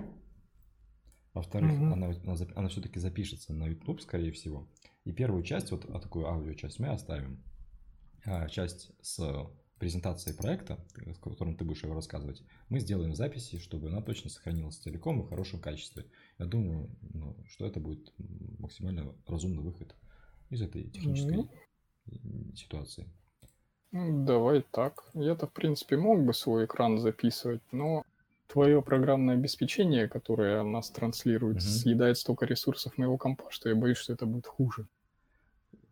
Во-вторых, 1.34 1.74
угу. 1.74 1.86
она, 1.86 2.08
она, 2.08 2.36
она 2.56 2.70
все-таки 2.70 3.00
запишется 3.00 3.54
на 3.54 3.68
YouTube, 3.68 4.02
скорее 4.02 4.32
всего. 4.32 4.68
И 5.06 5.12
первую 5.12 5.44
часть, 5.44 5.72
вот 5.72 5.86
а 5.86 6.00
такую 6.00 6.28
аудиочасть 6.28 6.80
мы 6.80 6.88
оставим. 6.88 7.44
А 8.26 8.48
часть 8.50 8.92
с 9.02 9.20
презентации 9.80 10.34
проекта, 10.34 10.78
в 10.96 11.20
котором 11.20 11.56
ты 11.56 11.64
будешь 11.64 11.84
его 11.84 11.96
рассказывать, 11.96 12.44
мы 12.68 12.80
сделаем 12.80 13.16
записи, 13.16 13.58
чтобы 13.58 13.88
она 13.88 14.02
точно 14.02 14.30
сохранилась 14.30 14.78
целиком 14.78 15.22
и 15.22 15.24
в 15.24 15.30
хорошем 15.30 15.60
качестве. 15.60 16.06
Я 16.38 16.46
думаю, 16.46 16.90
ну, 17.14 17.36
что 17.48 17.66
это 17.66 17.80
будет 17.80 18.14
максимально 18.60 19.16
разумный 19.26 19.64
выход 19.64 19.96
из 20.50 20.62
этой 20.62 20.84
технической 20.90 21.48
mm-hmm. 22.08 22.56
ситуации. 22.56 23.10
Ну, 23.92 24.26
давай 24.26 24.64
так. 24.72 25.10
Я-то, 25.14 25.48
в 25.48 25.54
принципе, 25.54 25.98
мог 25.98 26.24
бы 26.24 26.34
свой 26.34 26.66
экран 26.66 27.00
записывать, 27.00 27.62
но 27.72 28.04
твое 28.48 28.82
программное 28.82 29.36
обеспечение, 29.36 30.08
которое 30.08 30.64
нас 30.64 30.92
транслирует, 30.92 31.58
mm-hmm. 31.58 31.82
съедает 31.82 32.18
столько 32.18 32.46
ресурсов 32.46 32.98
моего 32.98 33.18
компа, 33.18 33.46
что 33.50 33.70
я 33.70 33.76
боюсь, 33.76 33.98
что 33.98 34.14
это 34.14 34.26
будет 34.26 34.46
хуже. 34.46 34.88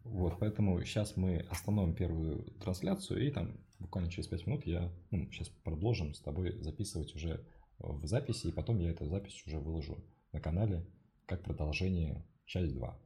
Вот, 0.04 0.38
поэтому 0.40 0.82
сейчас 0.84 1.18
мы 1.18 1.46
остановим 1.50 1.94
первую 1.94 2.44
трансляцию, 2.62 3.28
и 3.28 3.32
там 3.32 3.58
буквально 3.80 4.12
через 4.12 4.28
5 4.28 4.48
минут 4.48 4.66
я, 4.66 4.92
ну, 5.12 5.30
сейчас 5.32 5.50
продолжим 5.50 6.14
с 6.14 6.20
тобой 6.20 6.58
записывать 6.62 7.16
уже 7.16 7.46
в 7.80 8.06
записи, 8.06 8.48
и 8.48 8.52
потом 8.52 8.80
я 8.80 8.92
эту 8.92 9.06
запись 9.06 9.44
уже 9.46 9.60
выложу 9.60 10.04
на 10.32 10.40
канале 10.40 10.86
как 11.26 11.44
продолжение 11.44 12.26
часть 12.46 12.74
2. 12.74 13.00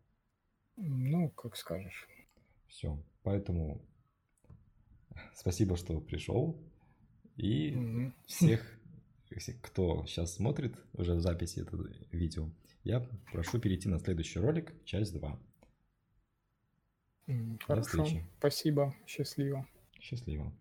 Ну, 0.78 1.30
как 1.32 1.56
скажешь. 1.58 2.08
Все, 2.68 2.98
поэтому 3.24 3.82
спасибо, 5.36 5.76
что 5.76 6.00
пришел, 6.00 6.58
и 7.36 7.76
угу. 7.76 8.14
всех, 8.26 8.80
кто 9.62 10.06
сейчас 10.06 10.36
смотрит 10.36 10.76
уже 10.94 11.16
в 11.16 11.22
записи 11.22 11.62
это 11.62 11.78
видео, 12.12 12.50
я 12.84 13.08
прошу 13.32 13.60
перейти 13.60 13.90
на 13.90 14.00
следующий 14.00 14.40
ролик, 14.40 14.74
часть 14.86 15.14
2. 15.14 15.40
Хорошо. 17.66 18.06
Спасибо. 18.40 18.96
Счастливо. 19.06 19.68
Счастливо. 20.00 20.54